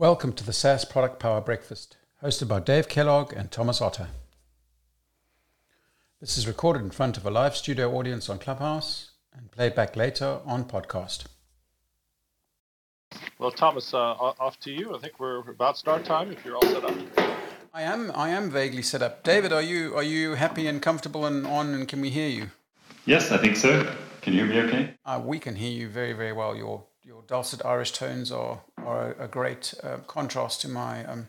Welcome 0.00 0.32
to 0.32 0.46
the 0.46 0.54
SaaS 0.54 0.86
Product 0.86 1.18
Power 1.18 1.42
Breakfast, 1.42 1.98
hosted 2.24 2.48
by 2.48 2.60
Dave 2.60 2.88
Kellogg 2.88 3.34
and 3.34 3.50
Thomas 3.50 3.82
Otter. 3.82 4.08
This 6.22 6.38
is 6.38 6.48
recorded 6.48 6.80
in 6.80 6.90
front 6.90 7.18
of 7.18 7.26
a 7.26 7.30
live 7.30 7.54
studio 7.54 7.94
audience 7.94 8.30
on 8.30 8.38
Clubhouse 8.38 9.10
and 9.36 9.50
played 9.50 9.74
back 9.74 9.96
later 9.96 10.38
on 10.46 10.64
podcast. 10.64 11.26
Well, 13.38 13.50
Thomas, 13.50 13.92
uh, 13.92 14.12
off 14.14 14.58
to 14.60 14.70
you. 14.70 14.96
I 14.96 14.98
think 15.00 15.20
we're 15.20 15.40
about 15.40 15.76
start 15.76 16.06
time. 16.06 16.32
If 16.32 16.46
you're 16.46 16.56
all 16.56 16.62
set 16.62 16.82
up. 16.82 16.96
I 17.74 17.82
am. 17.82 18.10
I 18.14 18.30
am 18.30 18.50
vaguely 18.50 18.80
set 18.80 19.02
up. 19.02 19.22
David, 19.22 19.52
are 19.52 19.60
you? 19.60 19.94
Are 19.94 20.02
you 20.02 20.32
happy 20.32 20.66
and 20.66 20.80
comfortable 20.80 21.26
and 21.26 21.46
on? 21.46 21.74
And 21.74 21.86
can 21.86 22.00
we 22.00 22.08
hear 22.08 22.28
you? 22.28 22.46
Yes, 23.04 23.32
I 23.32 23.36
think 23.36 23.54
so. 23.54 23.86
Can 24.22 24.32
you 24.32 24.46
hear 24.46 24.64
me 24.64 24.68
okay? 24.70 24.94
Uh, 25.04 25.20
we 25.22 25.38
can 25.38 25.56
hear 25.56 25.70
you 25.70 25.90
very, 25.90 26.14
very 26.14 26.32
well. 26.32 26.56
Your 26.56 26.84
your 27.10 27.22
dulcet 27.26 27.66
Irish 27.66 27.90
tones 27.90 28.30
are, 28.30 28.60
are 28.78 29.16
a, 29.18 29.26
great 29.26 29.74
uh, 29.82 29.96
contrast 30.06 30.60
to 30.60 30.68
my 30.68 31.04
um, 31.06 31.26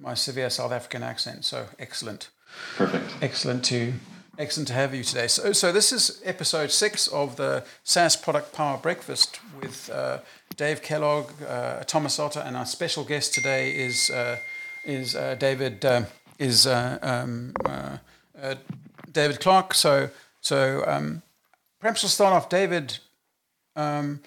my 0.00 0.14
severe 0.14 0.48
South 0.48 0.72
African 0.72 1.02
accent. 1.02 1.44
So 1.44 1.66
excellent. 1.78 2.30
Perfect. 2.76 3.04
Excellent 3.20 3.62
to 3.66 3.92
excellent 4.38 4.68
to 4.68 4.74
have 4.74 4.94
you 4.94 5.04
today. 5.04 5.26
So 5.26 5.52
so 5.52 5.72
this 5.72 5.92
is 5.92 6.22
episode 6.24 6.70
six 6.70 7.06
of 7.06 7.36
the 7.36 7.64
SaaS 7.84 8.16
Product 8.16 8.54
Power 8.54 8.78
Breakfast 8.78 9.40
with 9.60 9.90
uh, 9.90 10.20
Dave 10.56 10.80
Kellogg, 10.80 11.30
uh, 11.46 11.84
Thomas 11.84 12.18
Otter, 12.18 12.40
and 12.40 12.56
our 12.56 12.64
special 12.64 13.04
guest 13.04 13.34
today 13.34 13.72
is 13.72 14.08
uh, 14.08 14.38
is 14.86 15.14
uh, 15.14 15.34
David 15.34 15.84
uh, 15.84 16.04
is 16.38 16.66
um, 16.66 17.52
David 19.12 19.38
Clarke. 19.40 19.74
So 19.74 20.08
so 20.40 20.82
um, 20.86 21.20
perhaps 21.78 22.02
we'll 22.02 22.08
start 22.08 22.32
off, 22.32 22.48
David. 22.48 23.00
Um, 23.76 24.20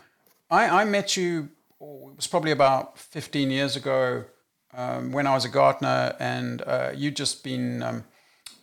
I, 0.53 0.81
I 0.81 0.85
met 0.85 1.17
you, 1.17 1.49
oh, 1.81 2.09
it 2.11 2.15
was 2.15 2.27
probably 2.27 2.51
about 2.51 2.99
15 2.99 3.49
years 3.49 3.75
ago 3.75 4.25
um, 4.75 5.11
when 5.11 5.25
I 5.25 5.33
was 5.33 5.45
a 5.45 5.49
Gartner, 5.49 6.15
and 6.19 6.61
uh, 6.61 6.91
you'd 6.95 7.15
just 7.15 7.43
been, 7.43 7.81
um, 7.81 8.03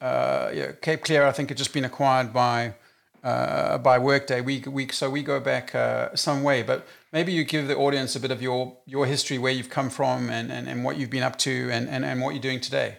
uh, 0.00 0.50
yeah, 0.54 0.70
Cape 0.80 1.02
Clear, 1.02 1.26
I 1.26 1.32
think, 1.32 1.48
had 1.48 1.58
just 1.58 1.72
been 1.72 1.84
acquired 1.84 2.32
by. 2.32 2.74
Uh, 3.22 3.76
by 3.76 3.98
Workday, 3.98 4.40
we, 4.40 4.60
we 4.60 4.88
so 4.88 5.10
we 5.10 5.22
go 5.22 5.38
back 5.38 5.74
uh, 5.74 6.08
some 6.16 6.42
way. 6.42 6.62
But 6.62 6.86
maybe 7.12 7.32
you 7.32 7.44
give 7.44 7.68
the 7.68 7.76
audience 7.76 8.16
a 8.16 8.20
bit 8.20 8.30
of 8.30 8.40
your 8.40 8.78
your 8.86 9.04
history, 9.04 9.36
where 9.36 9.52
you've 9.52 9.68
come 9.68 9.90
from, 9.90 10.30
and, 10.30 10.50
and, 10.50 10.66
and 10.66 10.82
what 10.84 10.96
you've 10.96 11.10
been 11.10 11.22
up 11.22 11.36
to, 11.40 11.68
and, 11.70 11.86
and, 11.86 12.02
and 12.02 12.22
what 12.22 12.30
you're 12.30 12.40
doing 12.40 12.62
today. 12.62 12.96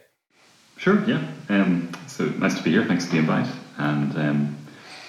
Sure. 0.77 1.03
Yeah. 1.05 1.27
Um, 1.49 1.91
so 2.05 2.25
nice 2.25 2.55
to 2.55 2.61
be 2.61 2.69
here. 2.69 2.85
Thanks 2.85 3.05
for 3.05 3.13
the 3.13 3.17
invite. 3.17 3.47
And 3.79 4.15
um, 4.15 4.57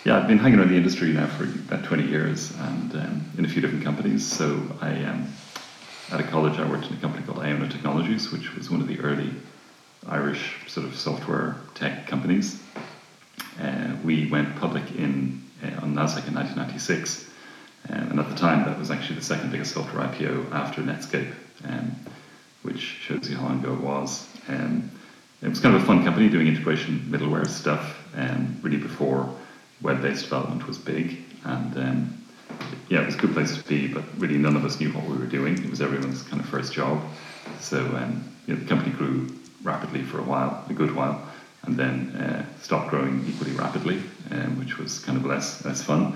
yeah, 0.04 0.18
I've 0.18 0.26
been 0.26 0.38
hanging 0.38 0.58
around 0.58 0.70
the 0.70 0.76
industry 0.76 1.12
now 1.12 1.28
for 1.28 1.44
about 1.44 1.84
20 1.84 2.08
years 2.08 2.52
and 2.58 2.94
um, 2.96 3.24
in 3.38 3.44
a 3.44 3.48
few 3.48 3.62
different 3.62 3.84
companies. 3.84 4.26
So 4.26 4.60
I, 4.80 5.04
um, 5.04 5.28
at 6.10 6.18
a 6.18 6.24
college, 6.24 6.58
I 6.58 6.68
worked 6.68 6.88
in 6.88 6.94
a 6.94 7.00
company 7.00 7.24
called 7.24 7.38
Iona 7.38 7.68
Technologies, 7.68 8.32
which 8.32 8.52
was 8.56 8.68
one 8.68 8.80
of 8.80 8.88
the 8.88 8.98
early 8.98 9.30
Irish 10.08 10.56
sort 10.66 10.86
of 10.86 10.96
software 10.96 11.56
tech 11.74 12.08
companies. 12.08 12.60
Uh, 13.60 13.94
we 14.02 14.28
went 14.28 14.56
public 14.56 14.90
in 14.96 15.40
uh, 15.62 15.82
on 15.82 15.94
Nasdaq 15.94 16.26
in 16.26 16.34
1996, 16.34 17.30
um, 17.90 18.10
and 18.10 18.18
at 18.18 18.28
the 18.28 18.34
time 18.34 18.64
that 18.64 18.76
was 18.76 18.90
actually 18.90 19.14
the 19.16 19.24
second 19.24 19.52
biggest 19.52 19.72
software 19.72 20.04
IPO 20.08 20.50
after 20.50 20.82
Netscape, 20.82 21.32
um, 21.68 21.94
which 22.62 22.80
shows 22.80 23.30
you 23.30 23.36
how 23.36 23.44
long 23.44 23.60
ago 23.60 23.74
it 23.74 23.80
was. 23.80 24.26
Um, 24.48 24.90
it 25.42 25.48
was 25.48 25.60
kind 25.60 25.76
of 25.76 25.82
a 25.82 25.86
fun 25.86 26.02
company 26.02 26.28
doing 26.28 26.48
integration 26.48 27.06
middleware 27.08 27.46
stuff, 27.46 28.04
and 28.16 28.58
really 28.64 28.78
before 28.78 29.32
web-based 29.82 30.24
development 30.24 30.66
was 30.66 30.78
big, 30.78 31.18
and 31.44 31.76
um, 31.76 32.22
yeah, 32.88 33.02
it 33.02 33.06
was 33.06 33.14
a 33.14 33.18
good 33.18 33.32
place 33.32 33.56
to 33.56 33.68
be. 33.68 33.88
But 33.88 34.04
really, 34.18 34.38
none 34.38 34.56
of 34.56 34.64
us 34.64 34.80
knew 34.80 34.90
what 34.92 35.04
we 35.04 35.16
were 35.16 35.26
doing. 35.26 35.62
It 35.62 35.70
was 35.70 35.80
everyone's 35.80 36.22
kind 36.22 36.40
of 36.40 36.48
first 36.48 36.72
job. 36.72 37.02
So 37.60 37.78
um, 37.78 38.24
you 38.46 38.54
know, 38.54 38.60
the 38.60 38.66
company 38.66 38.92
grew 38.92 39.28
rapidly 39.62 40.02
for 40.02 40.18
a 40.18 40.24
while, 40.24 40.64
a 40.68 40.72
good 40.72 40.94
while, 40.94 41.26
and 41.62 41.76
then 41.76 42.10
uh, 42.16 42.46
stopped 42.60 42.90
growing 42.90 43.24
equally 43.28 43.52
rapidly, 43.52 44.02
um, 44.30 44.58
which 44.58 44.78
was 44.78 44.98
kind 44.98 45.18
of 45.18 45.24
less 45.24 45.64
less 45.64 45.82
fun. 45.82 46.14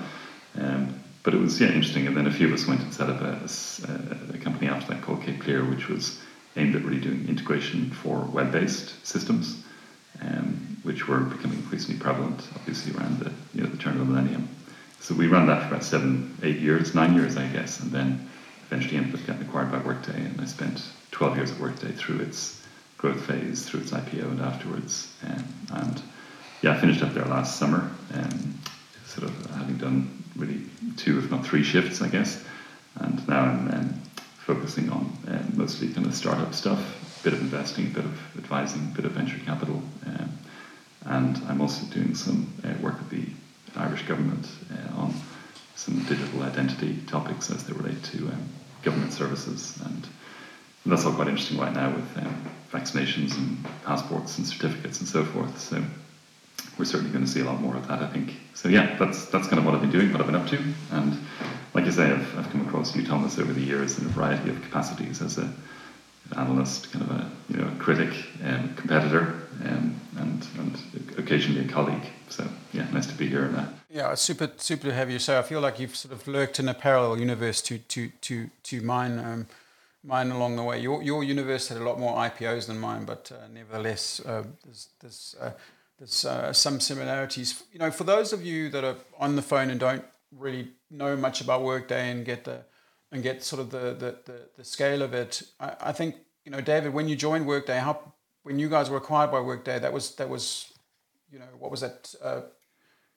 Um, 0.58 1.00
but 1.22 1.34
it 1.34 1.40
was 1.40 1.60
yeah 1.60 1.68
interesting. 1.68 2.06
And 2.06 2.16
then 2.16 2.26
a 2.26 2.32
few 2.32 2.46
of 2.46 2.52
us 2.52 2.66
went 2.66 2.80
and 2.80 2.94
set 2.94 3.10
up 3.10 3.20
a, 3.20 3.40
a, 3.88 4.34
a 4.34 4.38
company 4.38 4.68
after 4.68 4.94
that 4.94 5.02
called 5.02 5.22
Cape 5.22 5.40
Clear, 5.40 5.64
which 5.64 5.88
was 5.88 6.20
aimed 6.56 6.74
at 6.74 6.84
really 6.84 7.00
doing 7.00 7.28
integration 7.28 7.90
for 7.90 8.20
web-based 8.20 9.06
systems. 9.06 9.62
Um, 10.22 10.65
which 10.86 11.08
were 11.08 11.18
becoming 11.18 11.58
increasingly 11.58 11.98
prevalent, 12.00 12.40
obviously 12.54 12.94
around 12.96 13.18
the 13.18 13.32
you 13.54 13.64
know 13.64 13.68
the 13.68 13.76
turn 13.76 13.94
of 13.94 13.98
the 13.98 14.04
millennium. 14.04 14.48
So 15.00 15.14
we 15.14 15.26
ran 15.26 15.46
that 15.48 15.62
for 15.62 15.68
about 15.68 15.84
seven, 15.84 16.36
eight 16.42 16.60
years, 16.60 16.94
nine 16.94 17.14
years, 17.14 17.36
I 17.36 17.46
guess, 17.48 17.80
and 17.80 17.90
then 17.90 18.28
eventually 18.66 18.96
ended 18.96 19.14
up 19.14 19.26
getting 19.26 19.42
acquired 19.42 19.72
by 19.72 19.78
Workday, 19.78 20.16
and 20.16 20.40
I 20.40 20.46
spent 20.46 20.82
12 21.10 21.36
years 21.36 21.50
at 21.50 21.58
Workday 21.58 21.92
through 21.92 22.20
its 22.20 22.62
growth 22.98 23.20
phase, 23.20 23.64
through 23.64 23.80
its 23.80 23.90
IPO, 23.90 24.22
and 24.22 24.40
afterwards. 24.40 25.12
Um, 25.24 25.44
and 25.72 26.02
yeah, 26.62 26.72
I 26.72 26.80
finished 26.80 27.02
up 27.02 27.14
there 27.14 27.24
last 27.24 27.58
summer, 27.58 27.90
um, 28.14 28.58
sort 29.06 29.28
of 29.28 29.50
having 29.56 29.76
done 29.76 30.24
really 30.36 30.62
two, 30.96 31.18
if 31.18 31.30
not 31.30 31.44
three 31.44 31.62
shifts, 31.62 32.00
I 32.00 32.08
guess. 32.08 32.42
And 32.96 33.28
now 33.28 33.42
I'm 33.42 33.68
um, 33.70 34.02
focusing 34.38 34.90
on 34.90 35.16
um, 35.28 35.52
mostly 35.54 35.88
kind 35.88 36.06
of 36.06 36.14
startup 36.14 36.54
stuff, 36.54 37.20
a 37.20 37.24
bit 37.24 37.32
of 37.32 37.40
investing, 37.40 37.86
a 37.86 37.90
bit 37.90 38.04
of 38.04 38.36
advising, 38.36 38.90
a 38.92 38.96
bit 38.96 39.04
of 39.04 39.12
venture 39.12 39.38
capital. 39.44 39.82
Um, 40.06 40.38
and 41.06 41.36
I'm 41.48 41.60
also 41.60 41.86
doing 41.86 42.14
some 42.14 42.52
uh, 42.64 42.74
work 42.82 42.98
with 42.98 43.10
the 43.10 43.26
Irish 43.78 44.02
government 44.02 44.46
uh, 44.72 45.00
on 45.00 45.14
some 45.74 46.02
digital 46.04 46.42
identity 46.42 46.98
topics 47.06 47.50
as 47.50 47.64
they 47.64 47.72
relate 47.72 48.02
to 48.04 48.18
um, 48.28 48.48
government 48.82 49.12
services. 49.12 49.78
And, 49.84 50.06
that's 50.88 51.04
all 51.04 51.12
quite 51.12 51.26
interesting 51.26 51.58
right 51.58 51.74
now 51.74 51.92
with 51.92 52.16
um, 52.18 52.44
vaccinations 52.70 53.36
and 53.36 53.58
passports 53.84 54.38
and 54.38 54.46
certificates 54.46 55.00
and 55.00 55.08
so 55.08 55.24
forth. 55.24 55.58
So 55.58 55.82
we're 56.78 56.84
certainly 56.84 57.12
going 57.12 57.24
to 57.24 57.30
see 57.30 57.40
a 57.40 57.44
lot 57.44 57.60
more 57.60 57.74
of 57.74 57.88
that, 57.88 58.02
I 58.02 58.06
think. 58.06 58.36
So 58.54 58.68
yeah, 58.68 58.96
that's 58.96 59.26
that's 59.26 59.48
kind 59.48 59.58
of 59.58 59.64
what 59.64 59.74
I've 59.74 59.80
been 59.80 59.90
doing, 59.90 60.12
what 60.12 60.20
I've 60.20 60.26
been 60.26 60.36
up 60.36 60.46
to. 60.48 60.62
And 60.92 61.18
like 61.74 61.86
I 61.86 61.90
say, 61.90 62.04
I've, 62.04 62.38
I've 62.38 62.50
come 62.50 62.66
across 62.66 62.94
you, 62.94 63.04
Thomas, 63.04 63.38
over 63.38 63.52
the 63.52 63.60
years 63.60 63.98
in 63.98 64.06
a 64.06 64.08
variety 64.10 64.48
of 64.50 64.62
capacities 64.62 65.20
as 65.20 65.38
a 65.38 65.52
analyst, 66.36 66.92
kind 66.92 67.04
of 67.04 67.10
a 67.10 67.30
you 67.48 67.56
know 67.58 67.70
critic, 67.78 68.14
and 68.42 68.76
competitor, 68.76 69.42
um, 69.64 70.00
and 70.16 70.46
and 70.58 71.18
occasionally 71.18 71.64
a 71.64 71.68
colleague. 71.68 72.06
So 72.28 72.46
yeah, 72.72 72.86
nice 72.92 73.06
to 73.06 73.14
be 73.14 73.28
here. 73.28 73.44
And, 73.44 73.68
yeah, 73.90 74.14
super 74.14 74.50
super 74.56 74.88
to 74.88 74.94
have 74.94 75.10
you. 75.10 75.18
So 75.18 75.38
I 75.38 75.42
feel 75.42 75.60
like 75.60 75.78
you've 75.78 75.96
sort 75.96 76.12
of 76.12 76.26
lurked 76.26 76.58
in 76.58 76.68
a 76.68 76.74
parallel 76.74 77.18
universe 77.18 77.62
to 77.62 77.78
to 77.78 78.10
to 78.22 78.50
to 78.64 78.80
mine. 78.80 79.18
Um, 79.18 79.46
mine 80.06 80.30
along 80.30 80.56
the 80.56 80.62
way. 80.62 80.80
Your 80.80 81.02
your 81.02 81.24
universe 81.24 81.68
had 81.68 81.78
a 81.78 81.84
lot 81.84 81.98
more 81.98 82.16
IPOs 82.16 82.66
than 82.68 82.78
mine, 82.78 83.04
but 83.04 83.32
uh, 83.32 83.48
nevertheless, 83.52 84.20
uh, 84.24 84.44
there's 84.64 84.88
there's, 85.00 85.34
uh, 85.40 85.50
there's 85.98 86.24
uh, 86.24 86.52
some 86.52 86.80
similarities. 86.80 87.64
You 87.72 87.80
know, 87.80 87.90
for 87.90 88.04
those 88.04 88.32
of 88.32 88.44
you 88.44 88.68
that 88.70 88.84
are 88.84 88.96
on 89.18 89.36
the 89.36 89.42
phone 89.42 89.70
and 89.70 89.80
don't 89.80 90.04
really 90.30 90.68
know 90.90 91.16
much 91.16 91.40
about 91.40 91.62
Workday 91.62 92.10
and 92.10 92.24
get 92.24 92.44
the 92.44 92.60
and 93.12 93.22
get 93.22 93.42
sort 93.42 93.60
of 93.60 93.70
the 93.70 93.94
the, 93.94 94.18
the, 94.24 94.40
the 94.56 94.64
scale 94.64 95.02
of 95.02 95.14
it. 95.14 95.42
I, 95.60 95.72
I, 95.80 95.92
think 95.92 96.16
you 96.44 96.52
know, 96.52 96.60
David, 96.60 96.92
when 96.92 97.08
you 97.08 97.16
joined 97.16 97.46
Workday, 97.46 97.78
how 97.78 98.12
when 98.46 98.60
you 98.60 98.68
guys 98.68 98.88
were 98.88 98.98
acquired 98.98 99.32
by 99.32 99.40
Workday, 99.40 99.80
that 99.80 99.92
was 99.92 100.14
that 100.14 100.28
was, 100.28 100.72
you 101.32 101.40
know, 101.40 101.50
what 101.58 101.72
was 101.72 101.80
that? 101.80 102.14
Uh, 102.22 102.42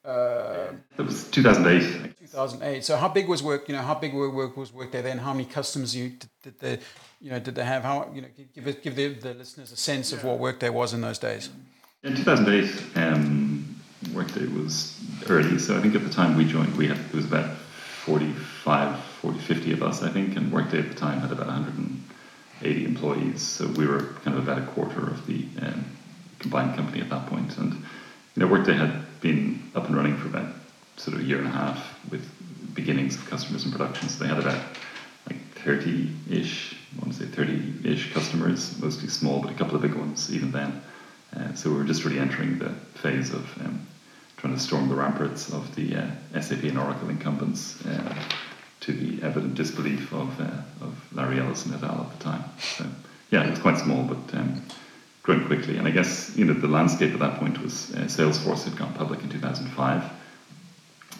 uh, 0.08 0.72
it 0.98 1.02
was 1.02 1.30
2008. 1.30 2.18
2008. 2.18 2.84
So 2.84 2.96
how 2.96 3.08
big 3.08 3.28
was 3.28 3.40
work? 3.40 3.68
You 3.68 3.76
know, 3.76 3.82
how 3.82 3.94
big 3.94 4.12
were 4.12 4.28
work 4.28 4.56
was 4.56 4.72
Workday 4.72 5.02
then? 5.02 5.18
How 5.18 5.32
many 5.32 5.44
customers 5.44 5.94
you 5.94 6.08
did, 6.08 6.30
did 6.42 6.58
they, 6.58 6.78
you 7.20 7.30
know, 7.30 7.38
did 7.38 7.54
they 7.54 7.64
have? 7.64 7.84
How 7.84 8.10
you 8.12 8.22
know, 8.22 8.28
give 8.54 8.82
give 8.82 8.96
the, 8.96 9.08
the 9.14 9.34
listeners 9.34 9.70
a 9.70 9.76
sense 9.76 10.12
of 10.12 10.24
what 10.24 10.40
Workday 10.40 10.68
was 10.68 10.94
in 10.94 11.00
those 11.00 11.18
days. 11.18 11.48
In 12.02 12.16
2008, 12.16 12.96
um, 12.96 13.76
Workday 14.12 14.46
was 14.46 14.98
early. 15.28 15.60
So 15.60 15.78
I 15.78 15.80
think 15.80 15.94
at 15.94 16.02
the 16.02 16.10
time 16.10 16.36
we 16.36 16.44
joined, 16.44 16.76
we 16.76 16.88
had 16.88 16.98
it 16.98 17.14
was 17.14 17.26
about 17.26 17.56
45, 18.04 18.98
40, 18.98 19.38
50 19.38 19.72
of 19.74 19.82
us, 19.84 20.02
I 20.02 20.10
think, 20.10 20.36
and 20.36 20.50
Workday 20.50 20.80
at 20.80 20.88
the 20.88 20.96
time 20.96 21.20
had 21.20 21.30
about 21.30 21.50
180 22.60 22.84
employees. 22.84 23.42
So 23.42 23.66
we 23.68 23.86
were 23.86 24.14
kind 24.24 24.36
of 24.36 24.42
about 24.42 24.58
a 24.58 24.66
quarter 24.72 25.00
of 25.00 25.26
the 25.26 25.46
um, 25.62 25.84
combined 26.38 26.76
company 26.76 27.00
at 27.00 27.08
that 27.10 27.26
point. 27.26 27.56
And 27.58 27.72
you 27.72 27.82
know, 28.36 28.46
Workday 28.46 28.74
had 28.74 29.04
been 29.20 29.70
up 29.74 29.86
and 29.86 29.96
running 29.96 30.16
for 30.16 30.26
about 30.28 30.54
sort 30.96 31.16
of 31.16 31.22
a 31.22 31.24
year 31.24 31.38
and 31.38 31.46
a 31.46 31.50
half 31.50 31.98
with 32.10 32.26
beginnings 32.74 33.16
of 33.16 33.28
customers 33.28 33.64
in 33.64 33.72
production. 33.72 34.08
So 34.08 34.22
they 34.22 34.28
had 34.28 34.38
about 34.38 34.62
like 35.28 35.38
30-ish, 35.64 36.76
I 36.96 37.04
want 37.04 37.16
to 37.16 37.26
say 37.26 37.30
30-ish 37.30 38.12
customers, 38.12 38.78
mostly 38.80 39.08
small, 39.08 39.40
but 39.40 39.50
a 39.50 39.54
couple 39.54 39.76
of 39.76 39.82
big 39.82 39.94
ones 39.94 40.32
even 40.32 40.52
then. 40.52 40.82
Uh, 41.34 41.54
so 41.54 41.70
we 41.70 41.76
were 41.76 41.84
just 41.84 42.04
really 42.04 42.18
entering 42.18 42.58
the 42.58 42.70
phase 42.94 43.32
of 43.32 43.46
um, 43.60 43.86
trying 44.36 44.54
to 44.54 44.60
storm 44.60 44.88
the 44.88 44.94
ramparts 44.94 45.52
of 45.52 45.74
the 45.76 45.96
uh, 45.96 46.40
SAP 46.40 46.64
and 46.64 46.78
Oracle 46.78 47.08
incumbents 47.08 47.84
uh, 47.86 48.14
to 48.80 48.92
the 48.92 49.22
evident 49.24 49.54
disbelief 49.54 50.12
of, 50.12 50.40
uh, 50.40 50.44
of 50.80 51.12
Larry 51.12 51.38
Ellison 51.38 51.74
et 51.74 51.82
al. 51.82 52.08
at 52.10 52.18
the 52.18 52.24
time. 52.24 52.44
So, 52.58 52.86
yeah, 53.30 53.44
it 53.44 53.50
was 53.50 53.58
quite 53.58 53.78
small, 53.78 54.02
but 54.04 54.34
um, 54.38 54.62
growing 55.22 55.46
quickly. 55.46 55.76
And 55.76 55.86
I 55.86 55.90
guess 55.90 56.34
you 56.36 56.44
know 56.44 56.54
the 56.54 56.68
landscape 56.68 57.12
at 57.12 57.20
that 57.20 57.38
point 57.38 57.60
was 57.62 57.94
uh, 57.94 58.00
Salesforce 58.04 58.64
had 58.64 58.76
gone 58.76 58.92
public 58.94 59.22
in 59.22 59.28
2005, 59.28 60.04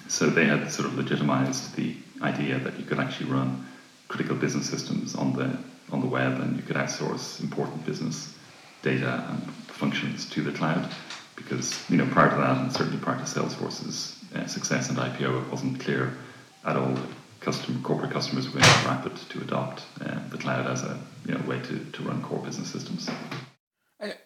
so 0.09 0.29
they 0.29 0.47
had 0.47 0.71
sort 0.73 0.89
of 0.89 0.97
legitimized 0.97 1.77
the 1.77 1.95
idea 2.23 2.59
that 2.59 2.79
you 2.79 2.85
could 2.85 2.99
actually 2.99 3.31
run 3.31 3.67
critical 4.09 4.37
business 4.37 4.69
systems 4.69 5.15
on 5.15 5.35
the 5.35 5.56
on 5.93 6.01
the 6.01 6.06
web, 6.06 6.41
and 6.41 6.56
you 6.56 6.63
could 6.63 6.77
outsource 6.77 7.41
important 7.41 7.85
business 7.85 8.35
data 8.83 9.25
and 9.29 9.43
functions 9.67 10.29
to 10.31 10.43
the 10.43 10.53
cloud. 10.53 10.89
Because 11.37 11.89
you 11.91 11.97
know, 11.97 12.06
prior 12.06 12.31
to 12.31 12.37
that, 12.37 12.59
and 12.59 12.73
certainly 12.73 12.99
prior 12.99 13.19
to 13.19 13.25
Salesforce's 13.25 14.19
uh, 14.35 14.47
success 14.47 14.89
and 14.89 14.99
IPO, 14.99 15.43
it 15.43 15.51
wasn't 15.51 15.81
clear 15.81 16.17
at 16.65 16.77
all 16.77 16.97
custom, 17.41 17.83
corporate 17.83 18.13
customers 18.13 18.53
were 18.53 18.61
rapid 18.61 19.17
to 19.17 19.41
adopt 19.41 19.83
uh, 20.01 20.19
the 20.29 20.39
cloud 20.39 20.67
as 20.67 20.83
a 20.83 20.99
you 21.27 21.35
know, 21.35 21.41
way 21.47 21.61
to, 21.61 21.79
to 21.79 22.03
run 22.03 22.23
core 22.23 22.39
business 22.39 22.71
systems. 22.71 23.09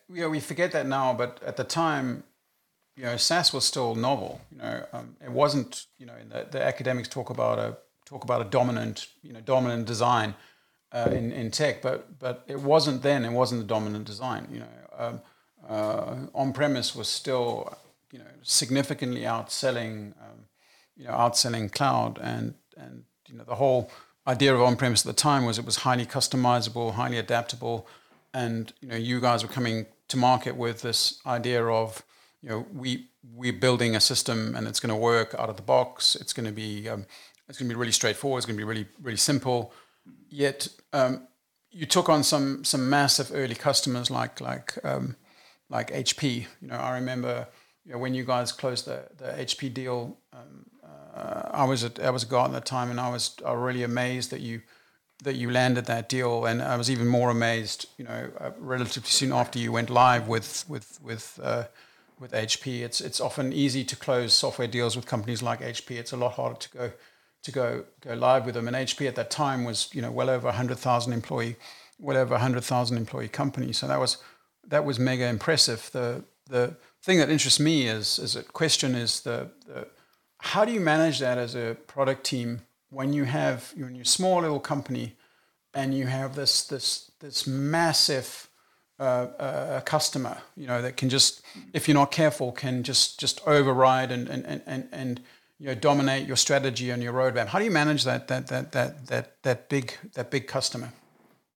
Know, 0.09 0.29
we 0.29 0.41
forget 0.41 0.73
that 0.73 0.87
now, 0.87 1.13
but 1.13 1.43
at 1.45 1.57
the 1.57 1.65
time, 1.65 2.25
you 2.97 3.05
know, 3.05 3.17
SaaS 3.17 3.53
was 3.53 3.65
still 3.65 3.95
novel. 3.95 4.41
You 4.53 4.59
know, 4.59 4.87
um, 4.93 5.17
it 5.23 5.31
wasn't. 5.31 5.87
You 5.99 6.07
know, 6.07 6.15
the, 6.29 6.47
the, 6.51 6.63
academics 6.63 7.09
talk 7.09 7.31
about 7.31 7.59
a 7.59 7.77
talk 8.05 8.23
about 8.23 8.41
a 8.41 8.45
dominant, 8.45 9.09
you 9.23 9.33
know, 9.33 9.41
dominant 9.41 9.87
design 9.87 10.35
uh, 10.93 11.11
in 11.11 11.33
in 11.33 11.51
tech, 11.51 11.83
but 11.83 12.19
but 12.21 12.45
it 12.47 12.61
wasn't 12.61 13.03
then. 13.03 13.25
It 13.25 13.33
wasn't 13.33 13.63
the 13.63 13.67
dominant 13.67 14.05
design. 14.05 14.47
You 14.53 14.61
know, 14.61 14.67
um, 14.97 15.21
uh, 15.69 16.15
on 16.35 16.53
premise 16.53 16.95
was 16.95 17.09
still, 17.09 17.77
you 18.13 18.21
know, 18.21 18.27
significantly 18.43 19.23
outselling, 19.23 20.13
um, 20.23 20.47
you 20.97 21.07
know, 21.07 21.13
outselling 21.13 21.73
cloud, 21.73 22.21
and 22.23 22.55
and 22.77 23.05
you 23.29 23.37
know 23.37 23.45
the 23.45 23.55
whole 23.55 23.91
idea 24.27 24.55
of 24.55 24.61
on 24.61 24.77
premise 24.77 25.03
at 25.03 25.07
the 25.07 25.21
time 25.21 25.45
was 25.45 25.59
it 25.59 25.65
was 25.65 25.77
highly 25.77 26.07
customizable, 26.07 26.95
highly 26.95 27.19
adaptable 27.19 27.87
and 28.35 28.73
you 28.81 28.89
know 28.89 28.97
you 28.97 29.21
guys 29.21 29.43
were 29.43 29.49
coming 29.49 29.87
to 30.09 30.17
market 30.17 30.57
with 30.57 30.83
this 30.83 31.21
idea 31.25 31.65
of 31.65 32.03
you 32.43 32.49
know 32.49 32.67
we 32.75 33.07
we're 33.33 33.53
building 33.53 33.97
a 33.97 34.01
system 34.01 34.55
and 34.55 34.67
it's 34.67 34.81
going 34.81 34.91
to 34.91 34.97
work 34.97 35.35
out 35.39 35.49
of 35.49 35.57
the 35.57 35.63
box. 35.63 36.15
It's 36.17 36.35
going 36.35 36.47
to 36.47 36.53
be 36.53 36.89
um, 36.89 37.07
it's 37.49 37.59
going 37.59 37.69
to 37.69 37.75
be 37.75 37.79
really 37.79 37.93
straightforward. 37.93 38.39
It's 38.39 38.47
going 38.47 38.57
to 38.57 38.61
be 38.61 38.69
really 38.69 38.87
really 39.01 39.17
simple. 39.17 39.73
Yet 40.29 40.69
um, 40.93 41.29
you 41.71 41.87
took 41.87 42.09
on 42.09 42.23
some 42.23 42.65
some 42.65 42.91
massive 42.91 43.31
early 43.33 43.55
customers 43.55 44.11
like 44.11 44.41
like 44.41 44.77
um, 44.85 45.17
like 45.71 45.91
HP 45.91 46.47
you 46.61 46.69
know 46.69 46.77
I 46.77 46.95
remember 46.95 47.47
you 47.87 47.93
know, 47.93 47.99
when 47.99 48.15
you 48.15 48.25
guys 48.25 48.51
closed 48.51 48.87
the, 48.87 49.05
the 49.17 49.27
HP 49.45 49.73
deal 49.73 50.19
um, 50.33 50.67
uh, 51.15 51.51
I 51.53 51.65
was 51.65 51.85
at 51.85 52.01
I 52.01 52.11
was 52.11 52.25
a 52.25 52.27
Gartner 52.27 52.57
at 52.57 52.65
the 52.65 52.69
time 52.69 52.91
and 52.91 53.01
I 53.01 53.11
was, 53.11 53.37
was 53.43 53.57
really 53.57 53.83
amazed 53.83 54.31
that 54.31 54.41
you 54.41 54.63
that 55.23 55.37
you 55.37 55.51
landed 55.51 55.87
that 55.87 56.09
deal, 56.09 56.45
and 56.45 56.61
I 56.61 56.77
was 56.77 56.91
even 56.91 57.07
more 57.07 57.31
amazed, 57.31 57.89
you 57.97 58.05
know, 58.05 58.31
uh, 58.39 58.51
relatively 58.59 59.09
soon 59.09 59.33
after 59.33 59.59
you 59.59 59.73
went 59.73 59.91
live 59.91 60.29
with 60.29 60.65
with 60.69 60.99
with 61.03 61.39
uh, 61.43 61.65
with 62.19 62.33
HP. 62.33 62.81
It's 62.81 63.01
it's 63.01 63.21
often 63.21 63.53
easy 63.53 63.85
to 63.85 63.97
close 63.97 64.35
software 64.35 64.69
deals 64.69 64.97
with 64.97 65.07
companies 65.07 65.43
like 65.43 65.61
HP. 65.61 65.93
It's 65.93 66.13
a 66.13 66.17
lot 66.17 66.33
harder 66.33 66.57
to 66.57 66.71
go 66.71 66.93
to 67.43 67.53
go 67.53 67.85
go 68.01 68.15
live 68.15 68.45
with 68.45 68.55
them. 68.55 68.69
And 68.69 68.77
HP 68.77 69.07
at 69.07 69.15
that 69.17 69.31
time 69.31 69.65
was, 69.65 69.89
you 69.93 70.03
know, 70.03 70.11
well 70.11 70.31
over 70.31 70.51
hundred 70.51 70.79
thousand 70.79 71.13
employee, 71.13 71.57
well 71.99 72.17
over 72.17 72.37
hundred 72.39 72.65
thousand 72.65 72.97
employee 72.97 73.29
company. 73.29 73.73
So 73.73 73.87
that 73.87 74.01
was 74.01 74.19
that 74.67 74.85
was 74.85 74.99
mega 74.99 75.27
impressive. 75.27 75.91
The 75.93 76.25
the 76.49 76.77
thing 77.03 77.19
that 77.19 77.31
interests 77.31 77.61
me 77.61 77.87
is 77.87 78.19
is 78.19 78.37
a 78.37 78.43
question 78.43 78.95
is 78.95 79.21
the, 79.21 79.51
the 79.67 79.87
how 80.45 80.65
do 80.65 80.73
you 80.73 80.81
manage 80.81 81.19
that 81.21 81.39
as 81.39 81.55
a 81.55 81.77
product 81.87 82.25
team 82.25 82.61
when 82.91 83.13
you 83.13 83.25
have 83.25 83.73
you're 83.77 83.89
in 83.89 83.95
your 83.95 84.05
small 84.05 84.43
little 84.43 84.61
company 84.61 85.17
and 85.73 85.95
you 85.95 86.07
have 86.07 86.37
this 86.37 86.65
this 86.65 87.11
this 87.21 87.47
massive 87.47 88.49
uh, 89.01 89.03
uh, 89.03 89.81
customer, 89.81 90.39
you 90.57 90.69
know, 90.69 90.81
that 90.81 90.97
can 90.97 91.09
just, 91.09 91.43
if 91.73 91.89
you're 91.89 91.97
not 91.97 92.13
careful, 92.13 92.53
can 92.53 92.85
just 92.85 93.19
just 93.19 93.41
override 93.47 94.13
and 94.13 94.29
and 94.29 94.63
and 94.67 94.89
and 94.93 95.21
you 95.59 95.67
know 95.67 95.75
dominate 95.75 96.29
your 96.29 96.37
strategy 96.37 96.91
and 96.91 97.03
your 97.03 97.13
roadmap. 97.13 97.47
How 97.49 97.59
do 97.59 97.65
you 97.65 97.71
manage 97.71 98.05
that 98.05 98.29
that 98.29 98.47
that 98.49 98.73
that 98.73 99.07
that 99.07 99.43
that 99.43 99.69
big 99.69 99.95
that 100.15 100.31
big 100.31 100.47
customer? 100.47 100.93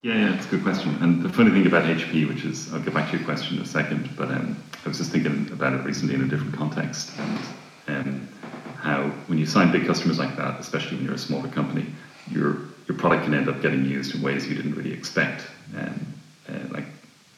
Yeah, 0.03 0.15
yeah, 0.15 0.35
it's 0.35 0.47
a 0.47 0.49
good 0.49 0.63
question. 0.63 0.97
And 1.01 1.23
the 1.23 1.29
funny 1.29 1.51
thing 1.51 1.67
about 1.67 1.85
HP, 1.85 2.29
which 2.29 2.45
is, 2.45 2.73
I'll 2.73 2.81
get 2.81 2.95
back 2.95 3.11
to 3.11 3.17
your 3.17 3.25
question 3.25 3.57
in 3.57 3.63
a 3.63 3.67
second, 3.67 4.09
but 4.17 4.29
um, 4.29 4.57
I 4.85 4.89
was 4.89 4.99
just 4.99 5.11
thinking 5.11 5.51
about 5.53 5.73
it 5.73 5.85
recently 5.85 6.15
in 6.15 6.23
a 6.23 6.29
different 6.29 6.55
context. 6.55 7.11
And 7.19 7.39
um, 7.89 8.29
how 8.81 9.09
when 9.27 9.39
you 9.39 9.47
sign 9.47 9.73
big 9.73 9.87
customers 9.87 10.19
like 10.19 10.37
that, 10.37 10.61
especially 10.61 10.97
when 10.97 11.07
you're 11.07 11.15
a 11.15 11.19
smaller 11.19 11.49
company, 11.49 11.87
your 12.31 12.59
your 12.87 12.97
product 12.97 13.25
can 13.25 13.35
end 13.35 13.49
up 13.49 13.61
getting 13.61 13.85
used 13.85 14.15
in 14.15 14.23
ways 14.23 14.47
you 14.47 14.55
didn't 14.55 14.75
really 14.75 14.93
expect, 14.93 15.45
uh, 15.77 15.91
like 16.71 16.85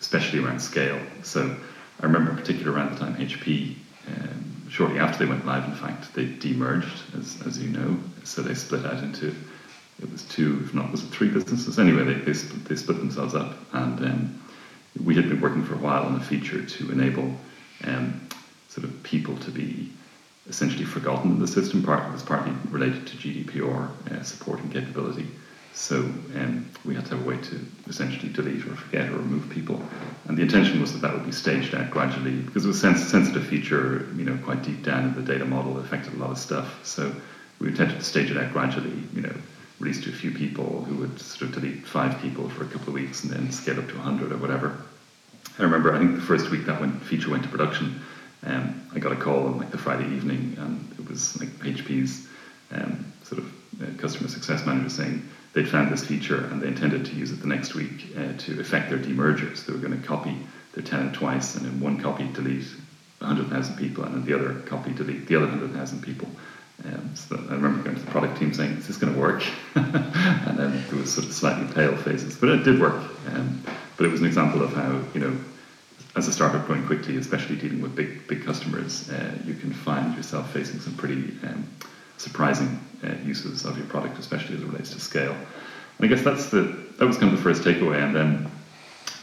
especially 0.00 0.38
around 0.38 0.60
scale. 0.60 1.00
So 1.22 1.56
I 2.00 2.06
remember 2.06 2.30
in 2.30 2.36
particular 2.36 2.72
around 2.72 2.92
the 2.94 2.98
time 3.00 3.16
HP, 3.16 3.74
um, 4.06 4.68
shortly 4.68 4.98
after 4.98 5.18
they 5.18 5.30
went 5.30 5.44
live, 5.44 5.64
in 5.64 5.74
fact, 5.74 6.14
they 6.14 6.26
demerged, 6.26 7.18
as 7.18 7.40
as 7.46 7.58
you 7.58 7.70
know, 7.70 7.98
so 8.24 8.42
they 8.42 8.54
split 8.54 8.84
out 8.86 9.02
into 9.02 9.34
it 10.02 10.10
was 10.10 10.22
two, 10.24 10.60
if 10.64 10.72
not 10.72 10.90
was 10.90 11.04
it 11.04 11.08
three 11.08 11.28
businesses. 11.28 11.78
Anyway, 11.78 12.04
they 12.04 12.14
they 12.14 12.32
split, 12.32 12.64
they 12.66 12.76
split 12.76 12.98
themselves 12.98 13.34
up, 13.34 13.56
and 13.72 13.98
um, 14.00 14.42
we 15.04 15.14
had 15.14 15.28
been 15.28 15.40
working 15.40 15.64
for 15.64 15.74
a 15.74 15.78
while 15.78 16.04
on 16.04 16.16
a 16.16 16.20
feature 16.20 16.64
to 16.64 16.90
enable 16.90 17.34
um, 17.84 18.28
sort 18.68 18.84
of 18.84 19.02
people 19.02 19.36
to 19.38 19.50
be 19.50 19.90
essentially 20.50 20.84
forgotten 20.84 21.30
in 21.30 21.40
the 21.40 21.46
system. 21.46 21.82
Part 21.82 22.12
was 22.12 22.22
partly 22.22 22.52
related 22.70 23.06
to 23.06 23.16
GDPR 23.16 23.88
uh, 24.12 24.22
support 24.22 24.60
and 24.60 24.70
capability. 24.70 25.26
So 25.72 26.00
um, 26.36 26.68
we 26.84 26.94
had 26.94 27.06
to 27.06 27.16
have 27.16 27.24
a 27.24 27.28
way 27.28 27.38
to 27.38 27.60
essentially 27.88 28.30
delete 28.32 28.66
or 28.66 28.74
forget 28.74 29.08
or 29.08 29.18
remove 29.18 29.48
people. 29.48 29.80
And 30.26 30.36
the 30.36 30.42
intention 30.42 30.80
was 30.80 30.92
that 30.92 31.00
that 31.02 31.14
would 31.14 31.24
be 31.24 31.32
staged 31.32 31.74
out 31.74 31.90
gradually 31.90 32.36
because 32.36 32.64
it 32.64 32.68
was 32.68 32.76
a 32.76 32.80
sens- 32.80 33.08
sensitive 33.08 33.46
feature, 33.46 34.06
you 34.16 34.24
know, 34.24 34.36
quite 34.44 34.62
deep 34.62 34.82
down 34.82 35.04
in 35.04 35.14
the 35.14 35.22
data 35.22 35.44
model, 35.44 35.78
affected 35.78 36.12
a 36.14 36.16
lot 36.16 36.30
of 36.30 36.38
stuff. 36.38 36.84
So 36.84 37.14
we 37.60 37.68
intended 37.68 37.98
to 37.98 38.04
stage 38.04 38.30
it 38.30 38.36
out 38.36 38.52
gradually, 38.52 38.92
you 39.14 39.22
know, 39.22 39.34
release 39.78 40.02
to 40.04 40.10
a 40.10 40.12
few 40.12 40.32
people 40.32 40.84
who 40.84 40.96
would 40.96 41.18
sort 41.20 41.50
of 41.50 41.62
delete 41.62 41.86
five 41.86 42.20
people 42.20 42.48
for 42.50 42.64
a 42.64 42.66
couple 42.66 42.88
of 42.88 42.94
weeks 42.94 43.22
and 43.22 43.32
then 43.32 43.50
scale 43.50 43.78
up 43.78 43.88
to 43.88 43.94
100 43.94 44.32
or 44.32 44.36
whatever. 44.36 44.76
I 45.58 45.62
remember, 45.62 45.94
I 45.94 45.98
think 45.98 46.16
the 46.16 46.22
first 46.22 46.50
week 46.50 46.66
that 46.66 46.80
went, 46.80 47.00
feature 47.02 47.30
went 47.30 47.44
to 47.44 47.48
production, 47.48 48.00
um, 48.44 48.88
I 48.94 48.98
got 48.98 49.12
a 49.12 49.16
call 49.16 49.46
on 49.46 49.58
like 49.58 49.70
the 49.70 49.78
Friday 49.78 50.08
evening, 50.14 50.56
and 50.58 50.94
it 50.98 51.08
was 51.08 51.38
like 51.38 51.48
HP's 51.60 52.26
um, 52.72 53.12
sort 53.22 53.42
of 53.42 53.52
uh, 53.82 53.86
customer 53.98 54.28
success 54.28 54.64
manager 54.64 54.88
saying 54.88 55.28
they'd 55.52 55.68
found 55.68 55.90
this 55.92 56.04
feature 56.04 56.46
and 56.46 56.62
they 56.62 56.68
intended 56.68 57.04
to 57.06 57.14
use 57.14 57.32
it 57.32 57.40
the 57.40 57.46
next 57.46 57.74
week 57.74 58.06
uh, 58.16 58.32
to 58.38 58.60
effect 58.60 58.88
their 58.90 58.98
demergers. 58.98 59.66
They 59.66 59.72
were 59.72 59.78
going 59.78 60.00
to 60.00 60.06
copy 60.06 60.36
their 60.74 60.84
tenant 60.84 61.14
twice, 61.14 61.56
and 61.56 61.66
in 61.66 61.80
one 61.80 62.00
copy 62.00 62.30
delete 62.32 62.66
100,000 63.18 63.76
people, 63.76 64.04
and 64.04 64.14
in 64.14 64.24
the 64.24 64.34
other 64.34 64.60
copy 64.66 64.92
delete 64.92 65.26
the 65.26 65.36
other 65.36 65.46
100,000 65.46 66.02
people. 66.02 66.28
Um, 66.84 67.10
so 67.14 67.36
I 67.36 67.54
remember 67.54 67.82
going 67.82 67.96
to 67.96 68.02
the 68.02 68.10
product 68.10 68.38
team 68.38 68.54
saying, 68.54 68.78
"Is 68.78 68.86
this 68.86 68.96
going 68.96 69.12
to 69.12 69.20
work?" 69.20 69.42
and 69.74 70.58
then 70.58 70.82
there 70.88 70.98
was 70.98 71.12
sort 71.12 71.26
of 71.26 71.32
slightly 71.34 71.70
pale 71.74 71.94
faces, 71.94 72.36
but 72.36 72.48
it 72.48 72.64
did 72.64 72.80
work. 72.80 73.02
Um, 73.34 73.62
but 73.98 74.06
it 74.06 74.10
was 74.10 74.20
an 74.20 74.26
example 74.26 74.62
of 74.62 74.72
how 74.72 74.98
you 75.12 75.20
know 75.20 75.36
as 76.16 76.26
a 76.26 76.32
startup 76.32 76.66
growing 76.66 76.84
quickly, 76.86 77.16
especially 77.16 77.56
dealing 77.56 77.80
with 77.80 77.94
big 77.94 78.26
big 78.26 78.44
customers, 78.44 79.08
uh, 79.10 79.38
you 79.44 79.54
can 79.54 79.72
find 79.72 80.16
yourself 80.16 80.52
facing 80.52 80.80
some 80.80 80.94
pretty 80.94 81.32
um, 81.46 81.68
surprising 82.16 82.80
uh, 83.04 83.14
uses 83.24 83.64
of 83.64 83.76
your 83.76 83.86
product, 83.86 84.18
especially 84.18 84.56
as 84.56 84.62
it 84.62 84.66
relates 84.66 84.90
to 84.90 85.00
scale. 85.00 85.36
And 85.98 86.06
I 86.06 86.06
guess 86.06 86.22
that's 86.22 86.50
the 86.50 86.62
that 86.98 87.06
was 87.06 87.16
kind 87.16 87.32
of 87.32 87.38
the 87.38 87.42
first 87.42 87.62
takeaway. 87.62 88.02
And 88.02 88.14
then, 88.14 88.50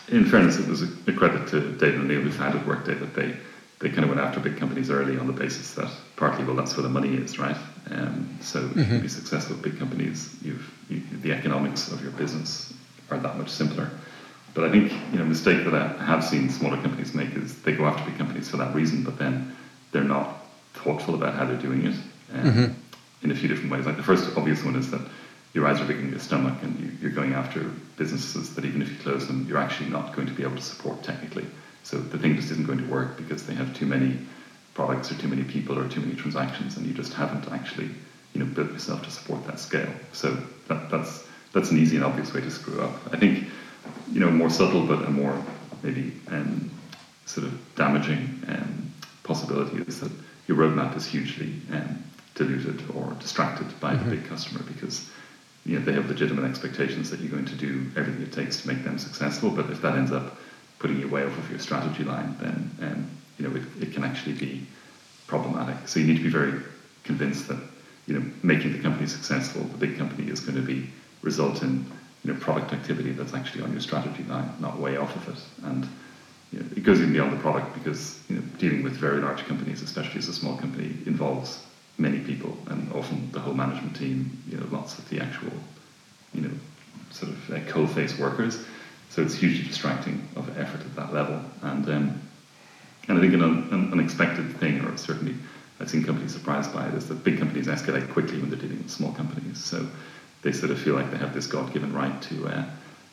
in 0.07 0.25
fairness, 0.25 0.57
it 0.57 0.67
was 0.67 0.81
a, 0.81 0.87
a 1.07 1.13
credit 1.13 1.47
to 1.49 1.59
David 1.73 1.99
and 1.99 2.07
Neil 2.07 2.21
who 2.21 2.31
founded 2.31 2.65
Workday 2.65 2.95
that 2.95 3.13
they 3.13 3.35
they 3.79 3.89
kind 3.89 4.03
of 4.03 4.09
went 4.09 4.21
after 4.21 4.39
big 4.39 4.57
companies 4.57 4.89
early 4.89 5.19
on 5.19 5.27
the 5.27 5.33
basis 5.33 5.75
that 5.75 5.91
partly, 6.15 6.43
well, 6.43 6.55
that's 6.55 6.75
where 6.75 6.81
the 6.81 6.89
money 6.89 7.15
is, 7.15 7.37
right? 7.37 7.55
Um, 7.91 8.37
so 8.41 8.61
mm-hmm. 8.61 8.79
if 8.79 8.89
you 8.89 8.99
be 8.99 9.07
successful 9.07 9.55
with 9.55 9.63
big 9.63 9.77
companies, 9.77 10.35
you've 10.41 10.73
you, 10.89 11.01
the 11.21 11.31
economics 11.31 11.91
of 11.91 12.01
your 12.01 12.11
business 12.11 12.73
are 13.11 13.17
that 13.19 13.37
much 13.37 13.49
simpler. 13.49 13.89
But 14.57 14.69
I 14.69 14.71
think 14.71 14.91
you 15.11 15.19
know 15.19 15.21
a 15.23 15.27
mistake 15.27 15.63
that 15.65 15.75
I 15.75 16.03
have 16.03 16.23
seen 16.23 16.49
smaller 16.49 16.81
companies 16.81 17.13
make 17.13 17.31
is 17.35 17.61
they 17.61 17.73
go 17.73 17.85
after 17.85 18.03
big 18.09 18.17
companies 18.17 18.49
for 18.49 18.57
that 18.57 18.73
reason, 18.73 19.03
but 19.03 19.19
then 19.19 19.55
they're 19.91 20.03
not 20.03 20.35
thoughtful 20.73 21.13
about 21.13 21.35
how 21.35 21.45
they're 21.45 21.61
doing 21.61 21.85
it 21.85 21.93
um, 22.33 22.43
mm-hmm. 22.43 22.73
in 23.21 23.29
a 23.29 23.35
few 23.35 23.47
different 23.47 23.69
ways. 23.69 23.85
Like 23.85 23.97
the 23.97 24.03
first 24.03 24.35
obvious 24.35 24.63
one 24.63 24.75
is 24.75 24.89
that 24.89 25.01
your 25.53 25.67
eyes 25.67 25.79
are 25.79 25.85
bigger 25.85 26.01
than 26.01 26.09
your 26.09 26.19
stomach, 26.19 26.57
and 26.63 26.99
you, 26.99 27.07
are 27.07 27.11
going 27.11 27.33
after 27.33 27.69
businesses 27.97 28.55
that 28.55 28.65
even 28.65 28.81
if 28.81 28.89
you 28.89 28.97
close 28.97 29.27
them, 29.27 29.45
you're 29.47 29.59
actually 29.59 29.91
not 29.91 30.15
going 30.15 30.25
to 30.25 30.33
be 30.33 30.41
able 30.41 30.55
to 30.55 30.63
support 30.63 31.03
technically. 31.03 31.45
So 31.83 31.99
the 31.99 32.17
thing 32.17 32.35
just 32.35 32.49
isn't 32.49 32.65
going 32.65 32.79
to 32.79 32.87
work 32.91 33.15
because 33.15 33.45
they 33.45 33.53
have 33.53 33.75
too 33.75 33.85
many 33.85 34.17
products 34.73 35.11
or 35.11 35.19
too 35.19 35.27
many 35.27 35.43
people 35.43 35.77
or 35.77 35.87
too 35.87 36.01
many 36.01 36.15
transactions, 36.15 36.77
and 36.77 36.87
you 36.87 36.95
just 36.95 37.13
haven't 37.13 37.47
actually 37.53 37.91
you 38.33 38.43
know 38.43 38.47
built 38.47 38.71
yourself 38.71 39.03
to 39.03 39.11
support 39.11 39.45
that 39.45 39.59
scale. 39.59 39.93
So 40.13 40.35
that, 40.67 40.89
that's 40.89 41.27
that's 41.53 41.69
an 41.69 41.77
easy 41.77 41.97
and 41.97 42.05
obvious 42.05 42.33
way 42.33 42.41
to 42.41 42.49
screw 42.49 42.81
up. 42.81 42.95
I 43.13 43.17
think 43.17 43.47
you 44.11 44.19
know, 44.19 44.29
more 44.29 44.49
subtle 44.49 44.85
but 44.85 45.03
a 45.05 45.09
more 45.09 45.43
maybe 45.83 46.13
um, 46.29 46.69
sort 47.25 47.47
of 47.47 47.75
damaging 47.75 48.41
um, 48.47 48.91
possibility 49.23 49.77
is 49.83 49.99
that 49.99 50.11
your 50.47 50.57
roadmap 50.57 50.95
is 50.95 51.05
hugely 51.05 51.53
um, 51.71 52.03
diluted 52.35 52.81
or 52.95 53.11
distracted 53.19 53.67
by 53.79 53.93
mm-hmm. 53.93 54.09
the 54.09 54.15
big 54.15 54.25
customer 54.27 54.63
because 54.63 55.09
you 55.65 55.77
know 55.77 55.83
they 55.83 55.91
have 55.91 56.07
legitimate 56.07 56.45
expectations 56.45 57.09
that 57.09 57.19
you're 57.19 57.31
going 57.31 57.45
to 57.45 57.55
do 57.55 57.85
everything 57.97 58.21
it 58.21 58.31
takes 58.31 58.61
to 58.61 58.67
make 58.67 58.83
them 58.83 58.97
successful. 58.97 59.49
But 59.49 59.69
if 59.69 59.81
that 59.81 59.95
ends 59.95 60.11
up 60.11 60.37
putting 60.79 60.99
you 60.99 61.07
way 61.09 61.25
off 61.25 61.37
of 61.37 61.49
your 61.49 61.59
strategy 61.59 62.03
line, 62.03 62.35
then 62.39 62.71
um, 62.81 63.09
you 63.37 63.47
know 63.47 63.55
it, 63.55 63.63
it 63.81 63.93
can 63.93 64.03
actually 64.03 64.33
be 64.33 64.65
problematic. 65.27 65.87
So 65.87 65.99
you 65.99 66.07
need 66.07 66.17
to 66.17 66.23
be 66.23 66.29
very 66.29 66.53
convinced 67.03 67.47
that 67.49 67.59
you 68.05 68.17
know 68.17 68.25
making 68.43 68.71
the 68.71 68.79
company 68.79 69.07
successful, 69.07 69.63
the 69.63 69.77
big 69.77 69.97
company 69.97 70.29
is 70.31 70.39
going 70.39 70.55
to 70.55 70.61
be 70.61 70.89
result 71.21 71.61
in 71.61 71.85
you 72.27 72.33
know 72.33 72.39
product 72.39 72.73
activity 72.73 73.11
that's 73.11 73.33
actually 73.33 73.63
on 73.63 73.71
your 73.71 73.79
strategy 73.79 74.23
line, 74.23 74.49
not 74.59 74.77
way 74.79 74.97
off 74.97 75.15
of 75.15 75.35
it. 75.35 75.41
And 75.63 75.87
you 76.51 76.59
know, 76.59 76.65
it 76.75 76.83
goes 76.83 76.99
even 76.99 77.13
beyond 77.13 77.31
the 77.31 77.41
product 77.41 77.73
because 77.73 78.21
you 78.29 78.35
know 78.35 78.41
dealing 78.57 78.83
with 78.83 78.93
very 78.93 79.21
large 79.21 79.45
companies, 79.45 79.81
especially 79.81 80.19
as 80.19 80.27
a 80.27 80.33
small 80.33 80.57
company, 80.57 80.93
involves 81.05 81.63
many 81.97 82.19
people 82.19 82.57
and 82.67 82.91
often 82.91 83.31
the 83.31 83.39
whole 83.39 83.53
management 83.53 83.95
team. 83.95 84.37
You 84.49 84.57
know, 84.57 84.67
lots 84.71 84.97
of 84.99 85.07
the 85.09 85.21
actual 85.21 85.53
you 86.33 86.41
know 86.41 86.51
sort 87.11 87.31
of 87.31 87.51
uh, 87.51 87.59
cold 87.67 87.89
face 87.91 88.19
workers. 88.19 88.59
So 89.09 89.21
it's 89.21 89.33
hugely 89.33 89.65
distracting 89.65 90.27
of 90.35 90.49
effort 90.57 90.81
at 90.81 90.95
that 90.97 91.13
level. 91.13 91.39
And 91.61 91.87
um, 91.87 92.21
and 93.07 93.17
I 93.17 93.21
think 93.21 93.33
an, 93.33 93.41
an 93.41 93.91
unexpected 93.93 94.51
thing, 94.57 94.81
or 94.81 94.97
certainly 94.97 95.33
I've 95.79 95.89
seen 95.89 96.03
companies 96.03 96.33
surprised 96.33 96.73
by 96.73 96.87
it, 96.87 96.93
is 96.93 97.07
that 97.07 97.23
big 97.23 97.39
companies 97.39 97.67
escalate 97.67 98.09
quickly 98.09 98.37
when 98.37 98.49
they're 98.49 98.59
dealing 98.59 98.79
with 98.79 98.91
small 98.91 99.13
companies. 99.13 99.63
So 99.63 99.87
they 100.47 100.53
sort 100.53 100.71
of 100.71 100.79
feel 100.79 100.95
like 100.95 101.11
they 101.11 101.17
have 101.17 101.33
this 101.33 101.45
God-given 101.45 101.93
right 101.93 102.21
to 102.21 102.47
uh, 102.47 102.63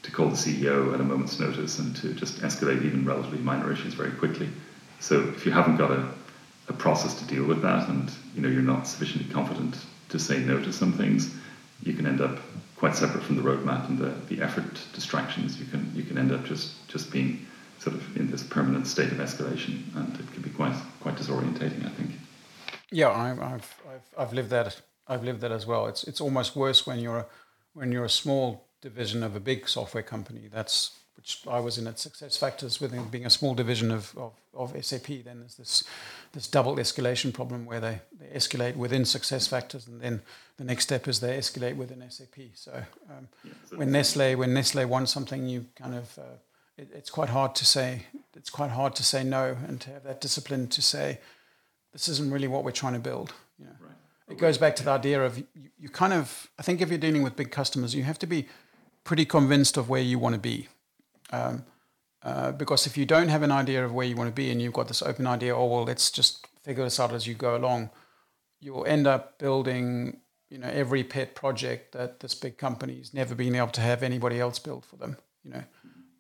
to 0.05 0.11
call 0.13 0.29
the 0.29 0.37
CEO 0.37 0.95
at 0.95 1.01
a 1.01 1.03
moment's 1.03 1.41
notice 1.41 1.81
and 1.81 1.97
to 1.97 2.13
just 2.15 2.41
escalate 2.43 2.85
even 2.85 3.05
relatively 3.05 3.39
minor 3.39 3.73
issues 3.73 3.95
very 3.95 4.13
quickly. 4.13 4.49
So 5.01 5.21
if 5.31 5.45
you 5.45 5.51
haven't 5.51 5.79
got 5.79 5.91
a, 5.91 6.09
a 6.69 6.73
process 6.73 7.15
to 7.15 7.25
deal 7.25 7.45
with 7.45 7.61
that, 7.63 7.89
and 7.89 8.09
you 8.37 8.43
know 8.43 8.49
you're 8.49 8.63
not 8.63 8.87
sufficiently 8.87 9.33
confident 9.33 9.77
to 10.11 10.19
say 10.21 10.39
no 10.39 10.63
to 10.63 10.73
some 10.73 10.93
things, 10.93 11.35
you 11.83 11.93
can 11.93 12.07
end 12.07 12.21
up 12.21 12.39
quite 12.77 12.95
separate 12.95 13.25
from 13.25 13.35
the 13.35 13.43
roadmap 13.43 13.89
and 13.89 13.99
the, 13.99 14.15
the 14.33 14.41
effort 14.41 14.81
distractions. 14.93 15.59
You 15.59 15.67
can 15.67 15.91
you 15.93 16.05
can 16.05 16.17
end 16.19 16.31
up 16.31 16.45
just 16.45 16.87
just 16.87 17.11
being 17.11 17.45
sort 17.81 17.97
of 17.97 18.17
in 18.17 18.31
this 18.31 18.45
permanent 18.45 18.87
state 18.87 19.11
of 19.11 19.19
escalation, 19.19 19.75
and 19.97 20.15
it 20.21 20.33
can 20.33 20.43
be 20.43 20.51
quite 20.51 20.77
quite 21.01 21.17
disorientating. 21.17 21.85
I 21.85 21.91
think. 21.99 22.11
Yeah, 22.93 23.11
I've 23.11 23.41
I've 23.41 23.75
I've, 24.17 24.33
lived 24.33 24.51
that. 24.51 24.81
I've 25.07 25.25
lived 25.25 25.41
that 25.43 25.53
as 25.53 25.67
well. 25.67 25.87
It's 25.87 26.05
it's 26.05 26.21
almost 26.21 26.57
worse 26.57 26.87
when 26.87 26.99
you're 26.99 27.19
a, 27.19 27.27
when 27.75 27.93
you're 27.93 28.05
a 28.05 28.11
small 28.11 28.67
division 28.81 29.23
of 29.23 29.37
a 29.37 29.41
big 29.41 29.69
software 29.69 30.03
company. 30.03 30.49
That's 30.53 30.93
which 31.17 31.41
I 31.49 31.61
was 31.61 31.79
in 31.79 31.87
at 31.87 31.99
Success 31.99 32.37
Factors, 32.37 32.81
within 32.81 33.05
being 33.09 33.25
a 33.25 33.31
small 33.31 33.55
division 33.55 33.91
of, 33.91 34.15
of, 34.17 34.33
of 34.53 34.85
SAP. 34.85 35.07
Then 35.25 35.41
there's 35.41 35.57
this 35.57 35.85
this 36.33 36.47
double 36.47 36.77
escalation 36.77 37.33
problem 37.33 37.65
where 37.65 37.81
they, 37.81 38.01
they 38.19 38.27
escalate 38.37 38.77
within 38.77 39.05
Success 39.05 39.47
Factors, 39.47 39.87
and 39.87 40.01
then 40.01 40.23
the 40.57 40.65
next 40.65 40.85
step 40.85 41.09
is 41.09 41.21
they 41.21 41.39
escalate 41.39 41.77
within 41.77 42.03
SAP. 42.11 42.37
So, 42.55 42.83
um, 43.11 43.29
when 43.75 43.91
Nestle 43.91 44.35
when 44.35 44.53
Nestle 44.53 44.85
wants 44.85 45.13
something, 45.13 45.49
you 45.49 45.67
kind 45.77 45.95
of 45.95 46.19
uh, 46.19 46.37
it, 46.77 46.89
it's 46.95 47.11
quite 47.11 47.29
hard 47.31 47.55
to 47.57 47.65
say 47.65 48.03
it's 48.35 48.51
quite 48.51 48.71
hard 48.71 48.95
to 48.97 49.03
say 49.03 49.25
no 49.25 49.57
and 49.69 49.81
to 49.83 49.91
have 49.91 50.05
that 50.05 50.21
discipline 50.21 50.67
to 50.69 50.83
say 50.83 51.19
this 51.93 52.09
isn't 52.09 52.33
really 52.33 52.49
what 52.49 52.65
we're 52.65 52.73
trying 52.73 52.95
to 52.95 52.99
build. 52.99 53.33
You 53.59 53.67
know, 53.67 53.73
right. 53.81 53.94
It 54.29 54.39
goes 54.39 54.59
back 54.59 54.77
to 54.77 54.85
the 54.85 54.91
idea 54.91 55.23
of 55.23 55.39
you, 55.39 55.47
you 55.79 55.89
kind 55.89 56.13
of 56.13 56.51
I 56.59 56.63
think 56.63 56.81
if 56.81 56.89
you're 56.89 56.99
dealing 56.99 57.23
with 57.23 57.37
big 57.37 57.51
customers, 57.51 57.95
you 57.95 58.05
have 58.05 58.19
to 58.21 58.27
be 58.27 58.47
pretty 59.05 59.25
convinced 59.25 59.77
of 59.77 59.89
where 59.89 60.03
you 60.03 60.19
want 60.19 60.35
to 60.35 60.41
be. 60.41 60.69
Um, 61.31 61.65
uh, 62.23 62.53
because 62.53 62.87
if 62.87 62.97
you 62.97 63.05
don't 63.05 63.29
have 63.29 63.43
an 63.43 63.53
idea 63.53 63.85
of 63.85 63.93
where 63.93 64.07
you 64.07 64.17
want 64.17 64.29
to 64.29 64.35
be 64.35 64.51
and 64.51 64.61
you've 64.61 64.73
got 64.73 64.89
this 64.89 65.03
open 65.03 65.27
idea, 65.27 65.55
oh 65.55 65.67
well, 65.67 65.85
let's 65.85 66.11
just 66.11 66.47
figure 66.63 66.85
this 66.85 66.99
out 66.99 67.13
as 67.13 67.27
you 67.27 67.35
go 67.35 67.55
along, 67.55 67.91
you'll 68.61 68.87
end 68.87 69.07
up 69.07 69.39
building, 69.39 70.21
you 70.49 70.57
know, 70.57 70.69
every 70.69 71.05
pet 71.05 71.35
project 71.35 71.93
that 71.93 72.21
this 72.21 72.35
big 72.35 72.57
company's 72.57 73.13
never 73.13 73.35
been 73.35 73.55
able 73.55 73.69
to 73.69 73.83
have 73.83 74.03
anybody 74.03 74.41
else 74.41 74.59
build 74.59 74.87
for 74.87 74.97
them. 74.97 75.19
You 75.43 75.51
know, 75.51 75.65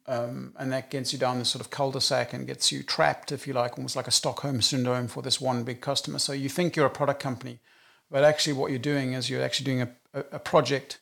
um, 0.06 0.52
and 0.58 0.70
that 0.72 0.90
gets 0.90 1.14
you 1.14 1.18
down 1.18 1.38
this 1.38 1.48
sort 1.48 1.64
of 1.64 1.70
cul-de-sac 1.70 2.34
and 2.34 2.46
gets 2.46 2.70
you 2.70 2.82
trapped, 2.82 3.32
if 3.32 3.46
you 3.46 3.54
like, 3.54 3.78
almost 3.78 3.96
like 3.96 4.06
a 4.06 4.10
Stockholm 4.10 4.60
syndrome 4.60 5.08
for 5.08 5.22
this 5.22 5.40
one 5.40 5.64
big 5.64 5.80
customer. 5.80 6.18
So 6.18 6.34
you 6.34 6.50
think 6.50 6.76
you're 6.76 6.84
a 6.84 6.90
product 6.90 7.22
company, 7.22 7.60
but 8.14 8.22
actually 8.22 8.52
what 8.52 8.70
you're 8.70 8.78
doing 8.78 9.12
is 9.14 9.28
you're 9.28 9.42
actually 9.42 9.64
doing 9.64 9.82
a, 9.82 9.88
a, 10.30 10.38
project. 10.38 11.00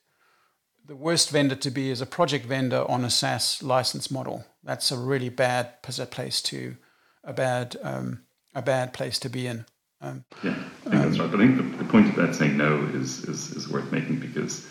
The 0.86 0.96
worst 0.96 1.28
vendor 1.28 1.54
to 1.56 1.70
be 1.70 1.90
is 1.90 2.00
a 2.00 2.06
project 2.06 2.46
vendor 2.46 2.86
on 2.88 3.04
a 3.04 3.10
SaaS 3.10 3.62
license 3.62 4.10
model. 4.10 4.46
That's 4.64 4.90
a 4.90 4.96
really 4.96 5.28
bad 5.28 5.82
place 5.82 6.40
to, 6.40 6.74
a 7.22 7.34
bad, 7.34 7.76
um, 7.82 8.22
a 8.54 8.62
bad 8.62 8.94
place 8.94 9.18
to 9.18 9.28
be 9.28 9.46
in. 9.46 9.66
Um, 10.00 10.24
yeah, 10.42 10.52
I 10.86 10.88
think 10.88 11.02
that's 11.02 11.18
right. 11.18 11.30
But 11.30 11.40
I 11.40 11.46
think 11.46 11.56
the, 11.58 11.84
the 11.84 11.90
point 11.90 12.16
about 12.16 12.34
saying 12.34 12.56
no 12.56 12.82
is, 12.94 13.24
is, 13.24 13.50
is 13.50 13.68
worth 13.68 13.92
making 13.92 14.18
because 14.18 14.66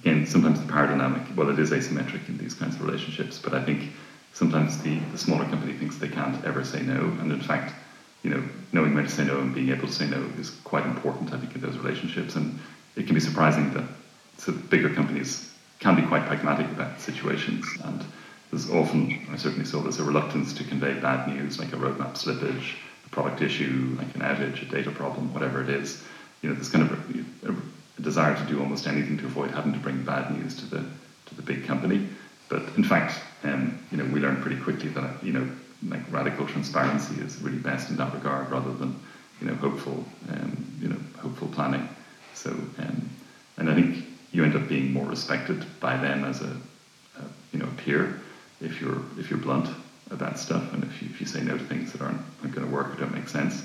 again, 0.00 0.26
sometimes 0.26 0.60
the 0.60 0.66
power 0.66 0.88
dynamic, 0.88 1.22
well, 1.36 1.50
it 1.50 1.58
is 1.60 1.70
asymmetric 1.70 2.28
in 2.28 2.36
these 2.36 2.54
kinds 2.54 2.74
of 2.74 2.82
relationships, 2.84 3.38
but 3.38 3.54
I 3.54 3.64
think 3.64 3.92
sometimes 4.32 4.82
the, 4.82 4.98
the 5.12 5.18
smaller 5.18 5.44
company 5.44 5.74
thinks 5.74 5.98
they 5.98 6.08
can't 6.08 6.44
ever 6.44 6.64
say 6.64 6.82
no. 6.82 7.16
And 7.20 7.30
in 7.30 7.40
fact, 7.40 7.74
you 8.26 8.34
know, 8.34 8.42
knowing 8.72 8.92
when 8.92 9.04
to 9.04 9.10
say 9.10 9.24
no 9.24 9.38
and 9.38 9.54
being 9.54 9.68
able 9.68 9.86
to 9.86 9.92
say 9.92 10.08
no 10.08 10.20
is 10.36 10.50
quite 10.64 10.84
important, 10.84 11.32
I 11.32 11.38
think, 11.38 11.54
in 11.54 11.60
those 11.60 11.78
relationships. 11.78 12.34
And 12.34 12.58
it 12.96 13.06
can 13.06 13.14
be 13.14 13.20
surprising 13.20 13.72
that 13.74 13.84
so 14.36 14.50
bigger 14.50 14.92
companies 14.92 15.54
can 15.78 15.94
be 15.94 16.02
quite 16.02 16.26
pragmatic 16.26 16.66
about 16.72 17.00
situations. 17.00 17.64
And 17.84 18.04
there's 18.50 18.68
often, 18.68 19.24
I 19.30 19.36
certainly 19.36 19.64
saw 19.64 19.80
there's 19.80 20.00
a 20.00 20.04
reluctance 20.04 20.52
to 20.54 20.64
convey 20.64 20.94
bad 20.94 21.28
news, 21.28 21.60
like 21.60 21.72
a 21.72 21.76
roadmap 21.76 22.14
slippage, 22.14 22.74
a 23.06 23.08
product 23.10 23.42
issue, 23.42 23.94
like 23.96 24.12
an 24.16 24.22
outage, 24.22 24.60
a 24.60 24.64
data 24.64 24.90
problem, 24.90 25.32
whatever 25.32 25.62
it 25.62 25.68
is. 25.68 26.02
You 26.42 26.48
know, 26.48 26.56
there's 26.56 26.68
kind 26.68 26.90
of 26.90 27.46
a, 27.46 27.52
a 27.52 28.02
desire 28.02 28.34
to 28.34 28.44
do 28.46 28.60
almost 28.60 28.88
anything 28.88 29.18
to 29.18 29.26
avoid 29.26 29.52
having 29.52 29.72
to 29.72 29.78
bring 29.78 30.02
bad 30.02 30.36
news 30.36 30.56
to 30.56 30.66
the 30.66 30.84
to 31.26 31.34
the 31.36 31.42
big 31.42 31.64
company. 31.64 32.08
But 32.48 32.62
in 32.76 32.82
fact, 32.82 33.20
um, 33.44 33.78
you 33.92 33.98
know, 33.98 34.04
we 34.06 34.18
learned 34.18 34.42
pretty 34.42 34.60
quickly 34.60 34.88
that 34.90 35.22
you 35.22 35.32
know, 35.32 35.48
like 35.88 36.00
radical 36.10 36.46
transparency 36.46 37.20
is 37.20 37.40
really 37.40 37.58
best 37.58 37.90
in 37.90 37.96
that 37.96 38.12
regard, 38.14 38.50
rather 38.50 38.72
than 38.74 38.98
you 39.40 39.46
know, 39.46 39.54
hopeful, 39.54 40.04
um, 40.30 40.66
you 40.80 40.88
know, 40.88 40.98
hopeful 41.18 41.48
planning. 41.48 41.88
So, 42.34 42.50
um, 42.50 43.10
and 43.58 43.70
I 43.70 43.74
think 43.74 44.04
you 44.32 44.44
end 44.44 44.56
up 44.56 44.68
being 44.68 44.92
more 44.92 45.06
respected 45.06 45.64
by 45.80 45.96
them 45.96 46.24
as 46.24 46.40
a, 46.42 46.56
a 47.18 47.24
you 47.52 47.58
know, 47.58 47.66
a 47.66 47.82
peer 47.82 48.20
if 48.60 48.80
you're 48.80 49.02
if 49.18 49.30
you're 49.30 49.38
blunt 49.38 49.68
about 50.10 50.38
stuff, 50.38 50.72
and 50.72 50.84
if 50.84 51.02
you, 51.02 51.08
if 51.10 51.20
you 51.20 51.26
say 51.26 51.42
no 51.42 51.58
to 51.58 51.64
things 51.64 51.92
that 51.92 52.00
aren't, 52.00 52.20
aren't 52.40 52.54
going 52.54 52.66
to 52.66 52.72
work 52.72 52.94
or 52.94 53.00
don't 53.00 53.14
make 53.14 53.28
sense. 53.28 53.62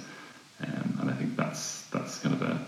Um, 0.61 0.97
and 1.01 1.09
I 1.09 1.13
think 1.13 1.35
that's 1.35 1.87
that's 1.87 2.19
kind 2.19 2.35
of 2.35 2.41
a 2.41 2.59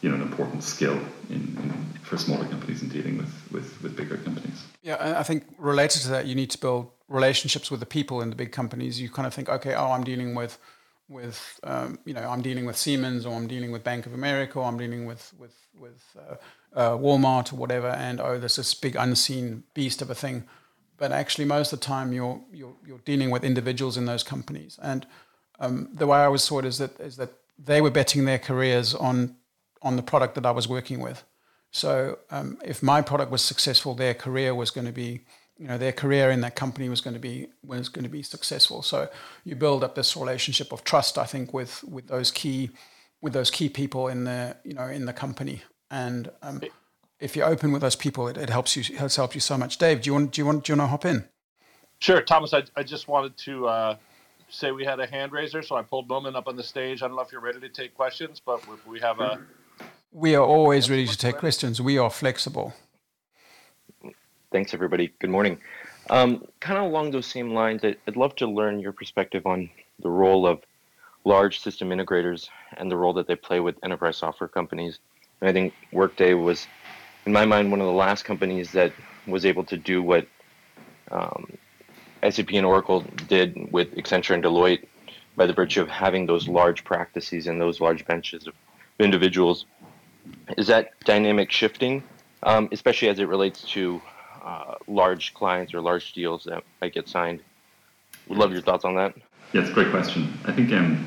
you 0.00 0.08
know 0.08 0.16
an 0.16 0.22
important 0.22 0.62
skill 0.62 0.98
in, 1.30 1.36
in, 1.36 1.98
for 2.02 2.16
smaller 2.16 2.46
companies 2.46 2.82
in 2.82 2.88
dealing 2.88 3.18
with, 3.18 3.52
with, 3.52 3.82
with 3.82 3.96
bigger 3.96 4.16
companies. 4.16 4.64
Yeah, 4.82 5.16
I 5.18 5.22
think 5.22 5.44
related 5.58 6.02
to 6.02 6.08
that, 6.08 6.26
you 6.26 6.34
need 6.34 6.50
to 6.50 6.58
build 6.58 6.90
relationships 7.08 7.70
with 7.70 7.80
the 7.80 7.86
people 7.86 8.20
in 8.20 8.30
the 8.30 8.36
big 8.36 8.52
companies. 8.52 9.00
You 9.00 9.08
kind 9.10 9.26
of 9.26 9.34
think, 9.34 9.48
okay, 9.48 9.74
oh, 9.74 9.92
I'm 9.92 10.04
dealing 10.04 10.34
with 10.34 10.58
with 11.08 11.58
um, 11.64 11.98
you 12.04 12.12
know 12.12 12.28
I'm 12.28 12.42
dealing 12.42 12.66
with 12.66 12.76
Siemens 12.76 13.24
or 13.24 13.34
I'm 13.34 13.46
dealing 13.46 13.72
with 13.72 13.82
Bank 13.82 14.06
of 14.06 14.12
America 14.12 14.58
or 14.58 14.64
I'm 14.64 14.78
dealing 14.78 15.06
with 15.06 15.32
with 15.38 15.54
with 15.78 16.16
uh, 16.18 16.34
uh, 16.74 16.96
Walmart 16.96 17.52
or 17.52 17.56
whatever, 17.56 17.88
and 17.88 18.20
oh, 18.20 18.38
there's 18.38 18.56
this 18.56 18.74
big 18.74 18.96
unseen 18.96 19.64
beast 19.74 20.02
of 20.02 20.10
a 20.10 20.14
thing. 20.14 20.44
But 20.98 21.12
actually, 21.12 21.44
most 21.44 21.72
of 21.72 21.80
the 21.80 21.86
time, 21.86 22.12
you're 22.12 22.40
you're, 22.52 22.74
you're 22.86 23.00
dealing 23.04 23.30
with 23.30 23.44
individuals 23.44 23.96
in 23.96 24.06
those 24.06 24.22
companies, 24.22 24.78
and 24.82 25.06
um, 25.60 25.88
the 25.92 26.06
way 26.06 26.18
I 26.18 26.28
was 26.28 26.46
taught 26.46 26.64
is 26.64 26.78
that 26.78 26.98
is 27.00 27.16
that 27.16 27.30
they 27.58 27.80
were 27.80 27.90
betting 27.90 28.24
their 28.24 28.38
careers 28.38 28.94
on 28.94 29.36
on 29.82 29.96
the 29.96 30.02
product 30.02 30.34
that 30.34 30.44
I 30.44 30.50
was 30.50 30.68
working 30.68 31.00
with. 31.00 31.24
So 31.70 32.18
um, 32.30 32.58
if 32.64 32.82
my 32.82 33.02
product 33.02 33.30
was 33.30 33.42
successful, 33.42 33.94
their 33.94 34.14
career 34.14 34.54
was 34.54 34.70
going 34.70 34.86
to 34.86 34.92
be, 34.92 35.20
you 35.58 35.66
know, 35.66 35.76
their 35.76 35.92
career 35.92 36.30
in 36.30 36.40
that 36.42 36.54
company 36.54 36.88
was 36.88 37.00
going 37.00 37.14
to 37.14 37.20
be 37.20 37.48
was 37.64 37.88
going 37.88 38.04
to 38.04 38.08
be 38.10 38.22
successful. 38.22 38.82
So 38.82 39.08
you 39.44 39.56
build 39.56 39.82
up 39.82 39.94
this 39.94 40.16
relationship 40.16 40.72
of 40.72 40.84
trust, 40.84 41.18
I 41.18 41.24
think, 41.24 41.52
with 41.52 41.82
with 41.84 42.06
those 42.06 42.30
key 42.30 42.70
with 43.20 43.32
those 43.32 43.50
key 43.50 43.68
people 43.68 44.08
in 44.08 44.24
the 44.24 44.56
you 44.64 44.74
know 44.74 44.86
in 44.86 45.06
the 45.06 45.12
company. 45.12 45.62
And 45.90 46.30
um, 46.42 46.60
if 47.18 47.34
you're 47.34 47.46
open 47.46 47.72
with 47.72 47.82
those 47.82 47.96
people, 47.96 48.28
it, 48.28 48.36
it 48.36 48.50
helps 48.50 48.76
you 48.76 48.82
it 48.82 49.14
helps 49.14 49.34
you 49.34 49.40
so 49.40 49.58
much. 49.58 49.78
Dave, 49.78 50.02
do 50.02 50.08
you 50.08 50.14
want 50.14 50.32
do 50.32 50.40
you 50.40 50.46
want 50.46 50.64
do 50.64 50.72
you 50.72 50.78
want 50.78 50.86
to 50.86 50.90
hop 50.90 51.04
in? 51.04 51.28
Sure, 52.00 52.22
Thomas. 52.22 52.54
I, 52.54 52.62
I 52.76 52.84
just 52.84 53.08
wanted 53.08 53.36
to 53.38 53.66
uh, 53.66 53.96
say 54.48 54.70
we 54.70 54.84
had 54.84 55.00
a 55.00 55.06
hand 55.06 55.32
raiser, 55.32 55.62
so 55.62 55.74
I 55.74 55.82
pulled 55.82 56.08
Momin 56.08 56.36
up 56.36 56.46
on 56.46 56.54
the 56.54 56.62
stage. 56.62 57.02
I 57.02 57.08
don't 57.08 57.16
know 57.16 57.22
if 57.22 57.32
you're 57.32 57.40
ready 57.40 57.58
to 57.60 57.68
take 57.68 57.94
questions, 57.94 58.40
but 58.44 58.62
we 58.86 59.00
have 59.00 59.18
a 59.18 59.40
we 60.12 60.34
are 60.34 60.44
always 60.44 60.88
ready 60.88 61.06
to 61.06 61.18
take 61.18 61.38
questions. 61.38 61.80
We 61.80 61.98
are 61.98 62.10
flexible. 62.10 62.72
Thanks, 64.50 64.72
everybody. 64.72 65.12
Good 65.20 65.28
morning. 65.28 65.58
Um, 66.08 66.42
kind 66.60 66.78
of 66.78 66.84
along 66.84 67.10
those 67.10 67.26
same 67.26 67.52
lines, 67.52 67.82
I'd 67.84 68.16
love 68.16 68.34
to 68.36 68.46
learn 68.46 68.80
your 68.80 68.92
perspective 68.92 69.44
on 69.44 69.68
the 70.00 70.08
role 70.08 70.46
of 70.46 70.62
large 71.26 71.60
system 71.60 71.90
integrators 71.90 72.48
and 72.78 72.90
the 72.90 72.96
role 72.96 73.12
that 73.14 73.26
they 73.26 73.36
play 73.36 73.60
with 73.60 73.76
enterprise 73.82 74.16
software 74.16 74.48
companies. 74.48 75.00
And 75.42 75.50
I 75.50 75.52
think 75.52 75.74
Workday 75.92 76.32
was, 76.32 76.66
in 77.26 77.32
my 77.32 77.44
mind, 77.44 77.70
one 77.70 77.82
of 77.82 77.86
the 77.86 77.92
last 77.92 78.24
companies 78.24 78.72
that 78.72 78.90
was 79.26 79.44
able 79.44 79.64
to 79.64 79.76
do 79.76 80.02
what 80.02 80.26
um, 81.10 81.46
SAP 82.26 82.54
and 82.54 82.64
Oracle 82.64 83.04
did 83.26 83.70
with 83.70 83.94
Accenture 83.96 84.32
and 84.32 84.42
Deloitte 84.42 84.86
by 85.36 85.44
the 85.44 85.52
virtue 85.52 85.82
of 85.82 85.90
having 85.90 86.24
those 86.24 86.48
large 86.48 86.84
practices 86.84 87.48
and 87.48 87.60
those 87.60 87.82
large 87.82 88.06
benches 88.06 88.46
of 88.46 88.54
individuals 88.98 89.66
is 90.56 90.68
that 90.68 90.92
dynamic 91.04 91.52
shifting, 91.52 92.02
um, 92.44 92.70
especially 92.72 93.10
as 93.10 93.18
it 93.18 93.28
relates 93.28 93.62
to 93.72 94.00
uh, 94.48 94.74
large 94.86 95.34
clients 95.34 95.74
or 95.74 95.80
large 95.80 96.12
deals 96.12 96.44
that 96.44 96.64
might 96.80 96.94
get 96.94 97.08
signed? 97.08 97.40
Would 98.28 98.38
love 98.38 98.52
your 98.52 98.62
thoughts 98.62 98.84
on 98.84 98.94
that. 98.96 99.14
Yeah, 99.52 99.60
it's 99.62 99.70
a 99.70 99.72
great 99.72 99.90
question. 99.90 100.38
I 100.44 100.52
think 100.52 100.72
um, 100.72 101.06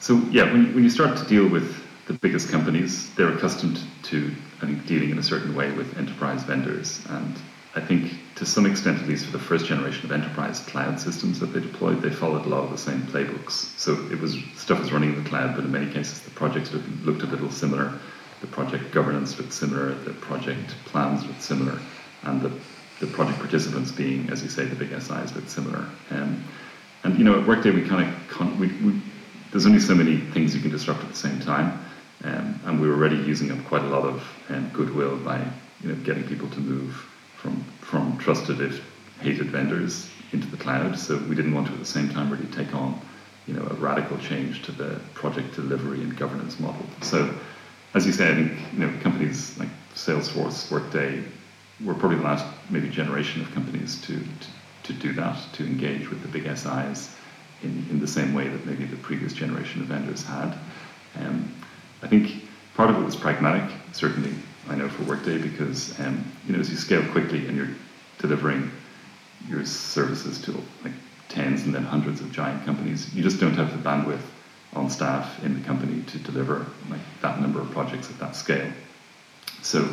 so. 0.00 0.16
Yeah, 0.30 0.44
when 0.52 0.74
when 0.74 0.84
you 0.84 0.90
start 0.90 1.16
to 1.18 1.24
deal 1.26 1.48
with 1.48 1.68
the 2.06 2.14
biggest 2.14 2.50
companies, 2.50 3.14
they're 3.14 3.32
accustomed 3.32 3.80
to 4.04 4.34
I 4.62 4.66
think 4.66 4.86
dealing 4.86 5.10
in 5.10 5.18
a 5.18 5.22
certain 5.22 5.54
way 5.54 5.70
with 5.72 5.98
enterprise 5.98 6.42
vendors, 6.44 7.04
and 7.10 7.34
I 7.74 7.80
think 7.80 8.18
to 8.36 8.46
some 8.46 8.64
extent, 8.64 9.02
at 9.02 9.08
least 9.08 9.26
for 9.26 9.32
the 9.32 9.44
first 9.50 9.66
generation 9.66 10.06
of 10.06 10.12
enterprise 10.12 10.60
cloud 10.60 10.98
systems 10.98 11.40
that 11.40 11.52
they 11.52 11.60
deployed, 11.60 12.00
they 12.00 12.10
followed 12.10 12.46
a 12.46 12.48
lot 12.48 12.64
of 12.64 12.70
the 12.70 12.78
same 12.78 13.02
playbooks. 13.02 13.78
So 13.78 13.92
it 14.10 14.18
was 14.18 14.36
stuff 14.56 14.80
was 14.80 14.92
running 14.92 15.12
in 15.14 15.22
the 15.22 15.28
cloud, 15.28 15.54
but 15.56 15.64
in 15.64 15.72
many 15.72 15.90
cases 15.92 16.20
the 16.20 16.30
projects 16.30 16.72
looked 17.04 17.22
a 17.22 17.26
little 17.26 17.50
similar. 17.50 17.92
The 18.40 18.46
project 18.46 18.92
governance 18.92 19.38
looked 19.38 19.52
similar. 19.52 19.94
The 19.94 20.12
project 20.12 20.74
plans 20.84 21.24
looked 21.26 21.42
similar, 21.42 21.78
and 22.26 22.42
the 22.42 22.52
the 23.00 23.06
project 23.06 23.38
participants 23.38 23.90
being, 23.90 24.30
as 24.30 24.42
you 24.42 24.48
say, 24.48 24.64
the 24.64 24.74
big 24.74 24.88
SIs 24.88 25.34
looked 25.34 25.50
similar. 25.50 25.84
Um, 26.10 26.42
and 27.04 27.18
you 27.18 27.24
know, 27.24 27.38
at 27.38 27.46
Workday, 27.46 27.70
we 27.70 27.86
kind 27.86 28.08
of 28.08 28.28
con- 28.28 28.58
we, 28.58 28.68
we, 28.68 29.00
there's 29.50 29.66
only 29.66 29.80
so 29.80 29.94
many 29.94 30.16
things 30.16 30.54
you 30.54 30.62
can 30.62 30.70
disrupt 30.70 31.02
at 31.02 31.10
the 31.10 31.16
same 31.16 31.38
time, 31.40 31.78
um, 32.24 32.58
and 32.64 32.80
we 32.80 32.88
were 32.88 32.94
already 32.94 33.16
using 33.16 33.50
up 33.52 33.62
quite 33.66 33.82
a 33.82 33.88
lot 33.88 34.04
of 34.04 34.26
um, 34.48 34.70
goodwill 34.72 35.16
by 35.18 35.38
you 35.82 35.90
know 35.90 35.94
getting 36.04 36.24
people 36.24 36.48
to 36.50 36.60
move 36.60 36.92
from, 37.36 37.62
from 37.80 38.16
trusted, 38.18 38.60
if 38.60 38.82
hated 39.20 39.50
vendors 39.50 40.10
into 40.32 40.46
the 40.46 40.56
cloud. 40.56 40.98
So 40.98 41.18
we 41.28 41.34
didn't 41.34 41.54
want 41.54 41.66
to 41.66 41.72
at 41.74 41.78
the 41.78 41.84
same 41.84 42.08
time 42.08 42.30
really 42.30 42.46
take 42.46 42.74
on 42.74 43.00
you 43.46 43.54
know, 43.54 43.62
a 43.62 43.74
radical 43.74 44.18
change 44.18 44.62
to 44.62 44.72
the 44.72 45.00
project 45.14 45.54
delivery 45.54 46.02
and 46.02 46.16
governance 46.16 46.58
model. 46.58 46.84
So 47.02 47.32
as 47.94 48.06
you 48.06 48.12
say, 48.12 48.30
I 48.30 48.34
think 48.34 48.52
you 48.72 48.78
know, 48.80 48.92
companies 49.02 49.56
like 49.58 49.68
Salesforce, 49.94 50.70
Workday, 50.70 51.22
were 51.84 51.94
probably 51.94 52.18
the 52.18 52.24
last 52.24 52.46
maybe 52.70 52.88
generation 52.88 53.42
of 53.42 53.52
companies 53.52 54.00
to, 54.02 54.18
to, 54.18 54.48
to 54.84 54.92
do 54.94 55.12
that, 55.12 55.38
to 55.54 55.64
engage 55.64 56.08
with 56.08 56.22
the 56.22 56.28
big 56.28 56.44
SIs 56.56 57.14
in, 57.62 57.86
in 57.90 58.00
the 58.00 58.08
same 58.08 58.34
way 58.34 58.48
that 58.48 58.64
maybe 58.66 58.84
the 58.84 58.96
previous 58.96 59.32
generation 59.32 59.80
of 59.82 59.88
vendors 59.88 60.22
had. 60.24 60.56
Um, 61.16 61.54
I 62.02 62.08
think 62.08 62.44
part 62.74 62.90
of 62.90 62.96
it 62.96 63.04
was 63.04 63.16
pragmatic, 63.16 63.70
certainly 63.92 64.32
I 64.68 64.74
know 64.74 64.88
for 64.88 65.04
Workday 65.04 65.38
because 65.38 65.98
um, 66.00 66.24
you 66.46 66.52
know 66.52 66.60
as 66.60 66.70
you 66.70 66.76
scale 66.76 67.06
quickly 67.12 67.46
and 67.46 67.56
you're 67.56 67.70
delivering 68.18 68.70
your 69.48 69.64
services 69.64 70.40
to 70.42 70.52
like 70.82 70.92
tens 71.28 71.62
and 71.62 71.74
then 71.74 71.84
hundreds 71.84 72.20
of 72.20 72.32
giant 72.32 72.64
companies, 72.64 73.14
you 73.14 73.22
just 73.22 73.38
don't 73.38 73.54
have 73.54 73.70
the 73.70 73.88
bandwidth 73.88 74.22
on 74.74 74.90
staff 74.90 75.42
in 75.44 75.54
the 75.54 75.66
company 75.66 76.02
to 76.02 76.18
deliver 76.18 76.66
like 76.90 77.00
that 77.22 77.40
number 77.40 77.60
of 77.60 77.70
projects 77.70 78.10
at 78.10 78.18
that 78.18 78.34
scale. 78.34 78.70
So 79.62 79.88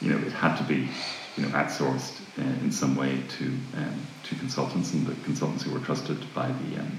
you 0.00 0.10
know 0.10 0.26
it 0.26 0.32
had 0.32 0.56
to 0.56 0.64
be 0.64 0.88
you 1.36 1.42
know 1.42 1.48
outsourced 1.50 2.20
in 2.38 2.72
some 2.72 2.96
way 2.96 3.22
to 3.38 3.44
um, 3.76 4.06
to 4.24 4.34
consultants, 4.36 4.92
and 4.92 5.06
the 5.06 5.14
consultants 5.24 5.64
who 5.64 5.72
were 5.72 5.80
trusted 5.80 6.18
by 6.34 6.48
the 6.48 6.80
um, 6.80 6.98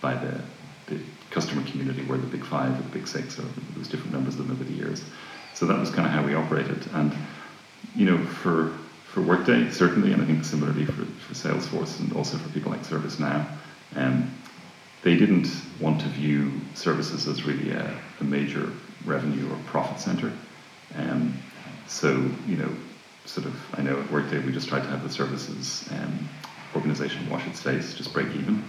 by 0.00 0.14
the 0.14 0.40
the 0.86 1.00
customer 1.30 1.62
community 1.70 2.02
were 2.04 2.18
the 2.18 2.26
big 2.26 2.44
five 2.44 2.78
or 2.78 2.82
the 2.82 2.88
big 2.88 3.06
six, 3.06 3.38
or 3.38 3.42
there 3.42 3.78
was 3.78 3.88
different 3.88 4.12
numbers 4.12 4.34
of 4.34 4.46
them 4.46 4.50
over 4.50 4.64
the 4.64 4.72
years. 4.72 5.04
So 5.54 5.66
that 5.66 5.78
was 5.78 5.90
kind 5.90 6.06
of 6.06 6.12
how 6.12 6.24
we 6.24 6.34
operated. 6.34 6.84
And, 6.92 7.12
you 7.94 8.06
know, 8.06 8.18
for, 8.18 8.72
for 9.04 9.20
Workday, 9.20 9.70
certainly, 9.70 10.12
and 10.12 10.22
I 10.22 10.24
think 10.24 10.44
similarly 10.44 10.84
for, 10.84 11.04
for 11.04 11.34
Salesforce 11.34 12.00
and 12.00 12.12
also 12.14 12.38
for 12.38 12.48
people 12.50 12.72
like 12.72 12.82
ServiceNow, 12.82 13.46
um, 13.96 14.30
they 15.02 15.16
didn't 15.16 15.48
want 15.80 16.00
to 16.00 16.08
view 16.08 16.52
services 16.74 17.26
as 17.26 17.44
really 17.44 17.70
a, 17.70 18.00
a 18.20 18.24
major 18.24 18.70
revenue 19.04 19.50
or 19.50 19.56
profit 19.66 20.00
center. 20.00 20.32
Um, 20.96 21.34
so, 21.86 22.10
you 22.46 22.56
know, 22.56 22.70
sort 23.30 23.46
of, 23.46 23.54
I 23.78 23.82
know 23.82 24.00
at 24.00 24.10
Workday 24.10 24.40
we 24.40 24.52
just 24.52 24.68
tried 24.68 24.82
to 24.82 24.88
have 24.88 25.02
the 25.02 25.10
services 25.10 25.88
um, 25.92 26.28
organization 26.74 27.28
wash 27.30 27.46
its 27.46 27.60
face, 27.60 27.94
just 27.94 28.12
break 28.12 28.28
even. 28.34 28.64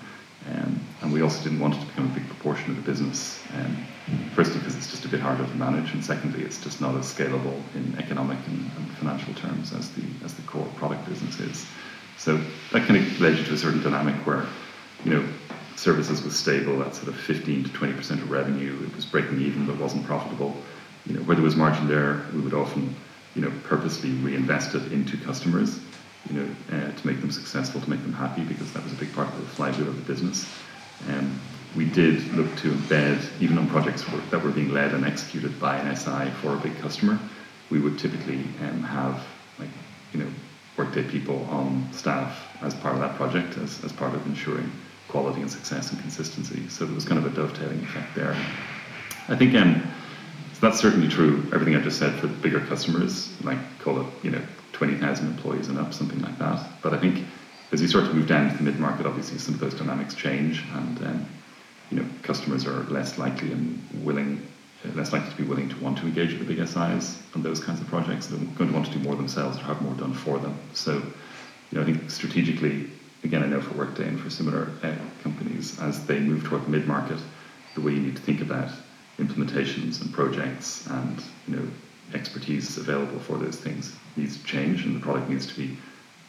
Um, 0.50 0.80
and 1.02 1.14
we 1.14 1.22
also 1.22 1.44
didn't 1.44 1.60
want 1.60 1.76
it 1.76 1.82
to 1.82 1.86
become 1.86 2.06
a 2.06 2.14
big 2.14 2.28
proportion 2.28 2.72
of 2.72 2.76
the 2.76 2.82
business. 2.82 3.44
Um, 3.60 3.86
firstly, 4.34 4.60
because 4.60 4.76
it's 4.76 4.90
just 4.90 5.06
a 5.06 5.08
bit 5.08 5.20
harder 5.20 5.46
to 5.46 5.56
manage, 5.56 5.94
and 5.94 6.04
secondly, 6.04 6.44
it's 6.44 6.62
just 6.62 6.82
not 6.82 6.96
as 6.96 7.14
scalable 7.14 7.62
in 7.76 7.96
economic 8.00 8.40
and, 8.48 8.72
and, 8.78 8.92
financial 8.98 9.34
terms 9.36 9.74
as 9.74 9.92
the 9.92 10.04
as 10.24 10.34
the 10.34 10.42
core 10.44 10.66
product 10.78 11.08
business 11.08 11.40
is. 11.40 11.66
So 12.18 12.38
that 12.72 12.88
kind 12.88 12.98
of 12.98 13.22
led 13.22 13.38
you 13.38 13.44
to 13.46 13.54
a 13.54 13.58
certain 13.58 13.82
dynamic 13.84 14.16
where, 14.28 14.46
you 15.06 15.14
know, 15.14 15.28
services 15.76 16.24
was 16.24 16.36
stable 16.36 16.84
at 16.84 16.96
sort 16.96 17.08
of 17.08 17.16
15 17.16 17.64
to 17.66 17.74
20 17.74 17.94
percent 17.94 18.22
of 18.22 18.32
revenue. 18.32 18.80
It 18.84 18.96
was 18.96 19.06
breaking 19.06 19.42
even, 19.42 19.68
but 19.68 19.78
wasn't 19.78 20.06
profitable. 20.06 20.56
You 21.06 21.16
know, 21.16 21.22
where 21.22 21.36
there 21.36 21.44
was 21.44 21.56
margin 21.56 21.88
there, 21.88 22.26
we 22.34 22.42
would 22.42 22.54
often, 22.54 22.96
you 23.36 23.42
know, 23.42 23.52
purposely 23.64 24.12
reinvest 24.12 24.76
it 24.76 24.92
into 24.92 25.18
customers 25.18 25.80
you 26.30 26.40
know, 26.40 26.56
uh, 26.72 26.92
to 26.92 27.08
make 27.08 27.20
them 27.22 27.32
successful, 27.32 27.82
to 27.82 27.90
make 27.90 28.02
them 28.02 28.14
happy, 28.14 28.44
because 28.44 28.72
that 28.74 28.84
was 28.84 28.94
a 28.94 28.96
big 28.96 29.14
part 29.14 29.28
of 29.28 29.38
the 29.40 29.48
flywheel 29.48 29.88
of 29.88 29.96
the 29.96 30.14
business. 30.14 30.48
Um, 31.10 31.40
we 31.76 31.86
did 31.86 32.22
look 32.34 32.54
to 32.58 32.70
embed, 32.70 33.26
even 33.42 33.58
on 33.58 33.68
projects 33.70 34.04
that 34.30 34.44
were 34.44 34.52
being 34.52 34.70
led 34.70 34.94
and 34.94 35.06
executed 35.06 35.60
by 35.60 35.78
an 35.78 35.96
SI 35.96 36.30
for 36.42 36.54
a 36.54 36.58
big 36.58 36.78
customer, 36.80 37.18
we 37.70 37.80
would 37.80 37.98
typically 37.98 38.44
um, 38.62 38.84
have, 38.84 39.26
like, 39.58 39.70
you 40.14 40.20
know, 40.20 40.28
Workday 40.78 41.04
people 41.04 41.46
on 41.50 41.88
staff 41.92 42.48
as 42.62 42.74
part 42.74 42.96
of 42.96 43.02
that 43.02 43.16
project, 43.16 43.58
as, 43.58 43.84
as 43.84 43.92
part 43.92 44.16
of 44.16 44.26
ensuring 44.26 44.72
quality 45.08 45.42
and 45.42 45.52
success 45.52 45.92
and 45.92 46.00
consistency. 46.02 46.68
So 46.70 46.86
there 46.86 46.96
was 46.96 47.06
kind 47.06 47.24
of 47.24 47.32
a 47.32 47.36
dovetailing 47.36 47.82
effect 47.84 48.16
there. 48.16 48.36
I 49.28 49.36
think 49.36 49.54
um, 49.56 49.84
that's 50.62 50.80
certainly 50.80 51.08
true, 51.08 51.44
everything 51.54 51.76
I 51.76 51.82
just 51.82 51.98
said 51.98 52.14
for 52.20 52.28
bigger 52.28 52.60
customers, 52.60 53.34
like 53.44 53.58
call 53.80 54.00
it, 54.02 54.08
you 54.22 54.30
know, 54.30 54.42
20,000 54.74 55.28
employees 55.28 55.68
and 55.68 55.78
up, 55.78 55.94
something 55.94 56.22
like 56.22 56.38
that. 56.38 56.66
But 56.82 56.94
I 56.94 56.98
think 57.00 57.26
as 57.72 57.82
you 57.82 57.88
start 57.88 58.06
to 58.06 58.14
move 58.14 58.28
down 58.28 58.52
to 58.52 58.58
the 58.58 58.64
mid 58.64 58.80
market, 58.80 59.06
obviously 59.06 59.40
some 59.40 59.56
of 59.56 59.60
those 59.60 59.74
dynamics 59.74 60.14
change, 60.14 60.64
and 60.74 60.98
um, 61.06 61.26
you 61.90 62.00
know 62.00 62.06
customers 62.22 62.66
are 62.68 62.84
less 62.84 63.18
likely 63.18 63.52
and 63.52 63.82
willing, 64.04 64.46
uh, 64.86 64.92
less 64.94 65.12
likely 65.14 65.32
to 65.32 65.38
be 65.38 65.44
willing 65.44 65.70
to 65.70 65.78
want 65.78 65.98
to 65.98 66.06
engage 66.06 66.32
with 66.34 66.48
the 66.48 66.54
big 66.54 66.68
SIs 66.68 67.22
on 67.36 67.42
those 67.42 67.64
kinds 67.64 67.82
of 67.82 67.88
projects. 67.88 68.28
They're 68.28 68.40
going 68.40 68.70
to 68.70 68.74
want 68.74 68.86
to 68.88 68.94
do 68.94 69.00
more 69.00 69.16
themselves 69.16 69.58
or 69.58 69.62
have 69.62 69.82
more 69.82 69.96
done 69.96 70.14
for 70.14 70.38
them. 70.38 70.58
So, 70.74 70.94
you 70.94 71.04
know, 71.74 71.82
I 71.82 71.86
think 71.86 72.12
strategically, 72.12 72.90
again, 73.24 73.42
I 73.42 73.48
know 73.48 73.62
for 73.62 73.74
Workday 73.76 74.08
and 74.08 74.20
for 74.20 74.30
similar 74.30 74.70
uh, 74.84 74.94
companies, 75.24 75.80
as 75.80 76.06
they 76.06 76.20
move 76.20 76.44
toward 76.44 76.66
the 76.66 76.70
mid 76.70 76.88
market, 76.88 77.20
the 77.74 77.82
way 77.82 77.94
you 77.94 78.02
need 78.02 78.18
to 78.18 78.22
think 78.22 78.42
about 78.42 78.70
implementations 79.22 80.02
and 80.02 80.12
projects 80.12 80.88
and 80.88 81.24
you 81.48 81.56
know 81.56 81.68
expertise 82.14 82.78
available 82.78 83.20
for 83.20 83.38
those 83.38 83.56
things 83.56 83.96
needs 84.18 84.38
to 84.38 84.44
change, 84.44 84.86
and 84.86 84.96
the 84.96 85.00
product 85.00 85.30
needs 85.30 85.48
to 85.48 85.56
be 85.56 85.78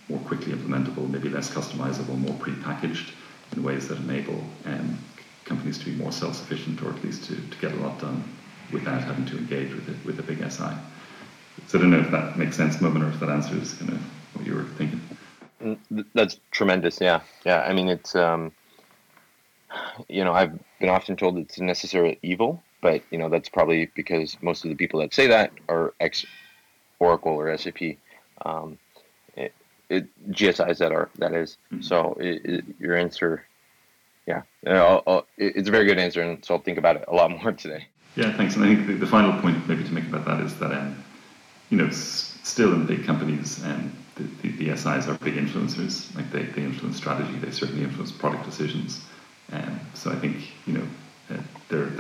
more 0.09 0.21
quickly 0.21 0.53
implementable, 0.53 1.09
maybe 1.11 1.29
less 1.29 1.51
customizable, 1.51 2.17
more 2.19 2.37
pre-packaged 2.39 3.13
in 3.53 3.63
ways 3.63 3.89
that 3.89 3.99
enable 3.99 4.45
um, 4.67 4.99
companies 5.45 5.79
to 5.79 5.87
be 5.87 5.93
more 5.93 6.13
self-sufficient, 6.13 6.83
or 6.83 6.91
at 6.91 7.03
least 7.03 7.25
to, 7.25 7.35
to 7.35 7.59
get 7.59 7.73
a 7.73 7.77
lot 7.77 7.99
done 8.01 8.23
without 8.73 9.03
having 9.03 9.27
to 9.27 9.37
engage 9.37 9.73
with 9.75 9.89
it 9.89 9.97
with 10.05 10.19
a 10.19 10.23
big 10.23 10.39
SI. 10.39 10.73
So 11.67 11.79
I 11.79 11.83
don't 11.83 11.91
know 11.91 12.01
if 12.01 12.11
that 12.11 12.39
makes 12.39 12.57
sense, 12.57 12.81
Momin, 12.81 13.03
or 13.03 13.09
if 13.09 13.21
that 13.21 13.29
answers 13.29 13.75
kind 13.75 13.91
of 13.93 13.99
what 14.35 14.47
you 14.47 14.55
were 14.55 14.65
thinking. 14.65 15.01
Mm, 15.63 16.05
that's 16.15 16.41
tremendous. 16.51 16.99
Yeah, 17.01 17.21
yeah. 17.45 17.61
I 17.63 17.73
mean, 17.73 17.89
it's 17.89 18.15
um, 18.15 18.53
you 20.09 20.25
know, 20.25 20.33
I've 20.33 20.59
been 20.81 20.89
often 20.89 21.17
told 21.17 21.39
it's 21.39 21.59
a 21.59 21.65
necessary 21.65 22.19
evil, 22.23 22.65
but 22.83 23.03
you 23.11 23.17
know 23.17 23.31
that's 23.31 23.49
probably 23.49 23.91
because 23.95 24.37
most 24.43 24.65
of 24.65 24.69
the 24.69 24.75
people 24.75 25.01
that 25.01 25.15
say 25.15 25.29
that 25.29 25.53
are 25.69 25.95
ex 26.01 26.27
Oracle 27.03 27.33
or 27.33 27.57
SAP. 27.57 27.97
Um, 28.45 28.79
it, 29.37 29.53
it, 29.89 30.07
GSIs 30.31 30.79
that 30.79 30.93
are 30.93 31.11
that 31.19 31.35
is. 31.35 31.59
Mm-hmm. 31.73 31.83
So 31.83 32.17
it, 32.21 32.45
it, 32.45 32.65
your 32.79 32.97
answer, 32.97 33.45
yeah, 34.27 34.43
I'll, 34.67 35.03
I'll, 35.07 35.27
it's 35.37 35.69
a 35.69 35.73
very 35.73 35.85
good 35.85 35.99
answer, 35.99 36.23
and 36.23 36.45
so 36.45 36.55
I'll 36.55 36.61
think 36.61 36.79
about 36.79 36.97
it 36.97 37.05
a 37.09 37.15
lot 37.15 37.31
more 37.43 37.53
today. 37.53 37.89
Yeah, 38.15 38.37
thanks. 38.37 38.57
And 38.57 38.65
I 38.65 38.75
think 38.75 38.87
the, 38.87 38.95
the 38.95 39.07
final 39.07 39.39
point 39.41 39.69
maybe 39.69 39.85
to 39.85 39.93
make 39.93 40.07
about 40.07 40.25
that 40.27 40.41
is 40.41 40.55
that 40.59 40.73
um, 40.73 41.03
you 41.71 41.79
know 41.79 41.87
s- 41.87 42.39
still 42.43 42.73
in 42.73 42.87
big 42.87 43.05
companies 43.05 43.65
um, 43.65 43.93
the, 44.17 44.25
the, 44.43 44.49
the, 44.65 44.77
SIs 44.77 45.09
are 45.09 45.15
big 45.19 45.35
influencers. 45.35 46.15
Like 46.15 46.31
they, 46.31 46.43
they 46.43 46.63
influence 46.63 46.99
strategy. 46.99 47.39
They 47.39 47.51
certainly 47.51 47.83
influence 47.83 48.13
product 48.13 48.45
decisions. 48.45 49.01
Um, 49.51 49.81
so 49.95 50.11
I 50.11 50.17
think 50.17 50.53
you 50.67 50.75
know 50.75 50.87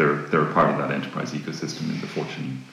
they're 0.02 0.16
they're 0.16 0.28
they're 0.28 0.50
a 0.50 0.52
part 0.52 0.70
of 0.70 0.78
that 0.78 0.90
enterprise 0.90 1.32
ecosystem 1.32 1.90
in 1.90 2.00
the 2.00 2.06
Fortune, 2.06 2.64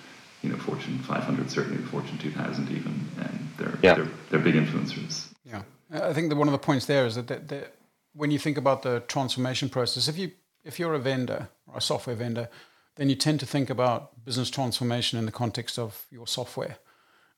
you 0.42 0.50
know, 0.50 0.58
Fortune 0.58 1.00
500, 1.00 1.52
certainly 1.52 1.78
the 1.78 1.88
Fortune 1.88 2.18
2000, 2.18 2.70
even, 2.70 3.10
and 3.20 3.50
they're 3.58 3.78
yeah. 3.82 3.96
they're, 3.96 4.08
they're 4.30 4.40
big 4.40 4.56
influencers. 4.56 5.28
Yeah, 5.46 5.64
I 5.92 6.14
think 6.14 6.30
that 6.30 6.36
one 6.36 6.48
of 6.48 6.52
the 6.52 6.60
points 6.60 6.86
there 6.86 7.06
is 7.06 7.16
that 7.16 7.28
they're, 7.28 7.40
they're, 7.40 7.68
when 8.14 8.32
you 8.32 8.40
think 8.40 8.58
about 8.58 8.82
the 8.82 9.02
transformation 9.02 9.70
process, 9.70 10.08
if 10.08 10.18
you 10.18 10.32
if 10.64 10.80
you're 10.80 10.94
a 10.94 11.00
vendor 11.00 11.50
or 11.68 11.78
a 11.78 11.82
software 11.82 12.16
vendor, 12.16 12.50
then 12.96 13.10
you 13.10 13.16
tend 13.16 13.40
to 13.40 13.46
think 13.46 13.70
about 13.70 14.26
business 14.26 14.50
transformation 14.50 15.20
in 15.20 15.26
the 15.26 15.32
context 15.32 15.80
of 15.80 16.06
your 16.12 16.28
software. 16.28 16.78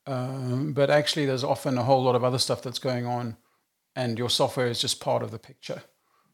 Um, 0.06 0.72
but 0.72 0.90
actually, 0.90 1.26
there's 1.26 1.44
often 1.44 1.78
a 1.78 1.84
whole 1.84 2.02
lot 2.02 2.16
of 2.16 2.24
other 2.24 2.38
stuff 2.38 2.62
that's 2.62 2.80
going 2.80 3.06
on, 3.06 3.36
and 3.94 4.18
your 4.18 4.30
software 4.30 4.66
is 4.66 4.80
just 4.80 5.00
part 5.00 5.22
of 5.22 5.30
the 5.30 5.38
picture. 5.38 5.82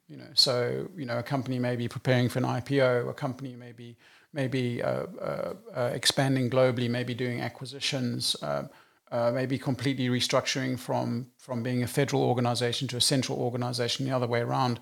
You 0.08 0.16
know, 0.16 0.28
so 0.34 0.88
you 0.96 1.04
know, 1.04 1.18
a 1.18 1.22
company 1.22 1.58
may 1.58 1.76
be 1.76 1.88
preparing 1.88 2.28
for 2.28 2.38
an 2.38 2.44
IPO, 2.44 3.10
a 3.10 3.14
company 3.14 3.54
may 3.56 3.72
be 3.72 3.96
maybe 4.32 4.82
uh, 4.82 5.06
uh, 5.20 5.54
uh, 5.74 5.90
expanding 5.92 6.50
globally, 6.50 6.88
maybe 6.88 7.14
doing 7.14 7.40
acquisitions, 7.40 8.36
uh, 8.42 8.64
uh, 9.10 9.30
maybe 9.32 9.58
completely 9.58 10.08
restructuring 10.08 10.78
from 10.78 11.26
from 11.38 11.62
being 11.62 11.82
a 11.82 11.86
federal 11.86 12.22
organization 12.22 12.88
to 12.88 12.96
a 12.96 13.00
central 13.00 13.38
organization, 13.38 14.06
the 14.06 14.14
other 14.14 14.26
way 14.26 14.40
around, 14.40 14.80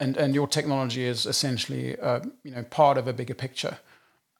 and 0.00 0.16
and 0.16 0.34
your 0.34 0.46
technology 0.46 1.04
is 1.04 1.26
essentially 1.26 1.98
uh, 2.00 2.20
you 2.42 2.50
know 2.50 2.62
part 2.64 2.98
of 2.98 3.06
a 3.06 3.12
bigger 3.12 3.34
picture, 3.34 3.78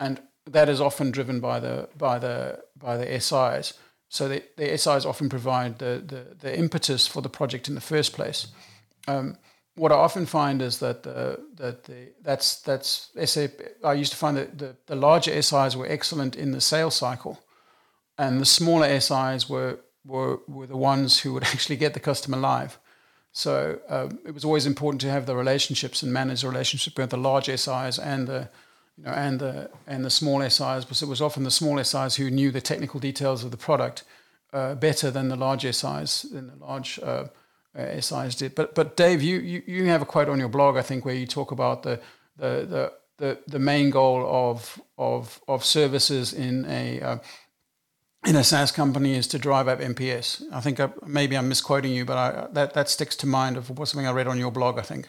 and 0.01 0.21
that 0.47 0.69
is 0.69 0.81
often 0.81 1.11
driven 1.11 1.41
by 1.41 1.61
the 1.61 1.89
by 1.97 2.19
the 2.19 2.59
by 2.77 2.97
the 2.97 3.21
SIs. 3.21 3.75
so 4.09 4.29
the, 4.29 4.43
the 4.57 4.77
SIs 4.77 5.07
often 5.07 5.29
provide 5.29 5.79
the, 5.79 6.03
the, 6.07 6.37
the 6.41 6.59
impetus 6.59 7.07
for 7.07 7.23
the 7.23 7.31
project 7.31 7.69
in 7.69 7.75
the 7.75 7.81
first 7.81 8.13
place. 8.13 8.49
Um, 9.09 9.37
what 9.75 9.93
I 9.93 9.95
often 9.95 10.27
find 10.27 10.61
is 10.61 10.79
that 10.81 11.03
the, 11.03 11.41
that 11.55 11.85
the 11.85 12.13
that's 12.23 12.61
that's 12.61 13.11
SAP. 13.25 13.51
I 13.83 13.95
used 13.95 14.13
to 14.13 14.19
find 14.19 14.37
that 14.37 14.59
the, 14.59 14.77
the 14.87 14.97
larger 14.97 15.41
SIs 15.41 15.77
were 15.77 15.87
excellent 15.87 16.37
in 16.37 16.53
the 16.53 16.61
sales 16.61 16.95
cycle, 16.95 17.41
and 18.19 18.41
the 18.41 18.47
smaller 18.47 19.01
SIs 19.01 19.49
were 19.49 19.79
were 20.05 20.41
were 20.47 20.67
the 20.67 20.77
ones 20.77 21.21
who 21.21 21.33
would 21.33 21.45
actually 21.53 21.77
get 21.77 21.95
the 21.95 22.01
customer 22.01 22.37
live. 22.37 22.79
So 23.33 23.81
um, 23.89 24.19
it 24.27 24.35
was 24.35 24.45
always 24.45 24.67
important 24.67 25.01
to 25.03 25.11
have 25.11 25.25
the 25.25 25.35
relationships 25.35 26.03
and 26.03 26.13
manage 26.13 26.43
the 26.43 26.49
relationship 26.49 26.99
with 26.99 27.09
the 27.09 27.17
large 27.17 27.47
SIs 27.47 27.99
and 27.99 28.29
the 28.29 28.51
you 28.99 29.05
know 29.05 29.13
and 29.13 29.41
the 29.41 29.71
and 29.87 30.05
the 30.05 30.11
small 30.11 30.43
SIs 30.43 30.85
because 30.85 31.03
it 31.03 31.09
was 31.09 31.23
often 31.23 31.45
the 31.45 31.51
small 31.51 31.83
SIs 31.83 32.17
who 32.17 32.31
knew 32.31 32.51
the 32.51 32.61
technical 32.61 33.01
details 33.01 33.43
of 33.43 33.51
the 33.51 33.57
product 33.57 34.05
uh, 34.53 34.75
better 34.75 35.11
than 35.11 35.29
the 35.29 35.37
large 35.37 35.63
SIs 35.63 36.27
than 36.31 36.49
the 36.49 36.57
large 36.61 37.01
uh, 37.03 37.25
uh, 37.77 38.01
SIs 38.01 38.35
did. 38.35 38.55
But 38.55 38.75
but 38.75 38.97
Dave, 38.97 39.23
you, 39.23 39.39
you 39.39 39.63
you 39.67 39.87
have 39.87 40.03
a 40.03 40.07
quote 40.07 40.29
on 40.29 40.39
your 40.39 40.49
blog 40.49 40.77
I 40.77 40.83
think 40.83 41.05
where 41.05 41.15
you 41.15 41.27
talk 41.27 41.51
about 41.51 41.83
the 41.83 42.01
the 42.37 42.67
the 42.67 42.93
the, 43.19 43.39
the 43.47 43.59
main 43.59 43.91
goal 43.91 44.27
of 44.27 44.81
of 44.99 45.41
of 45.49 45.65
services 45.65 46.33
in 46.33 46.67
a 46.67 47.01
uh, 47.01 47.19
in 48.27 48.37
a 48.37 48.45
SaaS 48.45 48.73
company 48.73 49.15
is 49.15 49.27
to 49.29 49.39
drive 49.39 49.69
up 49.69 49.81
NPS. 49.81 50.43
I 50.53 50.61
think 50.61 50.81
I, 50.81 50.91
maybe 51.07 51.37
I'm 51.37 51.49
misquoting 51.49 51.93
you, 51.93 52.05
but 52.05 52.19
I, 52.19 52.47
that 52.53 52.75
that 52.75 52.89
sticks 52.89 53.17
to 53.17 53.27
mind 53.27 53.57
of 53.57 53.67
something 53.67 54.07
I 54.07 54.13
read 54.13 54.29
on 54.29 54.39
your 54.39 54.51
blog. 54.51 54.79
I 54.79 54.83
think. 54.83 55.09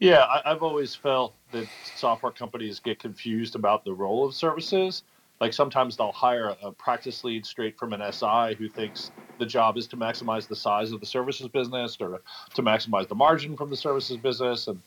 Yeah, 0.00 0.24
I, 0.24 0.50
have 0.50 0.62
always 0.62 0.94
felt 0.94 1.34
that 1.50 1.66
software 1.96 2.30
companies 2.30 2.78
get 2.78 3.00
confused 3.00 3.56
about 3.56 3.84
the 3.84 3.92
role 3.92 4.24
of 4.24 4.32
services. 4.32 5.02
Like 5.40 5.52
sometimes 5.52 5.96
they'll 5.96 6.12
hire 6.12 6.56
a, 6.62 6.72
practice 6.72 7.22
lead 7.24 7.46
straight 7.46 7.78
from 7.78 7.92
an 7.92 8.12
SI 8.12 8.54
who 8.58 8.68
thinks 8.68 9.10
the 9.38 9.46
job 9.46 9.76
is 9.76 9.86
to 9.88 9.96
maximize 9.96 10.48
the 10.48 10.56
size 10.56 10.92
of 10.92 11.00
the 11.00 11.06
services 11.06 11.48
business 11.48 11.96
or 12.00 12.20
to 12.54 12.62
maximize 12.62 13.08
the 13.08 13.14
margin 13.14 13.56
from 13.56 13.70
the 13.70 13.76
services 13.76 14.16
business. 14.16 14.66
And 14.66 14.80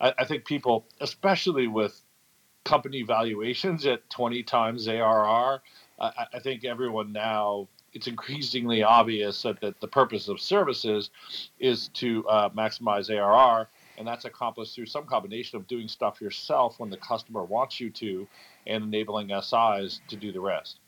I, 0.00 0.12
I 0.18 0.24
think 0.24 0.44
people, 0.44 0.84
especially 1.00 1.66
with 1.66 2.00
company 2.64 3.02
valuations 3.02 3.86
at 3.86 4.08
20 4.10 4.42
times 4.42 4.88
ARR, 4.88 5.62
I, 5.98 6.26
I 6.34 6.38
think 6.38 6.64
everyone 6.64 7.12
now 7.12 7.68
it's 7.94 8.08
increasingly 8.08 8.82
obvious 8.82 9.42
that, 9.42 9.60
that 9.60 9.80
the 9.80 9.86
purpose 9.86 10.28
of 10.28 10.40
services 10.40 11.10
is 11.60 11.88
to 11.94 12.26
uh, 12.28 12.48
maximize 12.50 13.08
ARR, 13.08 13.68
and 13.96 14.06
that's 14.06 14.24
accomplished 14.24 14.74
through 14.74 14.86
some 14.86 15.06
combination 15.06 15.56
of 15.56 15.66
doing 15.68 15.86
stuff 15.86 16.20
yourself 16.20 16.80
when 16.80 16.90
the 16.90 16.96
customer 16.96 17.44
wants 17.44 17.80
you 17.80 17.90
to, 17.90 18.26
and 18.66 18.84
enabling 18.84 19.28
SIs 19.28 20.00
to 20.08 20.16
do 20.16 20.32
the 20.32 20.40
rest. 20.40 20.78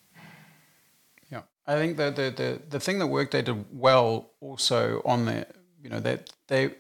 Yeah, 1.31 1.43
I 1.67 1.75
think 1.75 1.97
that 1.97 2.17
the, 2.17 2.31
the 2.31 2.63
the 2.69 2.81
thing 2.81 2.99
that 2.99 3.07
Workday 3.09 3.43
did 3.43 3.65
well 3.73 4.31
also 4.41 5.03
on 5.05 5.27
the 5.27 5.47
you 5.83 5.91
know 5.91 6.01
that 6.01 6.31
they, 6.49 6.67
they 6.67 6.75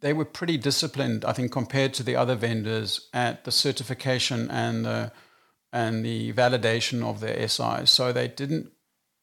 they 0.00 0.12
were 0.12 0.24
pretty 0.24 0.56
disciplined, 0.56 1.24
I 1.24 1.32
think, 1.32 1.52
compared 1.52 1.94
to 1.94 2.02
the 2.02 2.16
other 2.16 2.34
vendors 2.34 3.08
at 3.12 3.44
the 3.44 3.52
certification 3.52 4.50
and 4.50 4.84
the 4.84 5.12
and 5.72 6.04
the 6.04 6.32
validation 6.32 7.04
of 7.04 7.20
their 7.20 7.48
SIs. 7.48 7.90
So 7.90 8.12
they 8.12 8.28
didn't 8.28 8.72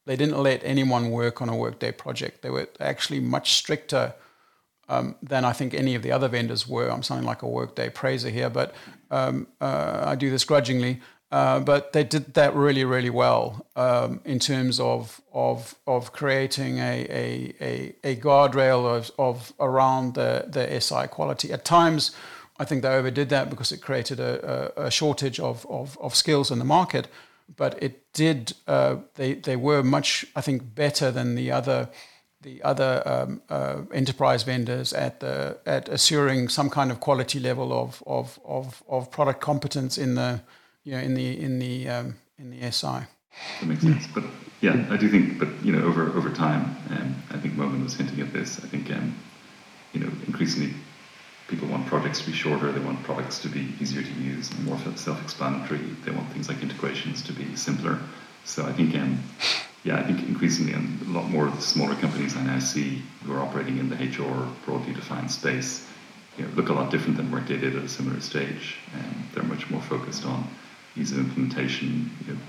they 0.05 0.15
didn't 0.15 0.41
let 0.41 0.61
anyone 0.63 1.11
work 1.11 1.41
on 1.41 1.49
a 1.49 1.55
Workday 1.55 1.91
project. 1.91 2.41
They 2.41 2.49
were 2.49 2.69
actually 2.79 3.19
much 3.19 3.53
stricter 3.53 4.13
um, 4.87 5.15
than 5.21 5.43
I 5.43 5.51
think 5.51 5.73
any 5.73 5.95
of 5.95 6.01
the 6.01 6.13
other 6.13 6.29
vendors 6.29 6.67
were. 6.67 6.89
I'm 6.89 7.03
sounding 7.03 7.25
like 7.25 7.41
a 7.41 7.47
Workday 7.47 7.89
praiser 7.89 8.29
here, 8.29 8.49
but 8.49 8.73
um, 9.11 9.47
uh, 9.59 10.03
I 10.05 10.15
do 10.15 10.29
this 10.29 10.45
grudgingly. 10.45 11.01
Uh, 11.29 11.59
but 11.59 11.91
they 11.91 12.05
did 12.05 12.33
that 12.35 12.55
really, 12.55 12.85
really 12.85 13.09
well 13.09 13.65
um, 13.75 14.21
in 14.23 14.39
terms 14.39 14.79
of 14.79 15.21
of 15.33 15.75
of 15.85 16.13
creating 16.13 16.79
a 16.79 17.05
a, 17.09 17.53
a, 17.59 17.95
a 18.11 18.15
guardrail 18.15 18.85
of, 18.85 19.11
of 19.19 19.53
around 19.59 20.13
the, 20.13 20.45
the 20.47 20.79
SI 20.79 21.07
quality. 21.07 21.51
At 21.51 21.65
times, 21.65 22.15
I 22.59 22.63
think 22.63 22.81
they 22.81 22.89
overdid 22.89 23.27
that 23.29 23.49
because 23.49 23.73
it 23.73 23.81
created 23.81 24.21
a, 24.21 24.71
a, 24.77 24.85
a 24.85 24.91
shortage 24.91 25.39
of, 25.39 25.65
of, 25.69 25.97
of, 25.99 26.15
skills 26.15 26.49
in 26.49 26.59
the 26.59 26.65
market. 26.65 27.07
But 27.55 27.81
it 27.83 28.13
did. 28.13 28.53
Uh, 28.65 28.97
they 29.15 29.33
they 29.33 29.57
were 29.57 29.83
much, 29.83 30.25
I 30.33 30.41
think, 30.41 30.75
better 30.75 31.11
than 31.11 31.35
the 31.35 31.51
other 31.51 31.89
the 32.41 32.63
other 32.63 33.03
um, 33.05 33.41
uh, 33.49 33.81
enterprise 33.93 34.43
vendors 34.43 34.93
at 34.93 35.19
the 35.19 35.57
at 35.65 35.89
assuring 35.89 36.49
some 36.49 36.69
kind 36.69 36.89
of 36.91 36.99
quality 36.99 37.39
level 37.39 37.73
of 37.73 38.01
of, 38.05 38.39
of, 38.45 38.83
of 38.87 39.11
product 39.11 39.41
competence 39.41 39.97
in 39.97 40.15
the 40.15 40.41
you 40.87 40.93
know 40.93 40.99
in 40.99 41.13
the 41.15 41.37
in 41.41 41.59
the 41.59 41.89
um, 41.89 42.15
in 42.39 42.49
the 42.49 42.71
SI. 42.71 42.99
That 43.59 43.65
makes 43.65 43.81
sense. 43.81 44.07
But 44.07 44.23
yeah, 44.61 44.87
I 44.89 44.95
do 44.95 45.09
think. 45.09 45.37
But 45.37 45.49
you 45.61 45.73
know, 45.73 45.85
over 45.85 46.07
over 46.13 46.29
time, 46.29 46.77
um, 46.91 47.15
I 47.29 47.37
think 47.37 47.55
Momin 47.55 47.83
was 47.83 47.95
hinting 47.95 48.21
at 48.21 48.31
this. 48.31 48.63
I 48.63 48.67
think 48.67 48.89
um, 48.91 49.13
you 49.91 49.99
know 49.99 50.11
increasingly 50.25 50.73
people 51.49 51.67
want 51.67 51.87
projects 51.87 52.19
to 52.21 52.25
be 52.25 52.31
shorter, 52.31 52.71
they 52.71 52.79
want 52.79 53.03
products 53.03 53.39
to 53.39 53.49
be 53.49 53.73
easier 53.79 54.01
to 54.01 54.13
use, 54.13 54.49
more 54.59 54.77
self-explanatory. 54.95 55.79
They 56.03 56.11
want 56.11 56.29
things 56.31 56.49
like 56.49 56.61
integrations 56.61 57.21
to 57.23 57.31
be 57.31 57.55
simpler. 57.55 57.99
So 58.43 58.65
I 58.65 58.73
think, 58.73 58.93
um, 58.95 59.23
yeah, 59.85 59.97
I 59.97 60.03
think 60.03 60.27
increasingly, 60.27 60.73
and 60.73 61.01
a 61.03 61.09
lot 61.09 61.29
more 61.29 61.47
of 61.47 61.55
the 61.55 61.61
smaller 61.61 61.95
companies 61.95 62.35
I 62.35 62.43
now 62.43 62.59
see 62.59 63.01
who 63.23 63.31
are 63.31 63.39
operating 63.39 63.77
in 63.77 63.89
the 63.89 63.95
HR 63.95 64.45
broadly 64.65 64.93
defined 64.93 65.31
space, 65.31 65.87
you 66.37 66.43
know, 66.43 66.51
look 66.55 66.67
a 66.67 66.73
lot 66.73 66.91
different 66.91 67.15
than 67.15 67.31
where 67.31 67.39
they 67.39 67.55
did 67.55 67.77
at 67.77 67.83
a 67.83 67.87
similar 67.87 68.19
stage. 68.19 68.79
Um, 68.93 69.23
they're 69.33 69.43
much 69.43 69.69
more 69.69 69.81
focused 69.81 70.25
on 70.25 70.49
ease 70.97 71.11
of 71.11 71.19
implementation, 71.19 72.11
you 72.25 72.33
know, 72.33 72.39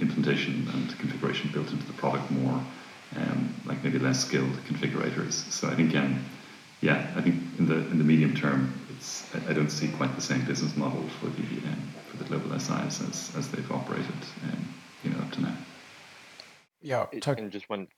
implementation 0.00 0.68
and 0.74 0.98
configuration 0.98 1.50
built 1.52 1.70
into 1.70 1.86
the 1.86 1.92
product 1.94 2.30
more, 2.30 2.60
um, 3.16 3.54
like 3.64 3.82
maybe 3.82 3.98
less 3.98 4.20
skilled 4.24 4.52
configurators. 4.68 5.32
So 5.50 5.68
I 5.68 5.74
think 5.74 5.94
um, 5.96 6.24
yeah, 6.80 7.10
I 7.16 7.20
think 7.22 7.36
in 7.58 7.66
the 7.66 7.76
in 7.76 7.98
the 7.98 8.04
medium 8.04 8.34
term, 8.34 8.72
it's 8.96 9.24
I 9.48 9.52
don't 9.52 9.70
see 9.70 9.88
quite 9.88 10.14
the 10.14 10.22
same 10.22 10.44
business 10.44 10.76
model 10.76 11.02
for 11.20 11.26
the 11.26 11.68
um, 11.68 11.82
for 12.10 12.16
the 12.18 12.24
global 12.24 12.50
SIs 12.58 13.00
as, 13.00 13.32
as 13.36 13.50
they've 13.50 13.70
operated, 13.72 14.14
um, 14.44 14.74
you 15.02 15.10
know, 15.10 15.18
up 15.18 15.30
to 15.32 15.42
now. 15.42 15.56
Yeah, 16.82 17.06
talk- 17.20 17.38
and 17.38 17.50
just 17.50 17.68
one. 17.68 17.88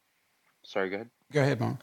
Sorry, 0.63 0.91
go 0.91 0.97
ahead. 0.97 1.11
Go 1.33 1.41
ahead, 1.43 1.61
Mark. 1.61 1.77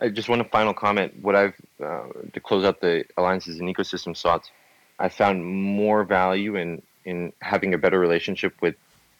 I 0.00 0.08
just 0.08 0.28
one 0.28 0.44
final 0.50 0.74
comment. 0.74 1.14
What 1.22 1.34
I've 1.34 1.54
uh, 1.82 2.04
to 2.32 2.40
close 2.40 2.64
out 2.64 2.80
the 2.80 3.04
alliances 3.16 3.58
and 3.58 3.68
ecosystem 3.74 4.16
thoughts, 4.20 4.50
I 4.98 5.08
found 5.08 5.44
more 5.44 6.04
value 6.04 6.54
in 6.56 6.82
in 7.08 7.32
having 7.40 7.72
a 7.74 7.78
better 7.78 7.98
relationship 7.98 8.52
with 8.60 8.76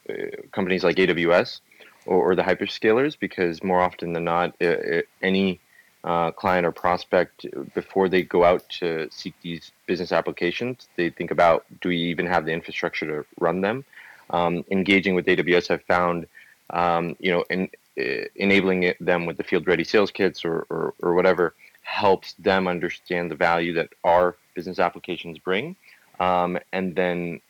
uh, 0.09 0.13
companies 0.51 0.83
like 0.83 0.95
AWS 0.97 1.61
or, 2.05 2.31
or, 2.31 2.35
the 2.35 2.43
hyperscalers 2.43 3.17
because 3.19 3.63
more 3.63 3.81
often 3.81 4.13
than 4.13 4.23
not, 4.23 4.55
uh, 4.61 4.65
uh 4.65 5.01
any 5.21 5.59
uh, 6.03 6.31
client 6.31 6.65
or 6.65 6.71
prospect 6.71 7.45
before 7.73 8.07
they 8.07 8.23
go 8.23 8.43
out 8.43 8.63
to 8.69 9.09
seek 9.11 9.33
these 9.41 9.71
business 9.85 10.11
applications. 10.11 10.87
They 10.95 11.09
think 11.09 11.31
about 11.31 11.65
do 11.81 11.89
we 11.89 11.97
even 12.13 12.25
have 12.27 12.45
the 12.45 12.53
infrastructure 12.53 13.05
to 13.07 13.25
run 13.39 13.61
them? 13.61 13.83
Um, 14.29 14.63
engaging 14.71 15.15
with 15.15 15.25
AWS, 15.25 15.71
I've 15.71 15.83
found 15.83 16.27
um, 16.69 17.15
you 17.19 17.31
know 17.31 17.43
in, 17.49 17.69
uh, 17.99 18.25
enabling 18.35 18.83
it, 18.83 18.97
them 18.99 19.25
with 19.25 19.37
the 19.37 19.43
field 19.43 19.67
ready 19.67 19.83
sales 19.83 20.11
kits 20.11 20.45
or, 20.45 20.65
or, 20.69 20.93
or 21.01 21.13
whattever 21.15 21.53
helps 21.81 22.33
them 22.33 22.67
understand 22.67 23.31
the 23.31 23.35
value 23.35 23.73
that 23.73 23.89
our 24.03 24.35
business 24.53 24.79
applications 24.79 25.37
bring, 25.39 25.75
um, 26.19 26.59
and 26.71 26.95
then 26.95 27.41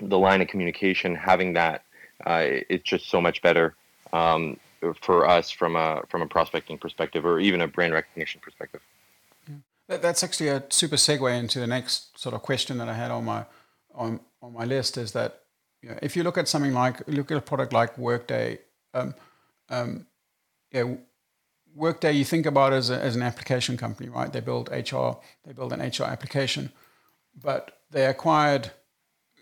the 0.00 0.18
line 0.18 0.40
of 0.40 0.48
communication 0.48 1.14
having 1.14 1.52
that 1.54 1.84
uh, 2.26 2.44
it's 2.68 2.84
just 2.84 3.08
so 3.08 3.20
much 3.20 3.40
better 3.42 3.74
um, 4.12 4.58
for 5.00 5.26
us 5.26 5.50
from 5.50 5.76
a 5.76 6.02
from 6.08 6.22
a 6.22 6.26
prospecting 6.26 6.78
perspective 6.78 7.24
or 7.24 7.40
even 7.40 7.60
a 7.60 7.66
brand 7.66 7.92
recognition 7.92 8.40
perspective. 8.40 8.80
Yeah. 9.48 9.96
That's 9.98 10.22
actually 10.22 10.48
a 10.48 10.62
super 10.68 10.96
segue 10.96 11.38
into 11.38 11.60
the 11.60 11.66
next 11.66 12.18
sort 12.18 12.34
of 12.34 12.42
question 12.42 12.78
that 12.78 12.88
I 12.88 12.94
had 12.94 13.10
on 13.10 13.24
my 13.24 13.44
on 13.94 14.20
on 14.42 14.52
my 14.52 14.64
list 14.64 14.96
is 14.96 15.12
that 15.12 15.42
you 15.82 15.90
know, 15.90 15.98
if 16.02 16.16
you 16.16 16.22
look 16.22 16.38
at 16.38 16.48
something 16.48 16.74
like 16.74 17.06
look 17.08 17.30
at 17.30 17.38
a 17.38 17.42
product 17.42 17.72
like 17.72 17.96
Workday, 17.96 18.58
um, 18.92 19.14
um, 19.68 20.06
yeah, 20.72 20.94
Workday 21.74 22.12
you 22.12 22.24
think 22.24 22.46
about 22.46 22.72
as, 22.72 22.90
a, 22.90 23.00
as 23.00 23.16
an 23.16 23.22
application 23.22 23.76
company, 23.76 24.08
right? 24.08 24.32
They 24.32 24.40
build 24.40 24.68
HR, 24.70 25.12
they 25.44 25.52
build 25.54 25.72
an 25.72 25.80
HR 25.80 26.04
application, 26.04 26.72
but 27.40 27.78
they 27.90 28.06
acquired 28.06 28.72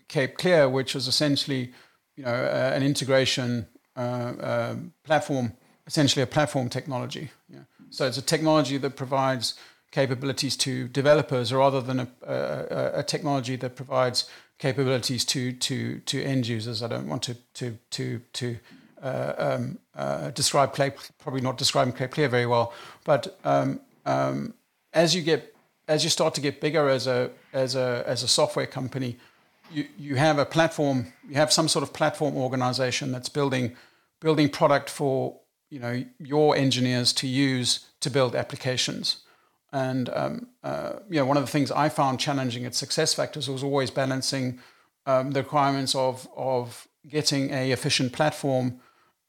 Cape 0.09 0.37
Clear, 0.37 0.67
which 0.67 0.95
is 0.95 1.07
essentially 1.07 1.71
you 2.17 2.23
know 2.25 2.33
uh, 2.33 2.71
an 2.75 2.83
integration 2.83 3.67
uh, 3.95 4.33
um, 4.41 4.93
platform, 5.03 5.53
essentially 5.87 6.21
a 6.21 6.27
platform 6.27 6.67
technology. 6.69 7.29
Yeah. 7.47 7.59
So 7.89 8.05
it's 8.05 8.17
a 8.17 8.21
technology 8.21 8.77
that 8.77 8.95
provides 8.95 9.55
capabilities 9.91 10.55
to 10.57 10.87
developers 10.87 11.51
rather 11.51 11.81
than 11.81 11.99
a, 12.01 12.07
a, 12.23 12.99
a, 12.99 13.03
technology 13.03 13.55
that 13.55 13.75
provides 13.75 14.29
capabilities 14.59 15.25
to, 15.25 15.51
to, 15.53 15.99
to 15.99 16.23
end 16.23 16.47
users. 16.47 16.83
I 16.83 16.87
don't 16.87 17.07
want 17.07 17.23
to, 17.23 17.35
to, 17.55 17.77
to, 17.89 18.21
to 18.33 18.57
uh, 19.01 19.33
um, 19.37 19.79
uh, 19.95 20.29
describe 20.31 20.73
probably 21.17 21.41
not 21.41 21.57
describing 21.57 21.93
Cape 21.93 22.11
Clear 22.11 22.29
very 22.29 22.45
well, 22.45 22.73
but 23.03 23.39
um, 23.43 23.79
um, 24.05 24.53
as 24.93 25.15
you 25.15 25.21
get 25.21 25.55
as 25.87 26.03
you 26.03 26.09
start 26.09 26.35
to 26.35 26.41
get 26.41 26.61
bigger 26.61 26.87
as 26.87 27.07
a 27.07 27.31
as 27.53 27.75
a 27.75 28.03
as 28.05 28.21
a 28.21 28.27
software 28.27 28.67
company, 28.67 29.17
you, 29.71 29.87
you 29.97 30.15
have 30.15 30.39
a 30.39 30.45
platform, 30.45 31.13
you 31.27 31.35
have 31.35 31.51
some 31.51 31.67
sort 31.67 31.83
of 31.83 31.93
platform 31.93 32.35
organization 32.35 33.11
that's 33.11 33.29
building 33.29 33.75
building 34.21 34.49
product 34.49 34.89
for 34.89 35.39
you 35.69 35.79
know 35.79 36.03
your 36.19 36.55
engineers 36.55 37.13
to 37.13 37.27
use 37.27 37.87
to 38.01 38.09
build 38.09 38.35
applications. 38.35 39.23
And 39.71 40.09
um, 40.09 40.47
uh, 40.63 40.93
you 41.09 41.19
know, 41.19 41.25
one 41.25 41.37
of 41.37 41.43
the 41.43 41.51
things 41.51 41.71
I 41.71 41.89
found 41.89 42.19
challenging 42.19 42.65
at 42.65 42.73
SuccessFactors 42.73 43.47
was 43.47 43.63
always 43.63 43.91
balancing 43.91 44.59
um, 45.05 45.31
the 45.31 45.41
requirements 45.41 45.95
of 45.95 46.27
of 46.35 46.87
getting 47.07 47.51
a 47.51 47.71
efficient 47.71 48.13
platform 48.13 48.79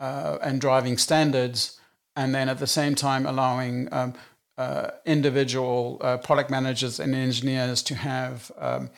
uh, 0.01 0.39
and 0.43 0.61
driving 0.61 0.97
standards, 0.97 1.79
and 2.17 2.35
then 2.35 2.49
at 2.49 2.59
the 2.59 2.67
same 2.67 2.95
time 2.95 3.27
allowing 3.27 3.93
um, 3.93 4.15
uh, 4.57 4.91
individual 5.05 5.99
uh, 6.01 6.17
product 6.19 6.51
managers 6.51 7.01
and 7.01 7.15
engineers 7.15 7.83
to 7.83 7.95
have 7.95 8.51
um, 8.59 8.91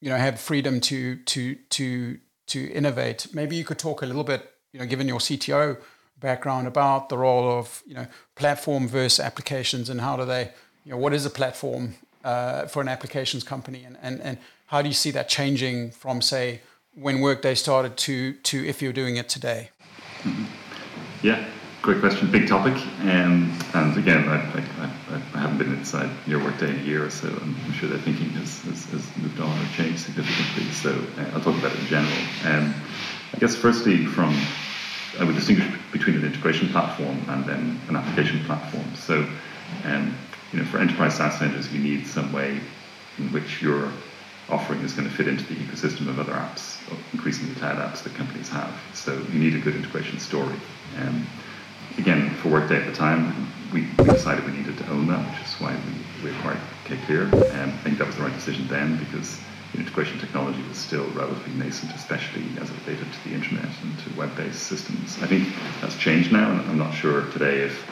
you 0.00 0.10
know 0.10 0.16
have 0.16 0.40
freedom 0.40 0.80
to 0.80 1.16
to 1.16 1.54
to 1.70 2.18
to 2.48 2.70
innovate. 2.72 3.28
Maybe 3.32 3.56
you 3.56 3.64
could 3.64 3.78
talk 3.78 4.02
a 4.02 4.06
little 4.06 4.24
bit, 4.24 4.52
you 4.72 4.80
know, 4.80 4.86
given 4.86 5.08
your 5.08 5.18
CTO 5.18 5.78
background, 6.20 6.66
about 6.66 7.08
the 7.08 7.18
role 7.18 7.58
of 7.58 7.82
you 7.86 7.94
know 7.94 8.06
platform 8.34 8.88
versus 8.88 9.20
applications 9.20 9.90
and 9.90 10.00
how 10.00 10.16
do 10.16 10.24
they 10.24 10.52
you 10.86 10.92
know, 10.92 10.98
what 10.98 11.12
is 11.12 11.26
a 11.26 11.30
platform 11.30 11.96
uh, 12.24 12.66
for 12.66 12.80
an 12.80 12.88
applications 12.88 13.42
company, 13.42 13.84
and, 13.84 13.98
and, 14.00 14.20
and 14.20 14.38
how 14.66 14.80
do 14.80 14.88
you 14.88 14.94
see 14.94 15.10
that 15.10 15.28
changing 15.28 15.90
from, 15.90 16.22
say, 16.22 16.60
when 16.94 17.20
Workday 17.20 17.56
started 17.56 17.96
to, 17.98 18.34
to 18.34 18.64
if 18.64 18.80
you're 18.80 18.92
doing 18.92 19.16
it 19.16 19.28
today? 19.28 19.70
Yeah, 21.22 21.44
great 21.86 22.00
question, 22.00 22.28
big 22.32 22.48
topic. 22.48 22.74
Um, 23.02 23.56
and 23.72 23.96
again, 23.96 24.28
I, 24.28 24.38
I, 24.38 24.90
I, 25.34 25.38
haven't 25.38 25.58
been 25.58 25.72
inside 25.72 26.10
your 26.26 26.42
Workday 26.42 26.70
in 26.70 26.80
a 26.80 26.82
year 26.82 27.06
or 27.06 27.10
so, 27.10 27.28
I'm 27.28 27.72
sure 27.74 27.88
their 27.88 28.00
thinking 28.00 28.28
has, 28.30 28.60
has, 28.62 28.86
has 28.86 29.16
moved 29.16 29.38
on 29.38 29.56
or 29.56 29.68
changed 29.76 30.00
significantly. 30.00 30.64
So 30.72 30.90
uh, 30.90 31.30
I'll 31.32 31.40
talk 31.40 31.56
about 31.56 31.70
it 31.70 31.78
in 31.78 31.86
general. 31.86 32.18
Um, 32.44 32.74
I 33.32 33.38
guess, 33.38 33.54
firstly, 33.54 34.04
from 34.04 34.36
I 35.20 35.22
would 35.22 35.36
distinguish 35.36 35.72
between 35.92 36.16
an 36.16 36.24
integration 36.24 36.70
platform 36.70 37.20
and 37.28 37.44
then 37.44 37.80
an 37.88 37.94
application 37.94 38.42
platform. 38.46 38.92
So 38.96 39.24
um, 39.84 40.12
you 40.52 40.58
know, 40.58 40.64
for 40.64 40.78
enterprise 40.78 41.14
SaaS 41.18 41.38
vendors, 41.38 41.72
you 41.72 41.78
need 41.78 42.04
some 42.08 42.32
way 42.32 42.58
in 43.18 43.32
which 43.32 43.62
your 43.62 43.92
offering 44.48 44.80
is 44.80 44.92
going 44.92 45.08
to 45.08 45.14
fit 45.14 45.28
into 45.28 45.44
the 45.44 45.54
ecosystem 45.54 46.08
of 46.08 46.18
other 46.18 46.32
apps, 46.32 46.78
increasingly 47.12 47.54
cloud 47.54 47.76
apps 47.76 48.02
that 48.02 48.14
companies 48.16 48.48
have. 48.48 48.74
So 48.92 49.12
you 49.32 49.38
need 49.38 49.54
a 49.54 49.60
good 49.60 49.76
integration 49.76 50.18
story. 50.18 50.56
And 50.96 51.24
again, 51.98 52.30
for 52.36 52.48
Workday 52.48 52.76
at 52.76 52.86
the 52.86 52.92
time, 52.92 53.50
we, 53.72 53.88
we 53.98 54.04
decided 54.04 54.44
we 54.44 54.52
needed 54.52 54.78
to 54.78 54.88
own 54.90 55.06
that, 55.08 55.20
which 55.30 55.46
is 55.46 55.54
why 55.60 55.74
we, 55.74 56.30
we 56.30 56.36
acquired 56.36 56.60
Cape 56.84 57.00
Clear. 57.06 57.22
And 57.22 57.72
I 57.72 57.76
think 57.78 57.98
that 57.98 58.06
was 58.06 58.16
the 58.16 58.22
right 58.22 58.34
decision 58.34 58.66
then 58.68 58.98
because 58.98 59.40
integration 59.74 60.18
technology 60.18 60.62
was 60.68 60.78
still 60.78 61.06
relatively 61.10 61.52
nascent, 61.54 61.92
especially 61.94 62.44
as 62.60 62.70
it 62.70 62.76
related 62.86 63.12
to 63.12 63.28
the 63.28 63.34
internet 63.34 63.68
and 63.82 63.98
to 64.00 64.18
web-based 64.18 64.62
systems. 64.62 65.20
I 65.22 65.26
think 65.26 65.48
that's 65.80 65.96
changed 65.96 66.32
now, 66.32 66.50
and 66.52 66.60
I'm 66.62 66.78
not 66.78 66.94
sure 66.94 67.26
today 67.32 67.60
if 67.60 67.84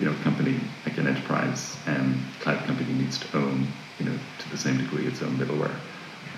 you 0.00 0.06
know, 0.06 0.12
a 0.12 0.22
company 0.22 0.60
like 0.86 0.96
an 0.98 1.06
enterprise 1.06 1.76
um, 1.86 2.24
cloud 2.40 2.64
company 2.64 2.92
needs 2.92 3.18
to 3.18 3.36
own, 3.36 3.66
you 3.98 4.06
know, 4.06 4.18
to 4.38 4.50
the 4.50 4.56
same 4.56 4.78
degree 4.78 5.06
its 5.06 5.22
own 5.22 5.36
middleware. 5.36 5.74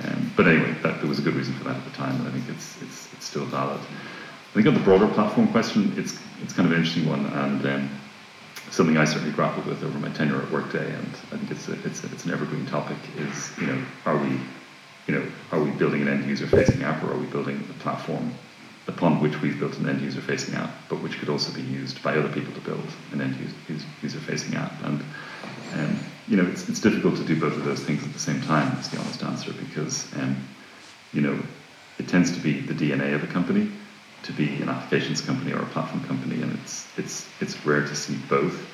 Um, 0.04 0.33
but 0.35 0.46
anyway, 0.46 0.74
that, 0.83 0.98
there 1.00 1.09
was 1.09 1.18
a 1.18 1.22
good 1.22 1.35
reason 1.35 1.52
for 1.54 1.64
that 1.64 1.76
at 1.76 1.85
the 1.85 1.90
time, 1.90 2.16
and 2.16 2.26
I 2.26 2.30
think 2.30 2.48
it's, 2.48 2.80
it's, 2.80 3.12
it's 3.12 3.26
still 3.26 3.44
valid. 3.44 3.78
I 3.78 4.54
think 4.54 4.66
on 4.66 4.74
the 4.74 4.80
broader 4.80 5.06
platform 5.09 5.48
question, 5.48 5.92
it's, 5.96 6.18
it's 6.42 6.53
kind 6.53 6.66
of 6.66 6.72
an 6.72 6.79
interesting 6.79 7.09
one, 7.09 7.26
and 7.26 7.66
um, 7.66 7.90
something 8.70 8.96
I 8.96 9.05
certainly 9.05 9.33
grappled 9.33 9.66
with 9.66 9.83
over 9.83 9.98
my 9.98 10.11
tenure 10.11 10.40
at 10.40 10.50
Workday, 10.50 10.94
and 10.94 11.09
I 11.33 11.37
think 11.37 11.50
it's, 11.50 11.68
a, 11.68 11.72
it's, 11.87 12.05
a, 12.05 12.07
it's 12.12 12.24
an 12.24 12.33
evergreen 12.33 12.66
topic, 12.66 12.96
is, 13.16 13.53
you 13.59 13.66
know, 13.66 13.83
are 14.07 14.16
we, 14.16 14.38
you 15.07 15.14
know, 15.14 15.26
are 15.53 15.62
we 15.62 15.70
building 15.72 16.03
an 16.03 16.09
end-user 16.09 16.46
facing 16.46 16.83
app, 16.83 17.03
or 17.03 17.12
are 17.12 17.18
we 17.18 17.26
building 17.26 17.62
a 17.68 17.83
platform 17.83 18.33
upon 18.87 19.20
which 19.20 19.40
we've 19.40 19.59
built 19.59 19.76
an 19.79 19.88
end 19.88 20.00
user 20.00 20.20
facing 20.20 20.55
app, 20.55 20.70
but 20.88 21.00
which 21.00 21.18
could 21.18 21.29
also 21.29 21.53
be 21.53 21.62
used 21.62 22.03
by 22.03 22.16
other 22.16 22.29
people 22.29 22.53
to 22.53 22.61
build 22.61 22.87
an 23.12 23.20
end 23.20 23.37
user 24.03 24.18
facing 24.18 24.55
app. 24.57 24.72
And 24.85 25.03
um, 25.74 25.98
you 26.29 26.37
know, 26.37 26.46
it's, 26.46 26.68
it's 26.68 26.81
difficult 26.81 27.16
to 27.16 27.24
do 27.24 27.38
both 27.38 27.57
of 27.57 27.64
those 27.64 27.81
things 27.81 28.03
at 28.05 28.12
the 28.12 28.18
same 28.18 28.40
time. 28.42 28.76
Is 28.79 28.88
the 28.88 28.98
honest 28.98 29.22
answer 29.22 29.53
because 29.53 30.12
um, 30.14 30.37
you 31.12 31.20
know 31.20 31.38
it 31.98 32.09
tends 32.09 32.33
to 32.33 32.40
be 32.40 32.61
the 32.61 32.74
DNA 32.74 33.14
of 33.14 33.22
a 33.22 33.26
company 33.26 33.70
to 34.22 34.33
be 34.33 34.61
an 34.62 34.68
applications 34.68 35.20
company 35.20 35.52
or 35.52 35.61
a 35.61 35.66
platform 35.66 36.04
company, 36.04 36.42
and 36.42 36.59
it's 36.59 36.87
it's 36.98 37.28
it's 37.40 37.64
rare 37.64 37.83
to 37.83 37.94
see 37.94 38.16
both 38.28 38.66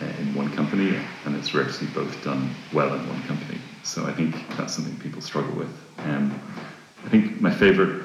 uh, 0.00 0.06
in 0.20 0.34
one 0.34 0.52
company, 0.54 0.98
and 1.24 1.36
it's 1.36 1.54
rare 1.54 1.64
to 1.64 1.72
see 1.72 1.86
both 1.86 2.22
done 2.24 2.54
well 2.72 2.92
in 2.94 3.08
one 3.08 3.22
company. 3.24 3.58
So 3.82 4.06
I 4.06 4.12
think 4.12 4.34
that's 4.56 4.74
something 4.74 4.96
people 4.98 5.20
struggle 5.20 5.54
with. 5.54 5.74
Um, 5.98 6.38
I 7.04 7.08
think 7.08 7.40
my 7.40 7.50
favorite 7.50 8.04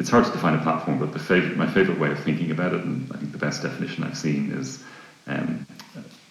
it's 0.00 0.08
hard 0.08 0.24
to 0.24 0.32
define 0.32 0.54
a 0.54 0.62
platform, 0.62 0.98
but 0.98 1.12
the 1.12 1.18
favorite, 1.18 1.58
my 1.58 1.66
favorite 1.66 1.98
way 2.00 2.10
of 2.10 2.18
thinking 2.20 2.50
about 2.50 2.72
it, 2.72 2.82
and 2.82 3.12
I 3.12 3.18
think 3.18 3.32
the 3.32 3.38
best 3.38 3.62
definition 3.62 4.02
I've 4.02 4.16
seen 4.16 4.50
is 4.50 4.82
um, 5.26 5.66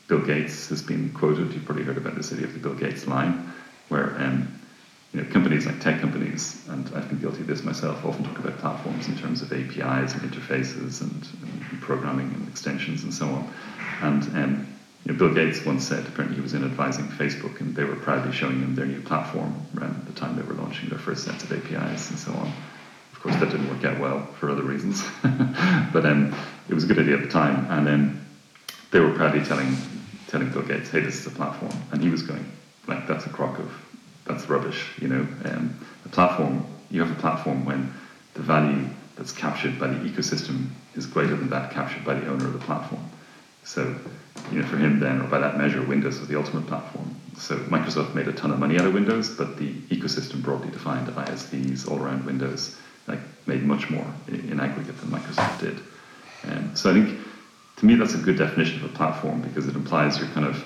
Bill 0.07 0.21
Gates 0.21 0.69
has 0.69 0.81
been 0.81 1.11
quoted. 1.11 1.53
You've 1.53 1.65
probably 1.65 1.83
heard 1.83 1.97
about 1.97 2.15
the 2.15 2.23
city 2.23 2.43
of 2.43 2.53
the 2.53 2.59
Bill 2.59 2.73
Gates 2.73 3.05
line, 3.05 3.53
where 3.89 4.19
um, 4.19 4.58
you 5.13 5.21
know 5.21 5.31
companies 5.31 5.65
like 5.65 5.79
tech 5.79 5.99
companies, 6.01 6.63
and 6.69 6.85
I've 6.95 7.09
been 7.09 7.19
guilty 7.19 7.41
of 7.41 7.47
this 7.47 7.63
myself, 7.63 8.05
often 8.05 8.25
talk 8.25 8.39
about 8.39 8.57
platforms 8.59 9.07
in 9.07 9.17
terms 9.17 9.41
of 9.41 9.51
APIs 9.51 10.13
and 10.13 10.21
interfaces 10.21 11.01
and, 11.01 11.27
and 11.41 11.81
programming 11.81 12.27
and 12.33 12.47
extensions 12.47 13.03
and 13.03 13.13
so 13.13 13.25
on. 13.25 13.53
And 14.01 14.23
um, 14.35 14.67
you 15.05 15.13
know, 15.13 15.17
Bill 15.17 15.33
Gates 15.33 15.65
once 15.65 15.87
said, 15.87 16.05
apparently 16.05 16.35
he 16.35 16.41
was 16.41 16.53
in 16.53 16.63
advising 16.63 17.05
Facebook, 17.05 17.59
and 17.59 17.75
they 17.75 17.85
were 17.85 17.95
proudly 17.95 18.31
showing 18.31 18.59
him 18.59 18.75
their 18.75 18.85
new 18.85 19.01
platform 19.01 19.55
around 19.77 20.05
the 20.05 20.13
time 20.13 20.35
they 20.35 20.43
were 20.43 20.53
launching 20.53 20.89
their 20.89 20.99
first 20.99 21.23
sets 21.23 21.43
of 21.43 21.51
APIs 21.51 22.09
and 22.11 22.19
so 22.19 22.31
on. 22.33 22.51
Of 23.13 23.19
course, 23.21 23.35
that 23.37 23.49
didn't 23.49 23.69
work 23.69 23.83
out 23.85 23.99
well 23.99 24.25
for 24.39 24.49
other 24.51 24.63
reasons, 24.63 25.03
but 25.91 26.05
um, 26.05 26.35
it 26.69 26.73
was 26.73 26.83
a 26.83 26.87
good 26.87 26.99
idea 26.99 27.15
at 27.15 27.23
the 27.23 27.29
time. 27.29 27.65
And 27.69 27.87
then 27.87 28.25
they 28.91 28.99
were 28.99 29.11
proudly 29.13 29.43
telling 29.43 29.75
telling 30.27 30.51
Bill 30.51 30.61
Gates, 30.61 30.89
"Hey, 30.89 30.99
this 30.99 31.15
is 31.19 31.27
a 31.27 31.31
platform," 31.31 31.73
and 31.91 32.01
he 32.01 32.09
was 32.09 32.21
going, 32.21 32.45
"Like 32.87 33.07
that's 33.07 33.25
a 33.25 33.29
crock 33.29 33.57
of 33.57 33.71
that's 34.29 34.49
rubbish." 34.49 34.93
You 35.01 35.09
know, 35.09 35.27
um, 35.45 35.75
a 36.05 36.09
platform. 36.09 36.65
You 36.89 37.01
have 37.01 37.11
a 37.11 37.19
platform 37.19 37.65
when 37.65 37.91
the 38.35 38.41
value 38.41 38.87
that's 39.17 39.33
captured 39.33 39.77
by 39.77 39.87
the 39.87 40.09
ecosystem 40.09 40.67
is 40.95 41.05
greater 41.05 41.35
than 41.35 41.49
that 41.49 41.71
captured 41.71 42.05
by 42.05 42.13
the 42.13 42.27
owner 42.27 42.45
of 42.45 42.53
the 42.53 42.59
platform. 42.59 43.01
So, 43.65 43.93
you 44.51 44.61
know, 44.61 44.65
for 44.65 44.77
him 44.77 44.99
then, 44.99 45.21
or 45.21 45.27
by 45.27 45.39
that 45.39 45.57
measure, 45.57 45.83
Windows 45.83 46.19
was 46.19 46.29
the 46.29 46.37
ultimate 46.37 46.65
platform. 46.67 47.13
So 47.37 47.57
Microsoft 47.57 48.15
made 48.15 48.27
a 48.27 48.33
ton 48.33 48.51
of 48.51 48.59
money 48.59 48.79
out 48.79 48.85
of 48.85 48.93
Windows, 48.93 49.29
but 49.29 49.57
the 49.57 49.73
ecosystem 49.89 50.41
broadly 50.41 50.71
defined 50.71 51.07
ISVs 51.07 51.89
all 51.89 52.01
around 52.01 52.25
Windows 52.25 52.77
like 53.07 53.19
made 53.47 53.63
much 53.63 53.89
more 53.89 54.05
in, 54.27 54.59
aggregate 54.59 54.99
than 55.01 55.09
Microsoft 55.09 55.59
did. 55.59 55.79
And 56.43 56.77
so 56.77 56.91
I 56.91 56.93
think 56.93 57.19
to 57.77 57.85
me 57.85 57.95
that's 57.95 58.13
a 58.13 58.17
good 58.17 58.37
definition 58.37 58.83
of 58.83 58.91
a 58.91 58.95
platform 58.95 59.41
because 59.41 59.67
it 59.67 59.75
implies 59.75 60.17
you're 60.17 60.27
kind 60.29 60.45
of 60.45 60.63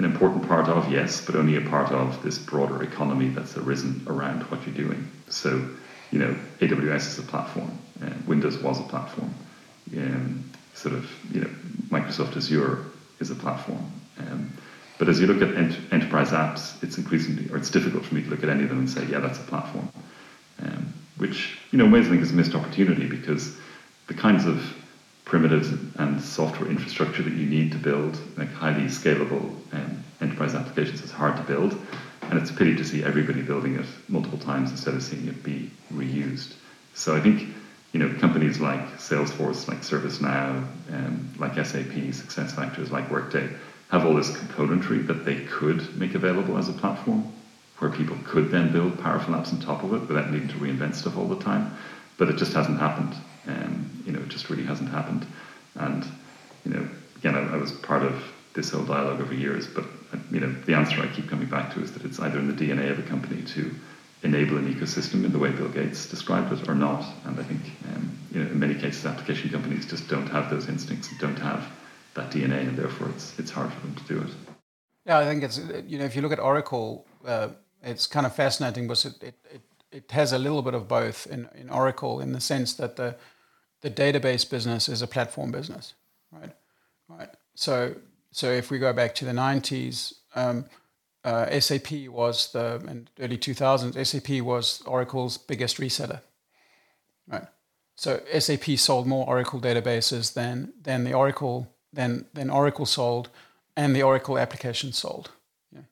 an 0.00 0.06
important 0.06 0.48
part 0.48 0.66
of, 0.66 0.90
yes, 0.90 1.20
but 1.26 1.34
only 1.34 1.56
a 1.56 1.60
part 1.68 1.92
of 1.92 2.22
this 2.22 2.38
broader 2.38 2.82
economy 2.82 3.28
that's 3.28 3.58
arisen 3.58 4.02
around 4.06 4.40
what 4.44 4.66
you're 4.66 4.74
doing. 4.74 5.06
So, 5.28 5.62
you 6.10 6.18
know, 6.18 6.34
AWS 6.60 7.08
is 7.08 7.18
a 7.18 7.22
platform, 7.22 7.70
uh, 8.02 8.08
Windows 8.26 8.56
was 8.62 8.80
a 8.80 8.84
platform, 8.84 9.34
um, 9.94 10.50
sort 10.72 10.94
of, 10.94 11.06
you 11.34 11.42
know, 11.42 11.50
Microsoft 11.90 12.34
Azure 12.38 12.78
is 13.18 13.30
a 13.30 13.34
platform. 13.34 13.92
Um, 14.18 14.50
but 14.96 15.10
as 15.10 15.20
you 15.20 15.26
look 15.26 15.42
at 15.42 15.54
ent- 15.54 15.92
enterprise 15.92 16.30
apps, 16.30 16.82
it's 16.82 16.96
increasingly, 16.96 17.52
or 17.52 17.58
it's 17.58 17.70
difficult 17.70 18.06
for 18.06 18.14
me 18.14 18.22
to 18.22 18.30
look 18.30 18.42
at 18.42 18.48
any 18.48 18.62
of 18.62 18.70
them 18.70 18.78
and 18.78 18.88
say, 18.88 19.04
yeah, 19.04 19.20
that's 19.20 19.38
a 19.38 19.42
platform. 19.42 19.90
Um, 20.62 20.94
which, 21.18 21.58
you 21.72 21.78
know, 21.78 21.84
in 21.84 21.90
ways 21.90 22.06
I 22.06 22.08
think 22.08 22.22
is 22.22 22.30
a 22.30 22.34
missed 22.34 22.54
opportunity 22.54 23.06
because 23.06 23.54
the 24.06 24.14
kinds 24.14 24.46
of 24.46 24.64
primitives 25.30 25.70
and 25.94 26.20
software 26.20 26.68
infrastructure 26.68 27.22
that 27.22 27.32
you 27.34 27.46
need 27.46 27.70
to 27.70 27.78
build 27.78 28.18
like 28.36 28.52
highly 28.52 28.86
scalable 28.86 29.54
um, 29.72 30.02
enterprise 30.20 30.56
applications 30.56 31.02
is 31.02 31.12
hard 31.12 31.36
to 31.36 31.42
build. 31.44 31.80
And 32.22 32.38
it's 32.38 32.50
a 32.50 32.54
pity 32.54 32.74
to 32.74 32.84
see 32.84 33.04
everybody 33.04 33.40
building 33.40 33.76
it 33.76 33.86
multiple 34.08 34.38
times 34.38 34.72
instead 34.72 34.94
of 34.94 35.04
seeing 35.04 35.28
it 35.28 35.42
be 35.44 35.70
reused. 35.94 36.54
So 36.94 37.14
I 37.14 37.20
think 37.20 37.48
you 37.92 38.00
know 38.00 38.12
companies 38.18 38.58
like 38.58 38.84
Salesforce, 38.98 39.68
like 39.68 39.82
ServiceNow, 39.82 40.66
um, 40.92 41.28
like 41.38 41.54
SAP, 41.54 41.94
SuccessFactors, 42.10 42.90
like 42.90 43.08
Workday 43.08 43.48
have 43.90 44.04
all 44.04 44.14
this 44.14 44.30
componentry 44.30 45.06
that 45.06 45.24
they 45.24 45.44
could 45.44 45.96
make 45.96 46.14
available 46.16 46.58
as 46.58 46.68
a 46.68 46.72
platform 46.72 47.32
where 47.78 47.90
people 47.90 48.16
could 48.24 48.50
then 48.50 48.72
build 48.72 48.98
powerful 48.98 49.34
apps 49.34 49.52
on 49.52 49.60
top 49.60 49.84
of 49.84 49.94
it 49.94 50.08
without 50.08 50.30
needing 50.30 50.48
to 50.48 50.54
reinvent 50.56 50.94
stuff 50.94 51.16
all 51.16 51.26
the 51.26 51.42
time. 51.42 51.72
But 52.18 52.28
it 52.28 52.36
just 52.36 52.52
hasn't 52.52 52.78
happened. 52.78 53.14
Um, 53.50 54.02
you 54.06 54.12
know, 54.12 54.20
it 54.20 54.28
just 54.28 54.50
really 54.50 54.64
hasn't 54.64 54.90
happened. 54.90 55.26
And 55.74 56.04
you 56.64 56.72
know, 56.72 56.88
again, 57.16 57.34
I, 57.34 57.54
I 57.54 57.56
was 57.56 57.72
part 57.72 58.02
of 58.02 58.22
this 58.54 58.70
whole 58.70 58.84
dialogue 58.84 59.20
over 59.20 59.34
years, 59.34 59.66
but 59.66 59.84
you 60.30 60.40
know, 60.40 60.52
the 60.66 60.74
answer 60.74 61.00
I 61.00 61.06
keep 61.08 61.28
coming 61.28 61.48
back 61.48 61.72
to 61.74 61.82
is 61.82 61.92
that 61.92 62.04
it's 62.04 62.18
either 62.18 62.38
in 62.38 62.54
the 62.54 62.66
DNA 62.66 62.90
of 62.90 62.98
a 62.98 63.02
company 63.02 63.42
to 63.42 63.74
enable 64.22 64.58
an 64.58 64.72
ecosystem 64.72 65.24
in 65.24 65.32
the 65.32 65.38
way 65.38 65.50
Bill 65.50 65.68
Gates 65.68 66.06
described 66.06 66.52
it, 66.52 66.68
or 66.68 66.74
not. 66.74 67.04
And 67.24 67.38
I 67.38 67.42
think, 67.42 67.62
um, 67.94 68.18
you 68.32 68.44
know, 68.44 68.50
in 68.50 68.58
many 68.58 68.74
cases, 68.74 69.06
application 69.06 69.50
companies 69.50 69.86
just 69.86 70.08
don't 70.08 70.28
have 70.28 70.50
those 70.50 70.68
instincts 70.68 71.08
don't 71.18 71.38
have 71.38 71.64
that 72.14 72.30
DNA, 72.30 72.68
and 72.68 72.76
therefore 72.76 73.08
it's 73.10 73.38
it's 73.38 73.50
hard 73.50 73.72
for 73.72 73.80
them 73.80 73.94
to 73.94 74.04
do 74.04 74.20
it. 74.22 74.30
Yeah, 75.06 75.18
I 75.18 75.24
think 75.24 75.42
it's 75.42 75.58
you 75.86 75.98
know, 75.98 76.04
if 76.04 76.16
you 76.16 76.22
look 76.22 76.32
at 76.32 76.40
Oracle. 76.40 77.06
Uh, 77.24 77.48
it's 77.82 78.06
kind 78.06 78.26
of 78.26 78.34
fascinating 78.34 78.86
because 78.86 79.06
it, 79.06 79.22
it, 79.22 79.34
it 79.50 79.62
it 79.92 80.10
has 80.12 80.32
a 80.32 80.38
little 80.38 80.62
bit 80.62 80.74
of 80.74 80.86
both 80.86 81.26
in, 81.26 81.48
in 81.54 81.68
Oracle 81.68 82.20
in 82.20 82.32
the 82.32 82.40
sense 82.40 82.74
that 82.74 82.96
the 82.96 83.16
the 83.82 83.90
database 83.90 84.48
business 84.48 84.88
is 84.88 85.02
a 85.02 85.06
platform 85.06 85.50
business, 85.50 85.94
right? 86.30 86.52
Right. 87.08 87.30
So 87.54 87.94
so 88.32 88.50
if 88.50 88.70
we 88.70 88.78
go 88.78 88.92
back 88.92 89.14
to 89.16 89.24
the 89.24 89.32
nineties, 89.32 90.14
um, 90.34 90.66
uh, 91.24 91.58
SAP 91.60 92.08
was 92.08 92.52
the 92.52 92.82
in 92.88 93.08
early 93.18 93.36
two 93.36 93.54
thousands. 93.54 93.96
SAP 94.08 94.40
was 94.40 94.82
Oracle's 94.86 95.38
biggest 95.38 95.78
reseller, 95.78 96.20
right? 97.26 97.46
So 97.96 98.20
SAP 98.38 98.78
sold 98.78 99.06
more 99.06 99.26
Oracle 99.26 99.60
databases 99.60 100.32
than 100.32 100.72
than 100.80 101.04
the 101.04 101.12
Oracle 101.12 101.68
than 101.92 102.24
than 102.32 102.48
Oracle 102.48 102.86
sold, 102.86 103.28
and 103.76 103.94
the 103.94 104.02
Oracle 104.02 104.38
application 104.38 104.92
sold. 104.92 105.32
Yeah. 105.70 105.82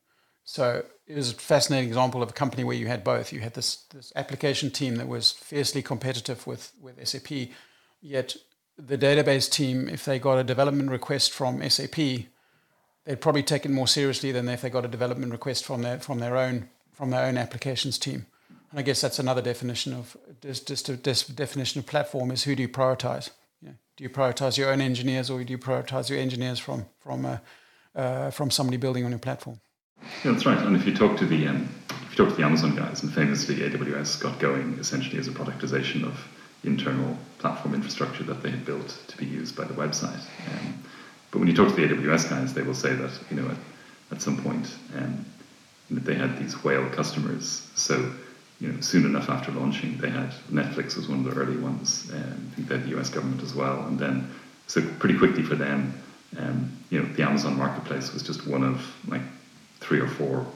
So 0.44 0.84
it 1.06 1.16
was 1.16 1.32
a 1.32 1.34
fascinating 1.34 1.88
example 1.88 2.22
of 2.22 2.30
a 2.30 2.32
company 2.32 2.64
where 2.64 2.76
you 2.76 2.86
had 2.86 3.04
both. 3.04 3.32
You 3.32 3.40
had 3.40 3.52
this 3.52 3.84
this 3.90 4.12
application 4.16 4.70
team 4.70 4.96
that 4.96 5.08
was 5.08 5.32
fiercely 5.32 5.82
competitive 5.82 6.46
with 6.46 6.72
with 6.80 7.06
SAP, 7.06 7.50
yet 8.00 8.36
the 8.78 8.98
database 8.98 9.50
team, 9.50 9.88
if 9.88 10.04
they 10.04 10.18
got 10.18 10.38
a 10.38 10.44
development 10.44 10.90
request 10.90 11.32
from 11.32 11.68
SAP, 11.68 11.96
they'd 11.96 13.20
probably 13.20 13.42
take 13.42 13.64
it 13.64 13.70
more 13.70 13.88
seriously 13.88 14.32
than 14.32 14.48
if 14.48 14.62
they 14.62 14.70
got 14.70 14.84
a 14.84 14.88
development 14.88 15.32
request 15.32 15.64
from 15.64 15.82
their 15.82 15.98
from 15.98 16.20
their 16.20 16.36
own 16.36 16.68
from 16.92 17.10
their 17.10 17.26
own 17.26 17.36
applications 17.36 17.98
team. 17.98 18.26
And 18.70 18.78
I 18.78 18.82
guess 18.82 19.00
that's 19.00 19.18
another 19.18 19.40
definition 19.40 19.94
of 19.94 20.16
just, 20.42 20.66
just 20.68 20.88
a 20.88 20.96
definition 20.96 21.78
of 21.78 21.86
platform 21.86 22.30
is 22.30 22.44
who 22.44 22.54
do 22.54 22.62
you 22.62 22.68
prioritize? 22.68 23.30
You 23.62 23.68
know, 23.68 23.74
do 23.96 24.04
you 24.04 24.10
prioritize 24.10 24.58
your 24.58 24.70
own 24.70 24.80
engineers 24.80 25.30
or 25.30 25.42
do 25.42 25.50
you 25.50 25.58
prioritize 25.58 26.10
your 26.10 26.18
engineers 26.18 26.58
from 26.58 26.86
from 27.00 27.24
uh, 27.24 27.38
uh, 27.94 28.30
from 28.30 28.50
somebody 28.50 28.76
building 28.76 29.04
on 29.04 29.10
your 29.10 29.18
platform? 29.18 29.60
Yeah, 30.24 30.32
that's 30.32 30.46
right. 30.46 30.58
And 30.58 30.76
if 30.76 30.86
you 30.86 30.94
talk 30.94 31.16
to 31.18 31.26
the 31.26 31.48
um, 31.48 31.68
if 31.90 32.10
you 32.10 32.24
talk 32.24 32.28
to 32.28 32.40
the 32.40 32.46
Amazon 32.46 32.76
guys, 32.76 33.02
and 33.02 33.12
famously 33.12 33.56
AWS 33.56 34.20
got 34.20 34.38
going 34.38 34.78
essentially 34.78 35.18
as 35.18 35.26
a 35.26 35.32
productization 35.32 36.04
of 36.04 36.28
internal 36.62 37.16
platform 37.38 37.74
infrastructure 37.74 38.24
that 38.24 38.42
they 38.42 38.50
had 38.50 38.64
built 38.64 38.98
to 39.08 39.16
be 39.16 39.26
used 39.26 39.56
by 39.56 39.64
the 39.64 39.74
website. 39.74 40.20
Um, 40.50 40.82
but 41.30 41.38
when 41.38 41.48
you 41.48 41.54
talk 41.54 41.68
to 41.68 41.74
the 41.74 41.94
AWS 41.94 42.30
guys, 42.30 42.54
they 42.54 42.62
will 42.62 42.74
say 42.74 42.94
that 42.94 43.18
you 43.30 43.36
know 43.36 43.48
at, 43.48 43.56
at 44.12 44.22
some 44.22 44.42
point 44.42 44.74
um, 44.96 45.24
they 45.90 46.14
had 46.14 46.38
these 46.38 46.62
whale 46.64 46.88
customers. 46.90 47.70
So 47.74 48.12
you 48.60 48.72
know 48.72 48.80
soon 48.80 49.04
enough 49.04 49.28
after 49.28 49.52
launching, 49.52 49.98
they 49.98 50.10
had 50.10 50.32
Netflix 50.50 50.96
was 50.96 51.08
one 51.08 51.26
of 51.26 51.34
the 51.34 51.40
early 51.40 51.56
ones. 51.56 52.10
Um, 52.12 52.50
I 52.52 52.54
think 52.54 52.68
they 52.68 52.76
had 52.76 52.84
the 52.84 52.98
US 52.98 53.10
government 53.10 53.42
as 53.42 53.54
well, 53.54 53.86
and 53.86 53.98
then 53.98 54.30
so 54.66 54.82
pretty 54.98 55.18
quickly 55.18 55.42
for 55.42 55.54
them, 55.54 55.94
um, 56.38 56.76
you 56.90 57.00
know 57.00 57.08
the 57.14 57.22
Amazon 57.22 57.56
marketplace 57.56 58.12
was 58.12 58.22
just 58.22 58.46
one 58.46 58.64
of 58.64 58.84
like 59.06 59.22
three 59.80 60.00
or 60.00 60.08
four 60.08 60.46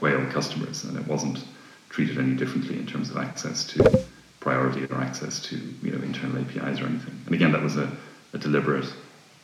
whale 0.00 0.24
customers, 0.30 0.84
and 0.84 0.96
it 0.96 1.06
wasn't 1.06 1.44
treated 1.90 2.18
any 2.18 2.34
differently 2.34 2.78
in 2.78 2.86
terms 2.86 3.10
of 3.10 3.16
access 3.16 3.64
to 3.64 4.06
priority 4.40 4.86
or 4.90 4.96
access 4.96 5.40
to 5.42 5.56
you 5.82 5.92
know 5.92 6.02
internal 6.02 6.38
APIs 6.38 6.80
or 6.80 6.86
anything. 6.86 7.14
And 7.26 7.34
again, 7.34 7.52
that 7.52 7.62
was 7.62 7.76
a, 7.76 7.90
a 8.32 8.38
deliberate, 8.38 8.92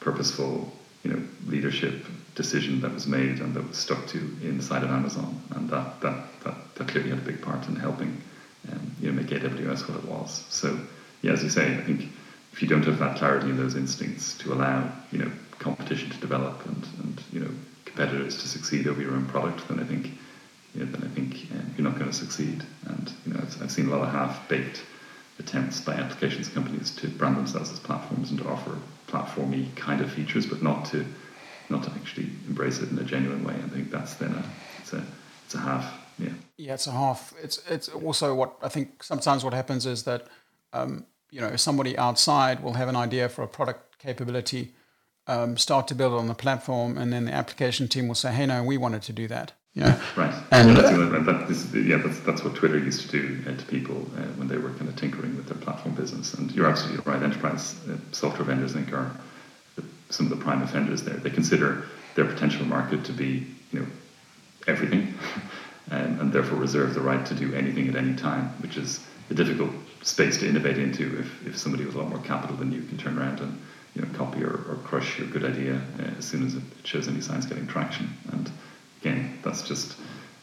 purposeful 0.01 0.73
you 1.05 1.13
know 1.13 1.23
leadership 1.47 1.95
decision 2.35 2.81
that 2.81 2.93
was 2.93 3.07
made 3.07 3.39
and 3.41 3.55
that 3.55 3.67
was 3.69 3.77
stuck 3.77 4.07
to 4.09 4.19
inside 4.43 4.83
of 4.83 4.91
Amazon, 4.91 5.41
and 5.55 5.69
that 5.71 6.01
that 6.01 6.25
that, 6.45 6.57
that 6.75 6.89
clearly 6.89 7.11
had 7.11 7.19
a 7.19 7.23
big 7.23 7.41
part 7.43 7.69
in 7.69 7.77
helping 7.77 8.21
um, 8.73 8.91
you 9.01 9.09
know 9.09 9.15
make 9.15 9.29
AWS 9.29 9.89
what 9.89 9.99
it 9.99 10.05
was. 10.09 10.45
So 10.49 10.79
yeah, 11.23 11.33
as 11.33 11.43
you 11.43 11.51
say, 11.51 11.77
I 11.77 11.83
think 11.83 12.09
if 12.53 12.63
you 12.63 12.69
don't 12.69 12.85
have 12.87 12.99
that 12.99 13.19
clarity 13.19 13.51
and 13.51 13.59
those 13.59 13.77
instincts 13.77 14.37
to 14.39 14.53
allow 14.53 14.91
you 15.13 15.19
know 15.19 15.31
competition 15.59 16.11
to 16.11 16.19
develop 16.19 16.65
and 16.67 16.87
and 17.03 17.23
you 17.33 17.41
know 17.41 17.51
competitors 17.85 18.39
to 18.39 18.49
succeed 18.49 18.87
over 18.87 19.01
your 19.01 19.13
own 19.13 19.27
product, 19.27 19.69
then 19.69 19.79
I 19.79 19.85
think 19.85 20.11
you 20.77 20.85
know, 20.85 20.93
then 20.93 21.11
I 21.11 21.15
think 21.15 21.49
uh, 21.53 21.62
you're 21.77 21.89
not 21.89 21.99
going 21.99 22.11
to 22.11 22.17
succeed. 22.17 22.62
And 22.87 23.12
you 23.27 23.33
know, 23.33 23.41
I've, 23.41 23.62
I've 23.62 23.73
seen 23.73 23.89
a 23.89 23.91
lot 23.91 24.07
of 24.07 24.12
half-baked 24.12 24.83
attempts 25.39 25.81
by 25.81 25.95
applications 25.95 26.49
companies 26.49 26.91
to 26.97 27.09
brand 27.09 27.37
themselves 27.37 27.73
as 27.73 27.79
platforms 27.79 28.31
and 28.31 28.39
to 28.41 28.49
offer 28.49 28.77
platformy 29.09 29.75
kind 29.77 30.01
of 30.01 30.12
features, 30.12 30.47
but 30.47 30.62
not 30.62 30.85
to 30.87 31.05
not 31.69 31.83
to 31.83 31.91
actually 31.93 32.31
embrace 32.47 32.79
it 32.81 32.91
in 32.91 32.99
a 32.99 33.05
genuine 33.05 33.43
way. 33.43 33.55
I 33.55 33.69
think 33.69 33.91
that's 33.91 34.15
then 34.15 34.33
a 34.33 34.45
it's 34.81 34.93
a 34.93 35.05
it's 35.45 35.55
a 35.55 35.59
half. 35.59 35.93
Yeah. 36.19 36.31
Yeah, 36.57 36.75
it's 36.75 36.87
a 36.87 36.93
half. 36.93 37.35
It's 37.43 37.62
it's 37.69 37.89
also 37.89 38.35
what 38.35 38.57
I 38.62 38.69
think 38.69 39.03
sometimes 39.03 39.45
what 39.45 39.55
happens 39.55 39.87
is 39.87 40.05
that 40.05 40.27
um, 40.73 41.07
you 41.31 41.41
know 41.41 41.57
somebody 41.57 41.97
outside 41.97 42.62
will 42.62 42.75
have 42.75 42.89
an 42.89 42.97
idea 42.97 43.29
for 43.29 43.43
a 43.43 43.49
product 43.49 43.99
capability, 43.99 44.75
um, 45.27 45.57
start 45.57 45.89
to 45.89 45.95
build 45.95 46.15
on 46.15 46.29
the 46.29 46.35
platform, 46.35 46.99
and 46.99 47.12
then 47.12 47.25
the 47.25 47.33
application 47.33 47.89
team 47.89 48.09
will 48.09 48.15
say, 48.15 48.33
"Hey, 48.33 48.47
no, 48.47 48.62
we 48.62 48.77
wanted 48.77 49.03
to 49.03 49.12
do 49.12 49.27
that." 49.29 49.53
Yeah, 49.77 50.01
right. 50.17 50.35
And 50.53 50.71
yeah, 50.71 50.83
that's, 50.83 51.27
that 51.27 51.51
is, 51.51 51.75
yeah, 51.75 51.99
that's, 51.99 52.21
that's 52.21 52.43
what 52.43 52.55
Twitter 52.55 52.79
used 52.79 53.03
to 53.03 53.09
do 53.09 53.43
uh, 53.47 53.55
to 53.55 53.67
people 53.67 53.97
uh, 54.17 54.23
when 54.39 54.49
they 54.49 54.57
were 54.57 54.71
kind 54.71 54.89
of 54.89 54.97
tinkering 54.97 55.37
with 55.37 55.49
their 55.49 55.59
platform 55.59 55.95
business. 55.95 56.33
And 56.33 56.51
you're 56.53 56.67
absolutely 56.67 57.05
right. 57.05 57.23
Enterprise 57.23 57.77
uh, 57.87 57.99
software 58.11 58.45
vendors, 58.45 58.75
I 58.75 58.81
think, 58.81 58.95
are 58.95 59.11
the, 59.77 59.85
some 60.09 60.33
of 60.33 60.39
the 60.39 60.43
prime 60.43 60.62
offenders 60.62 61.03
there. 61.03 61.17
They 61.17 61.29
consider 61.29 61.85
their 62.15 62.25
potential 62.25 62.65
market 62.65 63.05
to 63.05 63.12
be, 63.12 63.47
you 63.71 63.81
know, 63.81 63.87
everything, 64.67 65.12
and, 65.91 66.23
and 66.23 66.33
therefore 66.33 66.57
reserve 66.57 66.95
the 66.95 67.03
right 67.03 67.25
to 67.27 67.35
do 67.35 67.55
anything 67.55 67.87
at 67.87 67.97
any 67.97 68.15
time, 68.17 68.49
which 68.62 68.79
is 68.79 69.07
a 69.29 69.35
difficult 69.35 69.73
space 70.01 70.39
to 70.39 70.49
innovate 70.49 70.79
into. 70.79 71.19
If, 71.19 71.49
if 71.49 71.59
somebody 71.59 71.85
with 71.85 71.97
a 71.97 71.99
lot 71.99 72.09
more 72.09 72.21
capital 72.21 72.57
than 72.57 72.73
you 72.73 72.81
can 72.81 72.97
turn 72.97 73.19
around 73.19 73.41
and 73.41 73.61
you 73.95 74.01
know 74.01 74.09
copy 74.17 74.43
or, 74.43 74.55
or 74.71 74.79
crush 74.85 75.19
your 75.19 75.29
good 75.29 75.45
idea 75.45 75.83
uh, 76.01 76.19
as 76.19 76.25
soon 76.25 76.47
as 76.47 76.55
it 76.55 76.62
shows 76.85 77.09
any 77.09 77.21
signs 77.21 77.45
getting 77.45 77.67
traction. 77.67 78.09
And 78.33 78.51
again, 79.01 79.39
that's 79.43 79.63
just 79.63 79.97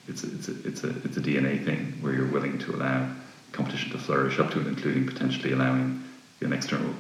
it's 0.08 0.24
a, 0.24 0.28
it's 0.28 0.48
a, 0.50 0.68
it's 0.68 0.84
a 0.84 0.90
it's 1.04 1.18
a 1.18 1.22
DNA 1.22 1.64
thing 1.64 1.98
where 2.02 2.14
you're 2.14 2.28
willing 2.28 2.58
to 2.60 2.76
allow 2.76 3.10
competition 3.52 3.92
to 3.92 3.98
flourish 3.98 4.40
up 4.40 4.52
to 4.52 4.60
and 4.60 4.68
including 4.68 5.06
potentially 5.06 5.54
allowing 5.54 6.04
an 6.42 6.52
external 6.54 6.94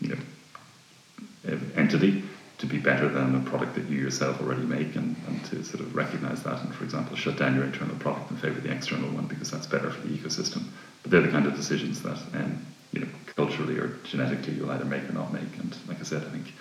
you 0.00 0.08
know 0.08 1.58
entity 1.76 2.22
to 2.58 2.66
be 2.66 2.78
better 2.78 3.08
than 3.08 3.32
the 3.32 3.50
product 3.50 3.74
that 3.74 3.88
you 3.88 3.98
yourself 3.98 4.40
already 4.40 4.62
make 4.62 4.94
and, 4.94 5.16
and 5.26 5.44
to 5.46 5.64
sort 5.64 5.80
of 5.80 5.94
recognize 5.94 6.42
that 6.44 6.62
and 6.62 6.72
for 6.74 6.84
example 6.84 7.16
shut 7.16 7.36
down 7.36 7.54
your 7.54 7.64
internal 7.64 7.96
product 7.96 8.30
in 8.30 8.36
favor 8.36 8.58
of 8.58 8.62
the 8.62 8.70
external 8.70 9.10
one 9.10 9.26
because 9.26 9.50
that's 9.50 9.66
better 9.66 9.90
for 9.90 10.06
the 10.06 10.16
ecosystem. 10.16 10.62
But 11.02 11.10
they're 11.10 11.22
the 11.22 11.30
kind 11.30 11.46
of 11.46 11.56
decisions 11.56 12.02
that 12.02 12.18
um, 12.34 12.64
you 12.92 13.00
know 13.00 13.08
culturally 13.34 13.78
or 13.78 13.98
genetically 14.04 14.54
you'll 14.54 14.70
either 14.70 14.84
make 14.84 15.08
or 15.08 15.12
not 15.12 15.32
make. 15.32 15.58
And 15.58 15.76
like 15.88 15.98
I 15.98 16.04
said 16.04 16.22
I 16.22 16.30
think 16.30 16.52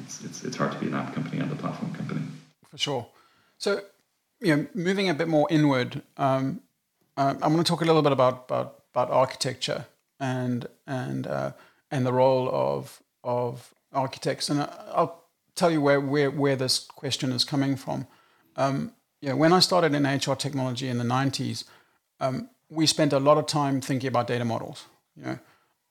it's, 0.00 0.22
it's, 0.22 0.44
it's 0.44 0.56
hard 0.56 0.72
to 0.72 0.78
be 0.78 0.86
an 0.86 0.94
app 0.94 1.14
company 1.14 1.38
and 1.38 1.50
a 1.50 1.56
platform 1.56 1.94
company. 1.94 2.20
For 2.70 2.78
sure 2.78 3.06
so 3.58 3.82
you 4.40 4.56
know, 4.56 4.66
moving 4.74 5.08
a 5.08 5.14
bit 5.14 5.28
more 5.28 5.46
inward, 5.50 6.02
um, 6.16 6.60
uh, 7.16 7.34
I'm 7.42 7.52
going 7.52 7.64
to 7.64 7.68
talk 7.68 7.80
a 7.80 7.84
little 7.84 8.02
bit 8.02 8.12
about 8.12 8.44
about, 8.48 8.82
about 8.92 9.10
architecture 9.10 9.86
and 10.20 10.66
and 10.86 11.26
uh, 11.26 11.52
and 11.90 12.06
the 12.06 12.12
role 12.12 12.48
of 12.52 13.02
of 13.24 13.74
architects, 13.92 14.48
and 14.48 14.60
I'll 14.60 15.24
tell 15.54 15.70
you 15.70 15.80
where 15.80 16.00
where, 16.00 16.30
where 16.30 16.56
this 16.56 16.78
question 16.78 17.32
is 17.32 17.44
coming 17.44 17.76
from. 17.76 18.06
Um, 18.56 18.92
yeah, 19.20 19.32
when 19.32 19.52
I 19.52 19.58
started 19.60 19.94
in 19.94 20.04
HR 20.04 20.36
technology 20.36 20.88
in 20.88 20.98
the 20.98 21.04
90s, 21.04 21.64
um, 22.20 22.50
we 22.68 22.86
spent 22.86 23.12
a 23.12 23.18
lot 23.18 23.36
of 23.36 23.46
time 23.46 23.80
thinking 23.80 24.06
about 24.06 24.28
data 24.28 24.44
models. 24.44 24.86
You 25.16 25.22
know, 25.24 25.38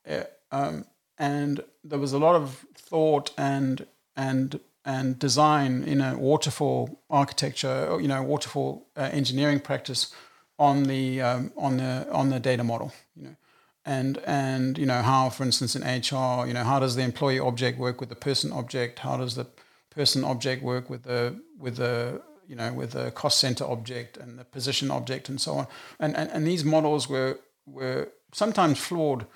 uh, 0.08 0.24
um, 0.50 0.86
and 1.18 1.62
there 1.84 1.98
was 1.98 2.14
a 2.14 2.18
lot 2.18 2.36
of 2.36 2.64
thought 2.74 3.32
and 3.36 3.86
and 4.16 4.60
and 4.88 5.18
design 5.18 5.84
in 5.84 6.00
a 6.00 6.16
waterfall 6.16 7.02
architecture, 7.10 7.98
you 8.00 8.08
know, 8.08 8.22
waterfall 8.22 8.86
uh, 8.96 9.10
engineering 9.12 9.60
practice 9.60 10.14
on 10.58 10.84
the 10.84 11.20
um, 11.20 11.52
on 11.58 11.76
the 11.76 12.08
on 12.10 12.30
the 12.30 12.40
data 12.40 12.64
model, 12.64 12.94
you 13.14 13.24
know, 13.24 13.36
and 13.84 14.16
and 14.26 14.78
you 14.78 14.86
know 14.86 15.02
how, 15.02 15.28
for 15.28 15.44
instance, 15.44 15.76
in 15.76 15.82
HR, 15.82 16.46
you 16.46 16.54
know, 16.54 16.64
how 16.64 16.78
does 16.80 16.96
the 16.96 17.02
employee 17.02 17.38
object 17.38 17.78
work 17.78 18.00
with 18.00 18.08
the 18.08 18.16
person 18.16 18.50
object? 18.50 19.00
How 19.00 19.18
does 19.18 19.34
the 19.34 19.46
person 19.90 20.24
object 20.24 20.62
work 20.62 20.88
with 20.88 21.02
the 21.02 21.38
with 21.58 21.76
the 21.76 22.22
you 22.46 22.56
know 22.56 22.72
with 22.72 22.92
the 22.92 23.10
cost 23.10 23.38
center 23.38 23.64
object 23.64 24.16
and 24.16 24.38
the 24.38 24.44
position 24.44 24.90
object 24.90 25.28
and 25.28 25.38
so 25.38 25.52
on? 25.58 25.66
And 26.00 26.16
and, 26.16 26.30
and 26.30 26.46
these 26.46 26.64
models 26.64 27.10
were 27.10 27.38
were 27.66 28.08
sometimes 28.32 28.78
flawed, 28.78 29.26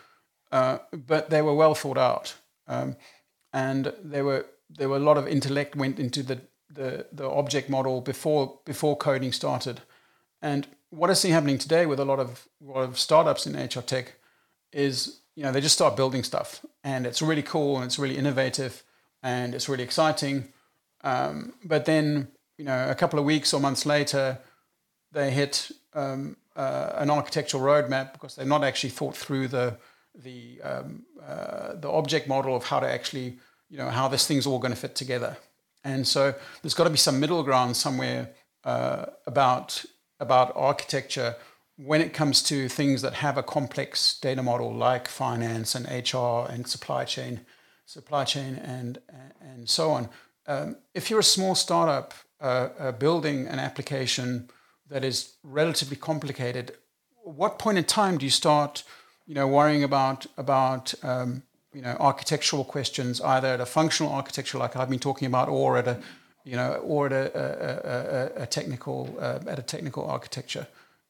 uh, 0.50 0.78
but 0.92 1.28
they 1.28 1.42
were 1.42 1.54
well 1.54 1.74
thought 1.74 1.98
out, 1.98 2.36
um, 2.66 2.96
and 3.52 3.92
they 4.02 4.22
were 4.22 4.46
there 4.76 4.88
were 4.88 4.96
a 4.96 5.00
lot 5.00 5.16
of 5.16 5.26
intellect 5.26 5.76
went 5.76 5.98
into 5.98 6.22
the, 6.22 6.40
the, 6.70 7.06
the 7.12 7.28
object 7.28 7.68
model 7.68 8.00
before 8.00 8.58
before 8.64 8.96
coding 8.96 9.32
started. 9.32 9.80
And 10.40 10.66
what 10.90 11.10
I 11.10 11.14
see 11.14 11.30
happening 11.30 11.58
today 11.58 11.86
with 11.86 12.00
a 12.00 12.04
lot 12.04 12.18
of 12.18 12.46
a 12.62 12.70
lot 12.70 12.82
of 12.82 12.98
startups 12.98 13.46
in 13.46 13.56
HR 13.56 13.82
tech 13.82 14.14
is 14.72 15.20
you 15.34 15.42
know 15.42 15.52
they 15.52 15.60
just 15.60 15.74
start 15.74 15.96
building 15.96 16.22
stuff 16.22 16.64
and 16.84 17.06
it's 17.06 17.22
really 17.22 17.42
cool 17.42 17.76
and 17.76 17.84
it's 17.84 17.98
really 17.98 18.16
innovative 18.16 18.82
and 19.22 19.54
it's 19.54 19.68
really 19.68 19.84
exciting. 19.84 20.48
Um, 21.04 21.54
but 21.64 21.84
then 21.84 22.28
you 22.58 22.64
know 22.64 22.88
a 22.90 22.94
couple 22.94 23.18
of 23.18 23.24
weeks 23.24 23.52
or 23.52 23.60
months 23.60 23.86
later 23.86 24.38
they 25.12 25.30
hit 25.30 25.70
um, 25.94 26.36
uh, 26.56 26.92
an 26.96 27.10
architectural 27.10 27.62
roadmap 27.62 28.12
because 28.12 28.36
they've 28.36 28.46
not 28.46 28.64
actually 28.64 28.90
thought 28.90 29.16
through 29.16 29.48
the 29.48 29.76
the 30.14 30.60
um, 30.62 31.04
uh, 31.26 31.74
the 31.74 31.90
object 31.90 32.28
model 32.28 32.54
of 32.54 32.64
how 32.64 32.80
to 32.80 32.86
actually 32.86 33.38
you 33.72 33.78
know 33.78 33.88
how 33.88 34.06
this 34.06 34.26
thing's 34.26 34.46
all 34.46 34.58
going 34.58 34.74
to 34.74 34.78
fit 34.78 34.94
together. 34.94 35.38
And 35.82 36.06
so 36.06 36.34
there's 36.60 36.74
got 36.74 36.84
to 36.84 36.90
be 36.90 36.98
some 36.98 37.18
middle 37.18 37.42
ground 37.42 37.76
somewhere 37.76 38.30
uh, 38.64 39.06
about 39.26 39.84
about 40.20 40.52
architecture 40.54 41.34
when 41.76 42.02
it 42.02 42.12
comes 42.12 42.42
to 42.44 42.68
things 42.68 43.00
that 43.02 43.14
have 43.14 43.38
a 43.38 43.42
complex 43.42 44.20
data 44.20 44.42
model 44.42 44.72
like 44.72 45.08
finance 45.08 45.74
and 45.74 45.86
HR 45.86 46.46
and 46.52 46.68
supply 46.68 47.04
chain, 47.04 47.40
supply 47.86 48.24
chain 48.24 48.56
and 48.56 48.98
and 49.40 49.68
so 49.68 49.90
on. 49.90 50.10
Um, 50.46 50.76
if 50.92 51.08
you're 51.08 51.20
a 51.20 51.34
small 51.36 51.54
startup 51.54 52.12
uh, 52.40 52.68
uh, 52.78 52.92
building 52.92 53.46
an 53.46 53.58
application 53.58 54.50
that 54.90 55.02
is 55.02 55.36
relatively 55.42 55.96
complicated, 55.96 56.72
what 57.24 57.58
point 57.58 57.78
in 57.78 57.84
time 57.84 58.18
do 58.18 58.26
you 58.26 58.30
start, 58.30 58.84
you 59.26 59.34
know, 59.34 59.48
worrying 59.48 59.82
about 59.82 60.26
about 60.36 60.94
um, 61.02 61.42
you 61.72 61.82
know 61.82 61.96
architectural 62.00 62.64
questions, 62.64 63.20
either 63.20 63.48
at 63.48 63.60
a 63.60 63.66
functional 63.66 64.12
architecture 64.12 64.58
like 64.58 64.76
I've 64.76 64.90
been 64.90 64.98
talking 64.98 65.26
about, 65.26 65.48
or 65.48 65.76
at 65.76 65.88
a 65.88 65.98
you 66.44 66.56
know, 66.56 66.74
or 66.84 67.06
at 67.06 67.12
a, 67.12 67.30
a, 67.38 68.40
a, 68.40 68.42
a 68.42 68.46
technical 68.46 69.14
uh, 69.20 69.38
at 69.46 69.58
a 69.58 69.62
technical 69.62 70.04
architecture? 70.04 70.66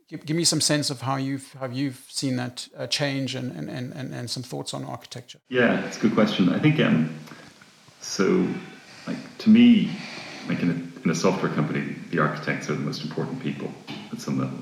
Give, 0.08 0.24
give, 0.26 0.36
me 0.36 0.44
some 0.44 0.60
sense 0.60 0.90
of 0.90 1.00
how 1.00 1.16
you've 1.16 1.52
how 1.54 1.66
you've 1.66 2.04
seen 2.08 2.36
that 2.36 2.68
uh, 2.76 2.86
change 2.86 3.34
and, 3.34 3.50
and, 3.52 3.70
and, 3.70 4.14
and 4.14 4.30
some 4.30 4.42
thoughts 4.42 4.74
on 4.74 4.84
architecture. 4.84 5.38
Yeah, 5.48 5.86
it's 5.86 5.96
a 5.96 6.00
good 6.00 6.14
question. 6.14 6.48
I 6.48 6.58
think 6.58 6.80
um, 6.80 7.14
so. 8.00 8.46
Like 9.04 9.38
to 9.38 9.50
me, 9.50 9.90
like 10.46 10.60
in 10.62 10.70
a, 10.70 11.02
in 11.04 11.10
a 11.10 11.14
software 11.14 11.50
company, 11.52 11.96
the 12.10 12.20
architects 12.20 12.70
are 12.70 12.74
the 12.74 12.80
most 12.80 13.02
important 13.02 13.42
people 13.42 13.68
at 14.12 14.20
some 14.20 14.38
level. 14.38 14.58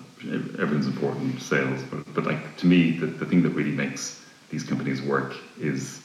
Everyone's 0.58 0.86
important, 0.86 1.42
sales, 1.42 1.82
but, 1.90 2.14
but 2.14 2.24
like 2.24 2.56
to 2.58 2.66
me, 2.66 2.92
the, 2.92 3.06
the 3.06 3.26
thing 3.26 3.42
that 3.42 3.50
really 3.50 3.72
makes 3.72 4.19
these 4.50 4.64
companies 4.64 5.02
work 5.02 5.34
is 5.60 6.00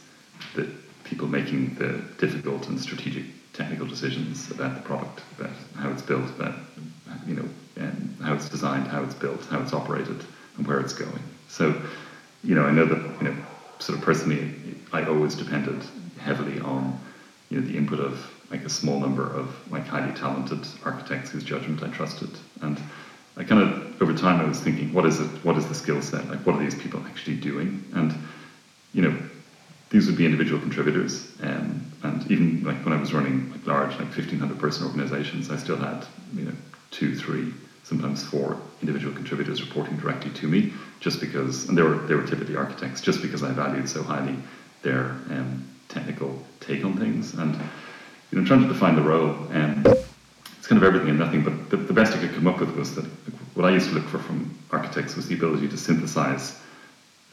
the 0.56 0.68
people 1.04 1.28
making 1.28 1.76
the 1.76 2.02
difficult 2.18 2.68
and 2.70 2.80
strategic 2.80 3.26
technical 3.54 3.88
decisions 3.88 4.52
about 4.52 4.76
the 4.76 4.82
product, 4.82 5.24
about 5.40 5.56
how 5.76 5.90
it's 5.90 6.02
built, 6.02 6.30
about 6.38 6.56
you 7.28 7.36
know 7.36 7.48
and 7.78 8.16
how 8.22 8.34
it's 8.34 8.50
designed, 8.50 8.88
how 8.88 9.04
it's 9.04 9.16
built, 9.16 9.46
how 9.46 9.60
it's 9.60 9.74
operated, 9.74 10.24
and 10.58 10.68
where 10.68 10.80
it's 10.80 10.94
going. 10.94 11.22
So, 11.48 11.76
you 12.44 12.56
know, 12.56 12.66
I 12.66 12.72
know 12.72 12.86
that 12.86 13.00
you 13.22 13.30
know, 13.30 13.36
sort 13.80 13.98
of 13.98 14.04
personally, 14.04 14.54
I 14.94 15.04
always 15.04 15.36
depended 15.36 15.84
heavily 16.20 16.60
on 16.60 16.98
you 17.50 17.60
know 17.60 17.68
the 17.68 17.78
input 17.78 18.00
of 18.00 18.32
like 18.52 18.64
a 18.66 18.70
small 18.70 19.00
number 19.00 19.24
of 19.24 19.58
like 19.72 19.88
highly 19.88 20.14
talented 20.14 20.68
architects 20.84 21.32
whose 21.32 21.44
judgment 21.44 21.84
I 21.84 21.88
trusted, 21.88 22.30
and 22.62 22.80
I 23.38 23.44
kind 23.44 23.62
of 23.62 24.02
over 24.02 24.14
time 24.14 24.40
I 24.40 24.46
was 24.46 24.60
thinking, 24.60 24.94
what 24.94 25.06
is 25.06 25.20
it? 25.20 25.28
What 25.44 25.58
is 25.58 25.66
the 25.68 25.76
skill 25.76 26.02
set? 26.02 26.28
Like, 26.30 26.46
what 26.46 26.56
are 26.56 26.60
these 26.60 26.76
people 26.76 27.02
actually 27.06 27.36
doing? 27.36 27.82
And 27.94 28.14
you 28.96 29.02
know, 29.02 29.16
these 29.90 30.08
would 30.08 30.18
be 30.18 30.26
individual 30.26 30.60
contributors. 30.60 31.28
Um, 31.44 31.86
and 32.02 32.32
even 32.32 32.64
like 32.64 32.84
when 32.86 32.94
I 32.94 33.00
was 33.00 33.14
running 33.14 33.52
like 33.52 33.68
large, 33.68 33.92
like 33.92 34.08
1500 34.08 34.58
person 34.58 34.88
organizations, 34.88 35.52
I 35.52 35.58
still 35.58 35.76
had, 35.76 36.06
you 36.34 36.46
know, 36.46 36.54
two, 36.92 37.14
three, 37.16 37.54
sometimes 37.84 38.24
four 38.24 38.58
individual 38.82 39.14
contributors 39.14 39.62
reporting 39.62 39.98
directly 39.98 40.32
to 40.32 40.48
me 40.48 40.74
just 41.02 41.20
because, 41.20 41.68
and 41.68 41.78
they 41.78 41.82
were, 41.82 41.98
they 42.08 42.16
were 42.16 42.26
typically 42.26 42.56
architects, 42.56 43.02
just 43.02 43.22
because 43.22 43.44
I 43.44 43.52
valued 43.52 43.90
so 43.90 44.02
highly 44.02 44.36
their 44.82 45.12
um, 45.30 45.68
technical 45.90 46.42
take 46.62 46.86
on 46.86 46.98
things. 46.98 47.34
And, 47.34 47.54
you 48.32 48.40
know, 48.40 48.48
trying 48.48 48.62
to 48.62 48.68
define 48.68 48.96
the 48.96 49.02
role, 49.02 49.36
and 49.52 49.86
it's 49.86 50.68
kind 50.68 50.82
of 50.82 50.84
everything 50.84 51.10
and 51.10 51.20
nothing, 51.20 51.44
but 51.44 51.70
the, 51.70 51.78
the 51.78 51.94
best 51.94 52.14
I 52.14 52.20
could 52.20 52.34
come 52.34 52.48
up 52.48 52.60
with 52.62 52.74
was 52.76 52.96
that 52.96 53.06
what 53.56 53.66
I 53.66 53.72
used 53.72 53.90
to 53.90 53.96
look 53.96 54.06
for 54.06 54.20
from 54.20 54.58
architects 54.72 55.18
was 55.18 55.28
the 55.28 55.36
ability 55.36 55.68
to 55.68 55.78
synthesize 55.78 56.60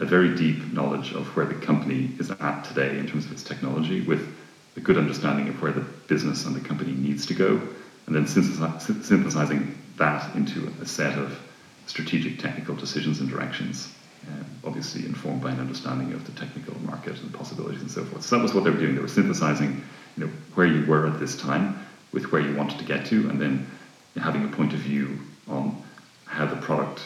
a 0.02 0.04
very 0.04 0.34
deep 0.34 0.72
knowledge 0.72 1.12
of 1.12 1.28
where 1.36 1.46
the 1.46 1.54
company 1.54 2.10
is 2.18 2.30
at 2.30 2.64
today 2.64 2.98
in 2.98 3.06
terms 3.06 3.24
of 3.24 3.30
its 3.30 3.44
technology 3.44 4.00
with 4.00 4.34
a 4.76 4.80
good 4.80 4.98
understanding 4.98 5.48
of 5.48 5.62
where 5.62 5.70
the 5.70 5.80
business 6.08 6.44
and 6.44 6.56
the 6.56 6.60
company 6.60 6.92
needs 6.92 7.24
to 7.26 7.34
go, 7.34 7.60
and 8.06 8.16
then 8.16 8.26
synthesizing 8.26 9.78
that 9.96 10.34
into 10.34 10.72
a 10.80 10.86
set 10.86 11.16
of 11.16 11.38
strategic 11.86 12.40
technical 12.40 12.74
decisions 12.74 13.20
and 13.20 13.28
directions, 13.30 13.94
um, 14.26 14.44
obviously 14.64 15.04
informed 15.06 15.40
by 15.40 15.52
an 15.52 15.60
understanding 15.60 16.12
of 16.14 16.24
the 16.26 16.32
technical 16.32 16.76
market 16.80 17.16
and 17.20 17.32
possibilities 17.32 17.80
and 17.80 17.90
so 17.90 18.04
forth. 18.04 18.24
So 18.24 18.36
that 18.36 18.42
was 18.42 18.54
what 18.54 18.64
they 18.64 18.70
were 18.70 18.78
doing. 18.78 18.96
They 18.96 19.02
were 19.02 19.08
synthesizing 19.08 19.84
you 20.16 20.24
know, 20.24 20.32
where 20.54 20.66
you 20.66 20.84
were 20.86 21.06
at 21.06 21.20
this 21.20 21.36
time 21.36 21.78
with 22.12 22.32
where 22.32 22.42
you 22.42 22.56
wanted 22.56 22.78
to 22.80 22.84
get 22.84 23.06
to, 23.06 23.30
and 23.30 23.40
then 23.40 23.70
having 24.16 24.44
a 24.44 24.48
point 24.48 24.72
of 24.72 24.80
view 24.80 25.18
on 25.46 25.80
how 26.24 26.46
the 26.46 26.56
product 26.56 27.02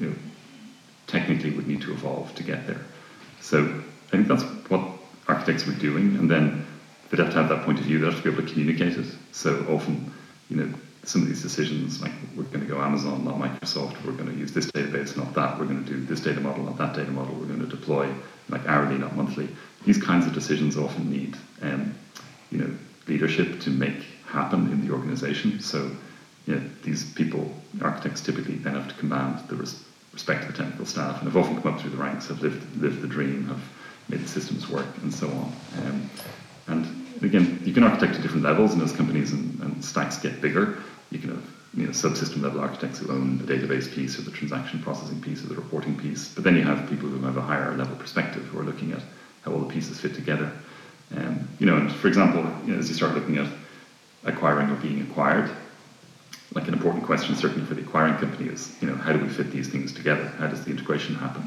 you 0.00 0.08
know, 0.08 0.14
technically 1.08 1.50
would 1.50 1.66
need 1.66 1.82
to 1.82 1.92
evolve 1.92 2.32
to 2.36 2.44
get 2.44 2.66
there. 2.66 2.80
So 3.40 3.64
I 3.64 4.10
think 4.10 4.28
that's 4.28 4.44
what 4.70 4.80
architects 5.26 5.66
were 5.66 5.74
doing, 5.74 6.16
and 6.16 6.30
then 6.30 6.64
they'd 7.10 7.18
have 7.18 7.30
to 7.30 7.36
have 7.36 7.48
that 7.48 7.64
point 7.64 7.80
of 7.80 7.84
view. 7.84 7.98
They'd 7.98 8.12
have 8.12 8.22
to 8.22 8.30
be 8.30 8.34
able 8.34 8.46
to 8.46 8.52
communicate 8.52 8.96
it. 8.96 9.06
So 9.32 9.66
often, 9.68 10.12
you 10.48 10.56
know, 10.56 10.72
some 11.04 11.22
of 11.22 11.28
these 11.28 11.42
decisions, 11.42 12.02
like 12.02 12.12
we're 12.36 12.44
going 12.44 12.60
to 12.60 12.66
go 12.66 12.80
Amazon, 12.80 13.24
not 13.24 13.36
Microsoft. 13.36 14.04
We're 14.04 14.12
going 14.12 14.30
to 14.30 14.36
use 14.38 14.52
this 14.52 14.66
database, 14.72 15.16
not 15.16 15.34
that. 15.34 15.58
We're 15.58 15.64
going 15.64 15.84
to 15.84 15.90
do 15.90 16.04
this 16.04 16.20
data 16.20 16.40
model, 16.40 16.64
not 16.64 16.76
that 16.78 16.94
data 16.94 17.10
model. 17.10 17.34
We're 17.34 17.46
going 17.46 17.60
to 17.60 17.66
deploy 17.66 18.12
like 18.48 18.66
hourly, 18.66 18.98
not 18.98 19.16
monthly. 19.16 19.48
These 19.84 20.02
kinds 20.02 20.26
of 20.26 20.34
decisions 20.34 20.76
often 20.76 21.10
need, 21.10 21.36
um, 21.62 21.94
you 22.50 22.58
know, 22.58 22.70
leadership 23.06 23.60
to 23.60 23.70
make 23.70 24.04
happen 24.26 24.70
in 24.70 24.86
the 24.86 24.92
organization. 24.92 25.60
So, 25.60 25.90
you 26.46 26.56
know, 26.56 26.62
these 26.82 27.10
people, 27.12 27.50
architects, 27.80 28.20
typically 28.20 28.56
then 28.56 28.74
have 28.74 28.88
to 28.88 28.94
command 28.94 29.48
the 29.48 29.56
res- 29.56 29.82
respect 30.18 30.42
of 30.42 30.50
the 30.50 30.58
technical 30.64 30.84
staff, 30.84 31.22
and 31.22 31.30
have 31.30 31.36
often 31.36 31.62
come 31.62 31.72
up 31.72 31.80
through 31.80 31.90
the 31.90 31.96
ranks, 31.96 32.26
have 32.26 32.42
lived 32.42 32.60
lived 32.82 33.00
the 33.00 33.06
dream, 33.06 33.46
have 33.46 33.62
made 34.08 34.20
the 34.20 34.26
systems 34.26 34.68
work, 34.68 34.90
and 35.02 35.14
so 35.14 35.28
on. 35.28 35.52
Um, 35.78 36.10
and 36.66 36.82
again, 37.22 37.62
you 37.64 37.72
can 37.72 37.84
architect 37.84 38.16
at 38.16 38.22
different 38.22 38.42
levels, 38.42 38.74
and 38.74 38.82
as 38.82 38.92
companies 38.92 39.32
and, 39.32 39.60
and 39.62 39.84
stacks 39.84 40.18
get 40.18 40.40
bigger, 40.40 40.78
you 41.12 41.20
can 41.20 41.30
have 41.30 41.44
you 41.74 41.84
know, 41.84 41.92
subsystem 41.92 42.42
level 42.42 42.60
architects 42.60 42.98
who 42.98 43.12
own 43.12 43.38
the 43.38 43.44
database 43.44 43.88
piece 43.94 44.18
or 44.18 44.22
the 44.22 44.32
transaction 44.32 44.82
processing 44.82 45.20
piece 45.20 45.44
or 45.44 45.46
the 45.46 45.54
reporting 45.54 45.96
piece. 45.96 46.34
But 46.34 46.42
then 46.42 46.56
you 46.56 46.62
have 46.62 46.90
people 46.90 47.08
who 47.08 47.24
have 47.24 47.36
a 47.36 47.42
higher 47.42 47.76
level 47.76 47.94
perspective 47.94 48.42
who 48.46 48.58
are 48.58 48.64
looking 48.64 48.90
at 48.90 49.02
how 49.42 49.52
all 49.52 49.60
the 49.60 49.72
pieces 49.72 50.00
fit 50.00 50.14
together. 50.14 50.50
Um, 51.16 51.46
you 51.60 51.66
know, 51.66 51.76
and 51.76 51.92
for 51.92 52.08
example, 52.08 52.42
you 52.66 52.72
know, 52.72 52.78
as 52.80 52.88
you 52.88 52.94
start 52.94 53.14
looking 53.14 53.38
at 53.38 53.48
acquiring 54.24 54.68
or 54.70 54.76
being 54.76 55.00
acquired, 55.02 55.48
like 56.54 56.66
an 56.66 56.74
important 56.74 57.04
question 57.04 57.34
certainly 57.34 57.66
for 57.66 57.74
the 57.74 57.82
acquiring 57.82 58.16
company 58.16 58.48
is, 58.48 58.74
you 58.80 58.88
know, 58.88 58.94
how 58.94 59.12
do 59.12 59.18
we 59.18 59.28
fit 59.28 59.50
these 59.50 59.68
things 59.68 59.92
together? 59.92 60.26
How 60.38 60.46
does 60.46 60.64
the 60.64 60.70
integration 60.70 61.14
happen? 61.14 61.46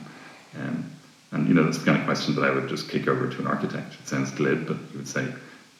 Um, 0.59 0.91
and 1.31 1.47
you 1.47 1.53
know, 1.53 1.63
that's 1.63 1.77
the 1.77 1.85
kind 1.85 1.97
of 1.97 2.05
question 2.05 2.35
that 2.35 2.43
I 2.43 2.51
would 2.51 2.67
just 2.67 2.89
kick 2.89 3.07
over 3.07 3.27
to 3.27 3.39
an 3.39 3.47
architect. 3.47 3.95
It 3.99 4.07
sounds 4.07 4.31
glib, 4.31 4.67
but 4.67 4.77
you 4.91 4.97
would 4.97 5.07
say, 5.07 5.27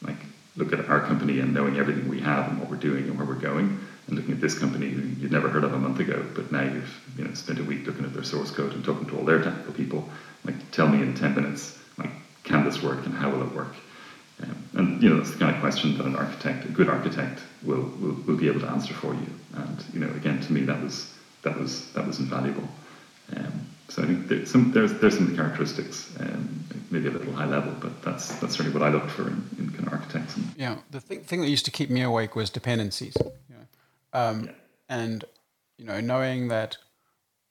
like, 0.01 0.15
look 0.55 0.73
at 0.73 0.89
our 0.89 0.99
company 0.99 1.39
and 1.39 1.53
knowing 1.53 1.77
everything 1.77 2.07
we 2.07 2.19
have 2.21 2.47
and 2.47 2.57
what 2.59 2.69
we're 2.69 2.77
doing 2.77 3.07
and 3.07 3.17
where 3.17 3.27
we're 3.27 3.35
going, 3.35 3.77
and 4.07 4.15
looking 4.15 4.33
at 4.33 4.41
this 4.41 4.57
company 4.57 4.89
who 4.89 5.01
you'd 5.21 5.31
never 5.31 5.49
heard 5.49 5.63
of 5.63 5.73
a 5.73 5.77
month 5.77 5.99
ago, 5.99 6.25
but 6.33 6.51
now 6.51 6.61
you've 6.63 6.99
you 7.17 7.23
know 7.23 7.33
spent 7.33 7.59
a 7.59 7.63
week 7.63 7.85
looking 7.85 8.05
at 8.05 8.13
their 8.13 8.23
source 8.23 8.49
code 8.51 8.73
and 8.73 8.83
talking 8.83 9.05
to 9.07 9.17
all 9.17 9.25
their 9.25 9.39
technical 9.39 9.73
people. 9.73 10.09
Like, 10.45 10.55
tell 10.71 10.87
me 10.87 11.01
in 11.01 11.13
ten 11.13 11.35
minutes, 11.35 11.77
like, 11.97 12.11
can 12.43 12.63
this 12.63 12.81
work 12.81 13.05
and 13.05 13.13
how 13.13 13.29
will 13.29 13.41
it 13.43 13.53
work? 13.53 13.75
And 14.81 15.01
you 15.03 15.09
know 15.09 15.17
that's 15.17 15.31
the 15.31 15.37
kind 15.37 15.53
of 15.53 15.61
question 15.61 15.95
that 15.97 16.07
an 16.07 16.15
architect, 16.15 16.65
a 16.65 16.69
good 16.69 16.89
architect, 16.89 17.39
will, 17.61 17.83
will 18.01 18.15
will 18.25 18.35
be 18.35 18.47
able 18.47 18.61
to 18.61 18.67
answer 18.67 18.95
for 18.95 19.13
you. 19.13 19.27
And 19.53 19.85
you 19.93 19.99
know, 19.99 20.11
again, 20.15 20.41
to 20.41 20.51
me, 20.51 20.61
that 20.61 20.81
was 20.81 21.13
that 21.43 21.59
was 21.59 21.91
that 21.91 22.07
was 22.07 22.17
invaluable. 22.19 22.67
Um, 23.35 23.67
so 23.89 24.01
I 24.01 24.07
think 24.07 24.27
there's 24.27 24.49
some 24.49 24.71
there's 24.71 24.93
there's 24.93 25.15
some 25.15 25.35
characteristics, 25.35 26.09
um, 26.19 26.63
maybe 26.89 27.09
a 27.09 27.11
little 27.11 27.31
high 27.33 27.45
level, 27.45 27.75
but 27.79 28.01
that's 28.01 28.39
that's 28.39 28.55
certainly 28.55 28.73
what 28.73 28.81
I 28.81 28.91
looked 28.91 29.11
for 29.11 29.27
in, 29.27 29.47
in 29.59 29.69
kind 29.69 29.85
of 29.85 29.93
architects. 29.93 30.35
And, 30.35 30.45
yeah, 30.57 30.77
the 30.89 30.99
thing, 30.99 31.21
thing 31.21 31.41
that 31.41 31.49
used 31.49 31.65
to 31.65 31.71
keep 31.71 31.91
me 31.91 32.01
awake 32.01 32.35
was 32.35 32.49
dependencies. 32.49 33.15
You 33.19 33.55
know? 33.55 34.19
um, 34.19 34.45
yeah. 34.45 34.51
And 34.89 35.25
you 35.77 35.85
know, 35.85 36.01
knowing 36.01 36.47
that 36.47 36.77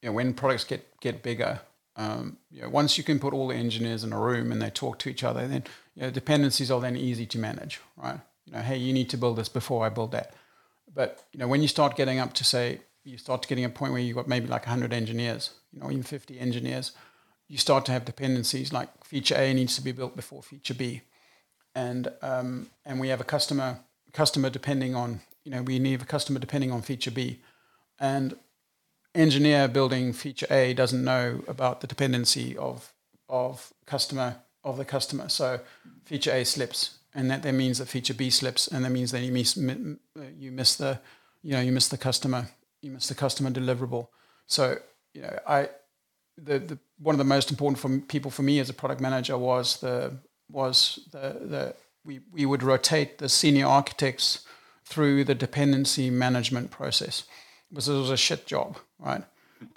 you 0.02 0.08
know 0.08 0.14
when 0.14 0.34
products 0.34 0.64
get 0.64 1.00
get 1.00 1.22
bigger, 1.22 1.60
um, 1.94 2.38
you 2.50 2.62
know, 2.62 2.68
once 2.68 2.96
you 2.98 3.04
can 3.04 3.18
put 3.18 3.34
all 3.34 3.46
the 3.48 3.54
engineers 3.54 4.02
in 4.02 4.12
a 4.12 4.18
room 4.18 4.50
and 4.50 4.60
they 4.60 4.70
talk 4.70 4.98
to 5.00 5.08
each 5.08 5.22
other, 5.22 5.46
then 5.46 5.64
you 6.00 6.06
know, 6.06 6.10
dependencies 6.10 6.70
are 6.70 6.80
then 6.80 6.96
easy 6.96 7.26
to 7.26 7.38
manage, 7.38 7.78
right? 7.98 8.18
You 8.46 8.54
know, 8.54 8.60
hey, 8.60 8.78
you 8.78 8.94
need 8.94 9.10
to 9.10 9.18
build 9.18 9.36
this 9.36 9.50
before 9.50 9.84
I 9.84 9.90
build 9.90 10.12
that. 10.12 10.32
But 10.94 11.22
you 11.32 11.38
know, 11.38 11.46
when 11.46 11.60
you 11.60 11.68
start 11.68 11.94
getting 11.94 12.18
up 12.18 12.32
to 12.34 12.44
say 12.44 12.80
you 13.04 13.18
start 13.18 13.46
getting 13.46 13.66
a 13.66 13.68
point 13.68 13.92
where 13.92 14.00
you've 14.00 14.16
got 14.16 14.26
maybe 14.26 14.46
like 14.46 14.64
100 14.64 14.94
engineers, 14.94 15.50
you 15.72 15.80
know, 15.80 15.90
even 15.90 16.02
50 16.02 16.40
engineers, 16.40 16.92
you 17.48 17.58
start 17.58 17.84
to 17.86 17.92
have 17.92 18.06
dependencies 18.06 18.72
like 18.72 18.88
feature 19.04 19.34
A 19.36 19.52
needs 19.52 19.76
to 19.76 19.82
be 19.82 19.92
built 19.92 20.16
before 20.16 20.42
feature 20.42 20.74
B. 20.74 21.02
And, 21.74 22.08
um, 22.22 22.68
and 22.86 22.98
we 22.98 23.08
have 23.08 23.20
a 23.20 23.24
customer, 23.24 23.80
customer 24.12 24.48
depending 24.48 24.94
on, 24.94 25.20
you 25.44 25.50
know, 25.50 25.62
we 25.62 25.78
need 25.78 26.00
a 26.00 26.06
customer 26.06 26.38
depending 26.38 26.72
on 26.72 26.82
feature 26.82 27.10
B. 27.10 27.40
And 27.98 28.36
engineer 29.14 29.68
building 29.68 30.12
feature 30.12 30.46
A 30.50 30.72
doesn't 30.74 31.04
know 31.04 31.42
about 31.46 31.80
the 31.80 31.86
dependency 31.86 32.56
of, 32.56 32.92
of 33.28 33.72
customer, 33.86 34.36
of 34.64 34.76
the 34.76 34.84
customer. 34.84 35.28
So 35.28 35.60
feature 36.04 36.32
A 36.32 36.44
slips 36.44 36.98
and 37.14 37.30
that, 37.30 37.42
that 37.42 37.52
means 37.52 37.78
that 37.78 37.86
feature 37.88 38.14
B 38.14 38.30
slips 38.30 38.68
and 38.68 38.84
that 38.84 38.90
means 38.90 39.10
that 39.12 39.20
you 39.20 39.32
miss, 39.32 39.56
you 39.56 40.52
miss 40.52 40.76
the, 40.76 41.00
you 41.42 41.52
know, 41.52 41.60
you 41.60 41.72
miss 41.72 41.88
the 41.88 41.98
customer 41.98 42.48
you 42.82 42.90
must 42.90 43.08
the 43.08 43.14
customer 43.14 43.50
deliverable. 43.50 44.08
So 44.46 44.78
you 45.14 45.22
know, 45.22 45.38
I 45.46 45.68
the, 46.36 46.58
the 46.58 46.78
one 46.98 47.14
of 47.14 47.18
the 47.18 47.24
most 47.24 47.50
important 47.50 47.78
for 47.78 47.98
people 48.06 48.30
for 48.30 48.42
me 48.42 48.58
as 48.58 48.70
a 48.70 48.74
product 48.74 49.00
manager 49.00 49.36
was 49.36 49.80
the 49.80 50.16
was 50.50 51.00
the 51.12 51.38
the 51.40 51.74
we 52.04 52.20
we 52.32 52.46
would 52.46 52.62
rotate 52.62 53.18
the 53.18 53.28
senior 53.28 53.66
architects 53.66 54.44
through 54.84 55.24
the 55.24 55.34
dependency 55.34 56.10
management 56.10 56.70
process 56.70 57.24
because 57.68 57.88
it 57.88 57.94
was 57.94 58.10
a 58.10 58.16
shit 58.16 58.46
job, 58.46 58.78
right? 58.98 59.22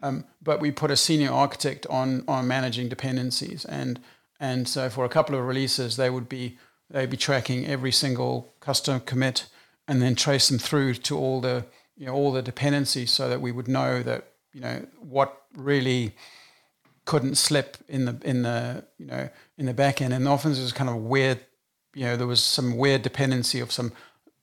Um, 0.02 0.26
but 0.42 0.60
we 0.62 0.72
put 0.72 0.92
a 0.92 0.98
senior 0.98 1.32
architect 1.32 1.86
on 1.90 2.24
on 2.28 2.48
managing 2.48 2.90
dependencies, 2.90 3.66
and 3.66 4.00
and 4.44 4.68
so 4.68 4.90
for 4.90 5.06
a 5.06 5.10
couple 5.10 5.36
of 5.40 5.46
releases, 5.46 5.96
they 5.96 6.10
would 6.10 6.28
be 6.28 6.58
they'd 6.90 7.10
be 7.10 7.16
tracking 7.16 7.66
every 7.66 7.94
single 7.94 8.54
custom 8.60 9.00
commit, 9.00 9.48
and 9.88 10.02
then 10.02 10.16
trace 10.16 10.50
them 10.50 10.60
through 10.60 10.96
to 10.96 11.18
all 11.18 11.40
the 11.40 11.66
you 11.96 12.06
know 12.06 12.14
all 12.14 12.34
the 12.34 12.42
dependencies, 12.42 13.10
so 13.10 13.30
that 13.30 13.40
we 13.40 13.54
would 13.54 13.70
know 13.70 14.04
that 14.04 14.34
you 14.52 14.60
know 14.60 14.86
what 15.00 15.44
really 15.56 16.14
couldn't 17.06 17.36
slip 17.36 17.78
in 17.88 18.04
the 18.04 18.20
in 18.26 18.42
the 18.42 18.84
you 18.98 19.06
know 19.06 19.30
in 19.58 19.66
the 19.66 19.74
back 19.74 20.02
end, 20.02 20.14
and 20.14 20.28
often 20.28 20.52
there's 20.52 20.74
kind 20.74 20.90
of 20.90 20.98
weird, 20.98 21.40
you 21.96 22.04
know, 22.04 22.18
there 22.18 22.28
was 22.28 22.44
some 22.44 22.76
weird 22.76 23.02
dependency 23.02 23.62
of 23.62 23.72
some 23.72 23.94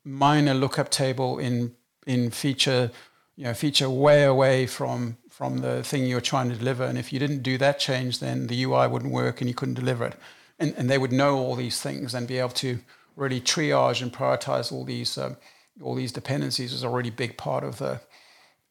minor 0.03 0.55
lookup 0.55 0.89
table 0.89 1.39
in 1.39 1.75
in 2.07 2.31
feature, 2.31 2.91
you 3.37 3.45
know, 3.45 3.53
feature 3.53 3.91
way 3.91 4.25
away 4.25 4.67
from 4.67 5.19
from 5.41 5.61
the 5.61 5.83
thing 5.83 6.05
you're 6.05 6.21
trying 6.21 6.51
to 6.51 6.55
deliver, 6.55 6.85
and 6.85 6.99
if 6.99 7.15
you 7.15 7.19
didn't 7.19 7.43
do 7.43 7.57
that 7.57 7.79
change, 7.79 8.19
then 8.19 8.49
the 8.49 8.63
UI 8.65 8.87
wouldn't 8.87 9.11
work 9.11 9.41
and 9.41 9.49
you 9.49 9.55
couldn't 9.55 9.73
deliver 9.73 10.05
it, 10.05 10.15
and 10.59 10.75
and 10.77 10.91
they 10.91 10.99
would 10.99 11.13
know 11.13 11.39
all 11.39 11.57
these 11.57 11.81
things 11.81 12.15
and 12.15 12.29
be 12.29 12.37
able 12.37 12.51
to 12.51 12.79
really 13.17 13.41
triage 13.41 14.03
and 14.03 14.13
prioritize 14.13 14.71
all 14.71 14.85
these 14.85 15.17
um, 15.17 15.39
all 15.81 15.95
these 15.95 16.13
dependencies 16.13 16.75
is 16.75 16.83
a 16.83 16.91
really 16.91 17.09
big 17.09 17.39
part 17.39 17.65
of 17.65 17.79
the 17.79 18.03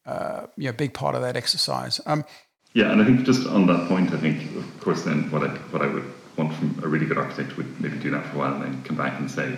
uh, 0.06 0.46
you 0.58 0.66
know 0.66 0.72
big 0.72 0.94
part 0.94 1.16
of 1.16 1.24
that 1.24 1.36
exercise. 1.36 2.00
Um, 2.06 2.24
yeah, 2.74 2.92
and 2.92 3.02
I 3.02 3.06
think 3.06 3.24
just 3.24 3.48
on 3.48 3.66
that 3.66 3.88
point, 3.88 4.14
I 4.14 4.18
think 4.18 4.56
of 4.56 4.80
course 4.80 5.02
then 5.06 5.32
what 5.32 5.42
I 5.42 5.50
what 5.74 5.82
I 5.82 5.88
would 5.88 6.06
want 6.38 6.54
from 6.54 6.80
a 6.84 6.88
really 6.88 7.08
good 7.08 7.18
architect 7.18 7.58
would 7.58 7.82
maybe 7.82 7.98
do 7.98 8.12
that 8.12 8.28
for 8.28 8.36
a 8.36 8.40
while 8.42 8.54
and 8.54 8.62
then 8.62 8.84
come 8.84 8.96
back 8.96 9.20
and 9.20 9.32
say, 9.32 9.58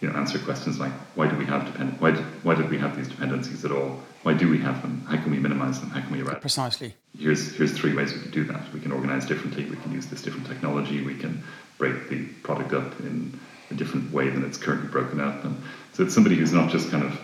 you 0.00 0.10
know, 0.10 0.16
answer 0.16 0.40
questions 0.40 0.80
like 0.80 0.92
why 1.14 1.28
do 1.28 1.36
we 1.36 1.46
have 1.46 1.66
depend 1.66 2.00
why 2.00 2.10
did, 2.10 2.24
why 2.42 2.56
did 2.56 2.68
we 2.68 2.78
have 2.78 2.96
these 2.96 3.06
dependencies 3.06 3.64
at 3.64 3.70
all? 3.70 4.02
Why 4.28 4.34
do 4.34 4.50
we 4.50 4.58
have 4.58 4.82
them? 4.82 5.06
How 5.08 5.16
can 5.16 5.30
we 5.30 5.38
minimize 5.38 5.80
them? 5.80 5.88
How 5.88 6.02
can 6.02 6.12
we 6.12 6.18
eradicate? 6.18 6.42
Precisely. 6.42 6.94
Here's 7.18 7.56
here's 7.56 7.72
three 7.72 7.94
ways 7.94 8.12
we 8.12 8.20
can 8.20 8.30
do 8.30 8.44
that. 8.44 8.60
We 8.74 8.80
can 8.80 8.92
organize 8.92 9.24
differently. 9.24 9.64
We 9.64 9.76
can 9.76 9.90
use 9.90 10.04
this 10.04 10.20
different 10.20 10.46
technology. 10.46 11.02
We 11.02 11.14
can 11.14 11.42
break 11.78 12.10
the 12.10 12.26
product 12.42 12.74
up 12.74 13.00
in 13.00 13.40
a 13.70 13.74
different 13.74 14.12
way 14.12 14.28
than 14.28 14.44
it's 14.44 14.58
currently 14.58 14.88
broken 14.90 15.18
up. 15.18 15.44
And 15.46 15.56
so 15.94 16.02
it's 16.02 16.12
somebody 16.12 16.36
who's 16.36 16.52
not 16.52 16.70
just 16.70 16.90
kind 16.90 17.04
of, 17.04 17.18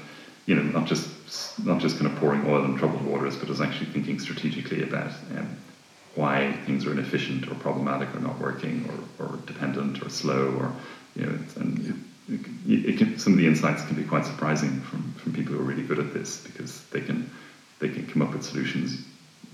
you 0.46 0.55
know, 0.55 0.62
not 0.62 0.86
just 0.86 1.07
not 1.62 1.78
just 1.78 1.98
kind 1.98 2.11
of 2.11 2.18
pouring 2.18 2.46
oil 2.46 2.64
in 2.64 2.74
troubled 2.78 3.05
waters, 3.05 3.36
but 3.36 3.50
is 3.50 3.61
actually 3.61 3.90
thinking 3.92 4.18
strategically 4.18 4.82
about 4.82 5.12
um, 5.36 5.59
why 6.14 6.55
things 6.64 6.86
are 6.86 6.92
inefficient 6.92 7.46
or 7.48 7.55
problematic 7.57 8.14
or 8.14 8.20
not 8.20 8.38
working 8.38 8.88
or, 8.88 9.26
or 9.26 9.36
dependent 9.44 10.02
or 10.02 10.09
slow 10.09 10.55
or 10.59 10.72
you 11.16 11.26
know 11.26 11.38
and 11.57 12.02
it, 12.29 12.99
can, 12.99 13.18
some 13.18 13.35
of 13.35 13.39
the 13.39 13.47
insights 13.47 13.85
can 13.85 13.97
be 13.97 14.05
quite 14.05 14.25
surprising 14.25 14.81
from, 14.81 15.12
from 15.14 15.33
people 15.33 15.55
who 15.55 15.61
are 15.61 15.64
really 15.64 15.83
good 15.83 15.99
at 15.99 16.14
this 16.14 16.39
because 16.39 16.85
they 16.87 17.01
can 17.01 17.31
they 17.81 17.89
can 17.89 18.07
come 18.07 18.22
up 18.22 18.33
with 18.33 18.45
solutions 18.45 19.05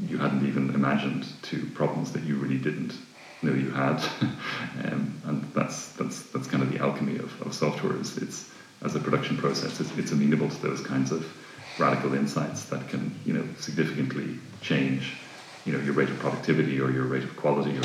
you 0.07 0.19
hadn't 0.19 0.47
even 0.47 0.73
imagined 0.75 1.27
to 1.43 1.67
problems 1.75 2.13
that 2.13 2.23
you 2.23 2.37
really 2.37 2.59
didn't 2.59 2.97
know 3.43 3.53
you 3.53 3.71
had 3.71 3.97
um, 4.85 5.21
and 5.25 5.43
that's 5.55 5.93
that's 5.93 6.23
that's 6.31 6.47
kind 6.47 6.63
of 6.63 6.73
the 6.73 6.79
alchemy 6.79 7.17
of, 7.17 7.43
of 7.43 7.53
software 7.53 7.97
is 7.97 8.17
it's 8.19 8.51
as 8.83 8.95
a 8.95 9.01
production 9.01 9.37
process 9.37 9.81
it's, 9.81 9.97
it's 9.99 10.13
amenable 10.13 10.49
to 10.49 10.63
those 10.63 10.81
kinds 10.81 11.11
of 11.11 11.27
radical 11.79 12.15
insights 12.15 12.65
that 12.65 12.89
can 12.89 13.19
you 13.25 13.33
know 13.33 13.47
significantly 13.59 14.39
change 14.61 15.15
you 15.65 15.73
know 15.73 15.81
your 15.81 15.95
rate 15.95 16.09
of 16.09 16.19
productivity 16.19 16.81
or 16.81 16.91
your 16.91 17.05
rate 17.05 17.25
of 17.25 17.37
quality 17.37 17.71
or 17.71 17.83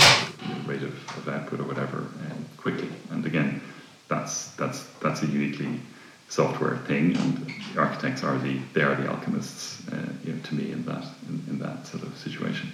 your 0.47 0.57
rate 0.65 0.83
of, 0.83 0.93
of 1.17 1.27
output 1.27 1.59
or 1.59 1.63
whatever 1.63 1.97
um, 1.97 2.45
quickly. 2.57 2.89
And 3.11 3.25
again, 3.25 3.61
that's 4.07 4.51
that's 4.55 4.83
that's 5.01 5.23
a 5.23 5.27
uniquely 5.27 5.79
software 6.29 6.77
thing, 6.87 7.15
and 7.17 7.47
the 7.73 7.79
architects 7.79 8.23
are 8.23 8.37
the 8.37 8.59
they 8.73 8.81
are 8.81 8.95
the 8.95 9.07
alchemists, 9.07 9.87
uh, 9.89 10.07
you 10.23 10.33
know, 10.33 10.39
to 10.43 10.55
me 10.55 10.71
in 10.71 10.85
that 10.85 11.05
in, 11.27 11.43
in, 11.49 11.59
that 11.59 11.87
sort 11.87 12.03
of 12.03 12.17
situation. 12.17 12.71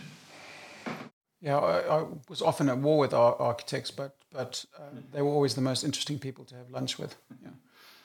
Yeah, 1.41 1.57
I, 1.57 1.99
I 2.01 2.05
was 2.29 2.41
often 2.41 2.69
at 2.69 2.77
war 2.77 2.99
with 2.99 3.13
our 3.13 3.35
architects, 3.35 3.91
but 3.91 4.15
but 4.31 4.65
uh, 4.77 4.83
they 5.11 5.21
were 5.21 5.29
always 5.31 5.55
the 5.55 5.61
most 5.61 5.83
interesting 5.83 6.19
people 6.19 6.45
to 6.45 6.55
have 6.55 6.69
lunch 6.69 6.97
with. 6.97 7.15
Yeah. 7.43 7.49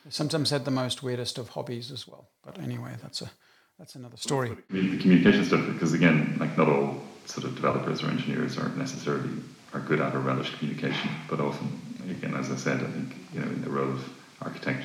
They 0.04 0.10
sometimes 0.10 0.50
had 0.50 0.64
the 0.64 0.70
most 0.70 1.02
weirdest 1.02 1.38
of 1.38 1.50
hobbies 1.50 1.90
as 1.90 2.06
well. 2.06 2.28
But 2.44 2.58
anyway, 2.58 2.92
that's 3.02 3.22
a 3.22 3.30
that's 3.78 3.94
another 3.94 4.16
story. 4.16 4.56
The 4.70 4.98
communication 4.98 5.44
stuff, 5.44 5.66
because 5.66 5.92
again, 5.92 6.36
like 6.40 6.56
not 6.56 6.68
all 6.68 7.02
sort 7.26 7.44
of 7.44 7.54
developers 7.54 8.02
or 8.02 8.06
engineers 8.06 8.56
are 8.56 8.68
necessarily 8.70 9.30
are 9.74 9.80
good 9.80 10.00
at 10.00 10.14
or 10.14 10.20
relish 10.20 10.54
communication, 10.58 11.10
but 11.28 11.40
often, 11.40 11.68
again, 12.10 12.34
as 12.34 12.50
I 12.50 12.56
said, 12.56 12.82
I 12.82 12.86
think 12.86 13.16
you 13.32 13.40
know 13.40 13.46
in 13.46 13.62
the 13.62 13.70
role 13.70 13.90
of 13.92 14.12
architect, 14.42 14.84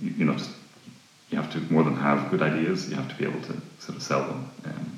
you, 0.00 0.12
you 0.18 0.24
know, 0.24 0.34
just 0.34 0.50
you 1.30 1.36
have 1.36 1.50
to 1.52 1.72
more 1.72 1.82
than 1.82 1.96
have 1.96 2.30
good 2.30 2.42
ideas, 2.42 2.88
you 2.88 2.94
have 2.96 3.08
to 3.08 3.14
be 3.16 3.24
able 3.24 3.40
to 3.40 3.54
sort 3.78 3.96
of 3.96 4.02
sell 4.02 4.22
them, 4.22 4.46
um, 4.64 4.92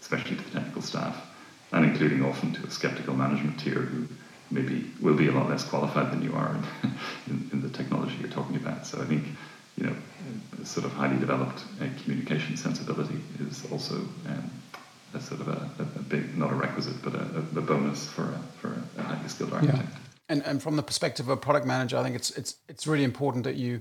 especially 0.00 0.36
to 0.36 0.44
the 0.44 0.50
technical 0.50 0.82
staff, 0.82 1.16
and 1.72 1.84
including 1.84 2.22
often 2.22 2.52
to 2.52 2.66
a 2.66 2.70
skeptical 2.70 3.14
management 3.14 3.58
tier 3.58 3.80
who 3.80 4.06
maybe 4.50 4.84
will 5.00 5.14
be 5.14 5.28
a 5.28 5.32
lot 5.32 5.48
less 5.48 5.64
qualified 5.64 6.10
than 6.10 6.22
you 6.22 6.34
are 6.34 6.54
in, 6.54 6.90
in, 7.28 7.48
in 7.52 7.60
the 7.62 7.68
technology 7.68 8.16
you're 8.18 8.28
talking 8.28 8.56
about. 8.56 8.84
So 8.84 9.00
I 9.00 9.04
think 9.04 9.24
you 9.76 9.86
know, 9.86 10.64
sort 10.64 10.84
of 10.84 10.92
highly 10.92 11.18
developed 11.18 11.64
uh, 11.80 11.86
communication 12.02 12.56
sensibility 12.56 13.20
is 13.38 13.64
also 13.70 13.94
um, 14.28 14.50
a 15.14 15.20
sort 15.20 15.40
of 15.40 15.48
a, 15.48 15.68
a, 15.78 16.02
big, 16.02 16.36
not 16.36 16.50
a 16.50 16.54
requisite, 16.54 17.00
but 17.02 17.14
a, 17.14 17.44
a 17.56 17.62
bonus 17.62 18.06
for 18.06 18.24
a, 18.24 18.38
for 18.60 18.74
a 18.98 19.02
highly 19.02 19.28
skilled 19.28 19.52
architect. 19.52 19.88
Yeah. 19.92 20.09
And, 20.30 20.46
and 20.46 20.62
from 20.62 20.76
the 20.76 20.82
perspective 20.84 21.26
of 21.26 21.36
a 21.36 21.36
product 21.36 21.66
manager, 21.66 21.96
I 21.98 22.04
think 22.04 22.14
it's 22.14 22.30
it's 22.30 22.54
it's 22.68 22.86
really 22.86 23.02
important 23.02 23.42
that 23.42 23.56
you 23.56 23.80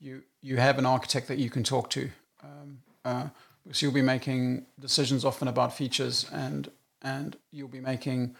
you 0.00 0.22
you 0.40 0.56
have 0.56 0.78
an 0.78 0.86
architect 0.86 1.28
that 1.28 1.38
you 1.38 1.50
can 1.50 1.62
talk 1.62 1.90
to, 1.90 2.10
um, 2.42 2.78
uh, 3.04 3.26
because 3.62 3.82
you'll 3.82 3.92
be 3.92 4.00
making 4.00 4.64
decisions 4.80 5.26
often 5.26 5.46
about 5.46 5.76
features 5.76 6.26
and 6.32 6.70
and 7.02 7.36
you'll 7.52 7.68
be 7.68 7.80
making 7.80 8.34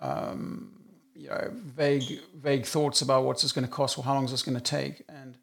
um, 0.00 0.72
you 1.14 1.28
know 1.28 1.52
vague 1.52 2.20
vague 2.34 2.66
thoughts 2.66 3.00
about 3.00 3.22
what's 3.22 3.42
this 3.42 3.52
going 3.52 3.66
to 3.66 3.70
cost 3.70 3.96
or 3.96 4.02
how 4.02 4.14
long 4.14 4.24
is 4.24 4.32
this 4.32 4.42
going 4.42 4.56
to 4.56 4.70
take? 4.78 5.04
And 5.08 5.38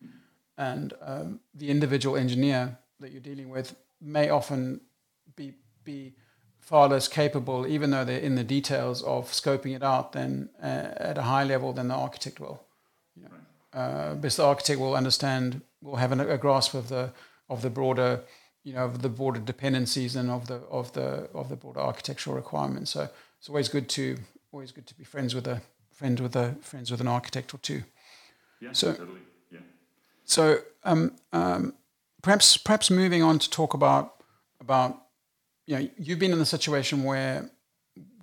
and 0.57 0.93
um, 1.01 1.39
the 1.55 1.69
individual 1.69 2.17
engineer 2.17 2.77
that 2.99 3.13
you're 3.13 3.21
dealing 3.21 3.49
with 3.49 3.73
may 4.01 4.29
often 4.29 4.81
be 5.37 5.53
be 5.85 6.15
far 6.71 6.87
less 6.87 7.07
capable, 7.07 7.67
even 7.67 7.91
though 7.91 8.05
they're 8.05 8.17
in 8.29 8.35
the 8.35 8.43
details 8.43 9.03
of 9.03 9.31
scoping 9.31 9.75
it 9.75 9.83
out, 9.83 10.13
than 10.13 10.49
uh, 10.63 11.09
at 11.11 11.17
a 11.17 11.23
high 11.23 11.43
level 11.43 11.73
than 11.73 11.89
the 11.89 11.93
architect 11.93 12.39
will. 12.39 12.63
You 13.15 13.25
know, 13.25 13.79
uh, 13.79 14.15
because 14.15 14.37
the 14.37 14.45
architect 14.45 14.79
will 14.79 14.95
understand, 14.95 15.61
will 15.81 15.97
have 15.97 16.11
a, 16.11 16.33
a 16.33 16.37
grasp 16.37 16.73
of 16.73 16.87
the 16.87 17.11
of 17.49 17.61
the 17.61 17.69
broader, 17.69 18.21
you 18.63 18.73
know, 18.73 18.85
of 18.85 19.01
the 19.01 19.09
broader 19.09 19.41
dependencies 19.41 20.15
and 20.15 20.31
of 20.31 20.47
the 20.47 20.61
of 20.69 20.93
the 20.93 21.29
of 21.33 21.49
the 21.49 21.55
broader 21.55 21.81
architectural 21.81 22.35
requirements. 22.35 22.91
So 22.91 23.09
it's 23.37 23.49
always 23.49 23.69
good 23.69 23.89
to 23.89 24.17
always 24.51 24.71
good 24.71 24.87
to 24.87 24.95
be 24.95 25.03
friends 25.03 25.35
with 25.35 25.47
a 25.47 25.61
friend 25.91 26.19
with 26.19 26.35
a 26.35 26.55
friends 26.61 26.89
with 26.89 27.01
an 27.01 27.07
architect 27.07 27.53
or 27.53 27.57
two. 27.57 27.83
Yeah, 28.61 28.73
so, 28.73 28.93
totally. 28.93 29.19
So 30.23 30.59
um, 30.85 31.17
um, 31.33 31.73
perhaps 32.21 32.55
perhaps 32.55 32.89
moving 32.89 33.21
on 33.21 33.39
to 33.39 33.49
talk 33.49 33.73
about 33.73 34.23
about 34.61 35.01
you 35.71 35.77
know 35.77 35.89
you've 35.97 36.19
been 36.19 36.33
in 36.33 36.39
the 36.39 36.45
situation 36.45 37.05
where 37.05 37.49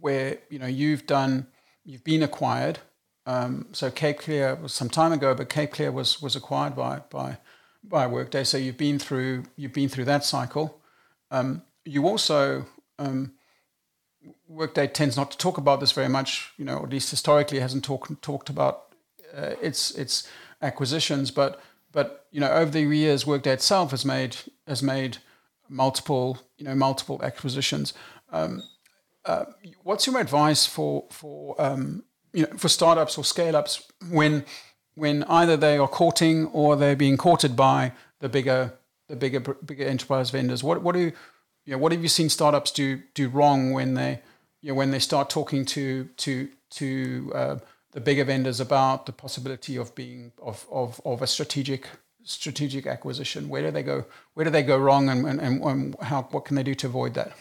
where 0.00 0.36
you 0.50 0.58
know 0.58 0.66
you've 0.66 1.06
done 1.06 1.46
you've 1.82 2.04
been 2.04 2.22
acquired. 2.22 2.78
Um, 3.24 3.68
so 3.72 3.90
Cape 3.90 4.18
Clear 4.18 4.54
was 4.54 4.74
some 4.74 4.90
time 4.90 5.12
ago, 5.12 5.34
but 5.34 5.48
Cape 5.48 5.72
Clear 5.72 5.90
was 5.90 6.20
was 6.20 6.36
acquired 6.36 6.76
by 6.76 7.00
by 7.08 7.38
by 7.82 8.06
Workday. 8.06 8.44
So 8.44 8.58
you've 8.58 8.76
been 8.76 8.98
through 8.98 9.44
you've 9.56 9.72
been 9.72 9.88
through 9.88 10.04
that 10.04 10.24
cycle. 10.24 10.78
Um, 11.30 11.62
you 11.86 12.06
also 12.06 12.66
um, 12.98 13.32
Workday 14.46 14.86
tends 14.86 15.16
not 15.16 15.30
to 15.30 15.38
talk 15.38 15.56
about 15.56 15.80
this 15.80 15.92
very 15.92 16.10
much. 16.10 16.52
You 16.58 16.66
know, 16.66 16.82
at 16.82 16.90
least 16.90 17.10
historically, 17.10 17.60
hasn't 17.60 17.82
talked 17.82 18.20
talked 18.20 18.50
about 18.50 18.94
uh, 19.34 19.54
its 19.62 19.90
its 19.92 20.28
acquisitions, 20.60 21.30
but 21.30 21.62
but 21.92 22.26
you 22.30 22.40
know, 22.40 22.50
over 22.50 22.70
the 22.70 22.82
years, 22.82 23.26
Workday 23.26 23.52
itself 23.54 23.92
has 23.92 24.04
made 24.04 24.36
has 24.66 24.82
made 24.82 25.16
multiple 25.68 26.38
you 26.56 26.64
know 26.64 26.74
multiple 26.74 27.20
acquisitions. 27.22 27.94
Um, 28.30 28.62
uh, 29.24 29.44
what's 29.82 30.06
your 30.06 30.20
advice 30.20 30.66
for 30.66 31.04
for 31.10 31.60
um, 31.60 32.04
you 32.32 32.42
know 32.42 32.56
for 32.56 32.68
startups 32.68 33.18
or 33.18 33.24
scale 33.24 33.56
ups 33.56 33.86
when 34.10 34.44
when 34.94 35.24
either 35.24 35.56
they 35.56 35.78
are 35.78 35.88
courting 35.88 36.46
or 36.46 36.76
they're 36.76 36.96
being 36.96 37.16
courted 37.16 37.54
by 37.54 37.92
the 38.20 38.28
bigger 38.28 38.74
the 39.08 39.16
bigger 39.16 39.40
bigger 39.40 39.84
enterprise 39.84 40.30
vendors? 40.30 40.62
What 40.62 40.82
what 40.82 40.94
do 40.94 41.12
you 41.64 41.72
know, 41.72 41.78
what 41.78 41.92
have 41.92 42.02
you 42.02 42.08
seen 42.08 42.28
startups 42.28 42.70
do 42.70 43.02
do 43.14 43.28
wrong 43.28 43.72
when 43.72 43.94
they 43.94 44.20
you 44.60 44.70
know 44.70 44.74
when 44.74 44.90
they 44.90 44.98
start 44.98 45.30
talking 45.30 45.64
to 45.66 46.04
to 46.16 46.48
to 46.70 47.32
uh, 47.34 47.56
the 47.92 48.00
bigger 48.00 48.24
vendors 48.24 48.60
about 48.60 49.06
the 49.06 49.12
possibility 49.12 49.76
of 49.76 49.94
being 49.94 50.32
of, 50.42 50.66
of, 50.70 51.00
of 51.04 51.22
a 51.22 51.26
strategic 51.26 51.88
strategic 52.28 52.86
acquisition? 52.86 53.48
Where 53.48 53.62
do 53.62 53.70
they 53.70 53.82
go? 53.82 54.04
Where 54.34 54.44
do 54.44 54.50
they 54.50 54.62
go 54.62 54.76
wrong, 54.76 55.08
and, 55.08 55.26
and, 55.26 55.40
and 55.40 55.96
how 56.00 56.22
what 56.30 56.44
can 56.44 56.56
they 56.56 56.62
do 56.62 56.74
to 56.76 56.86
avoid 56.86 57.14
that? 57.14 57.32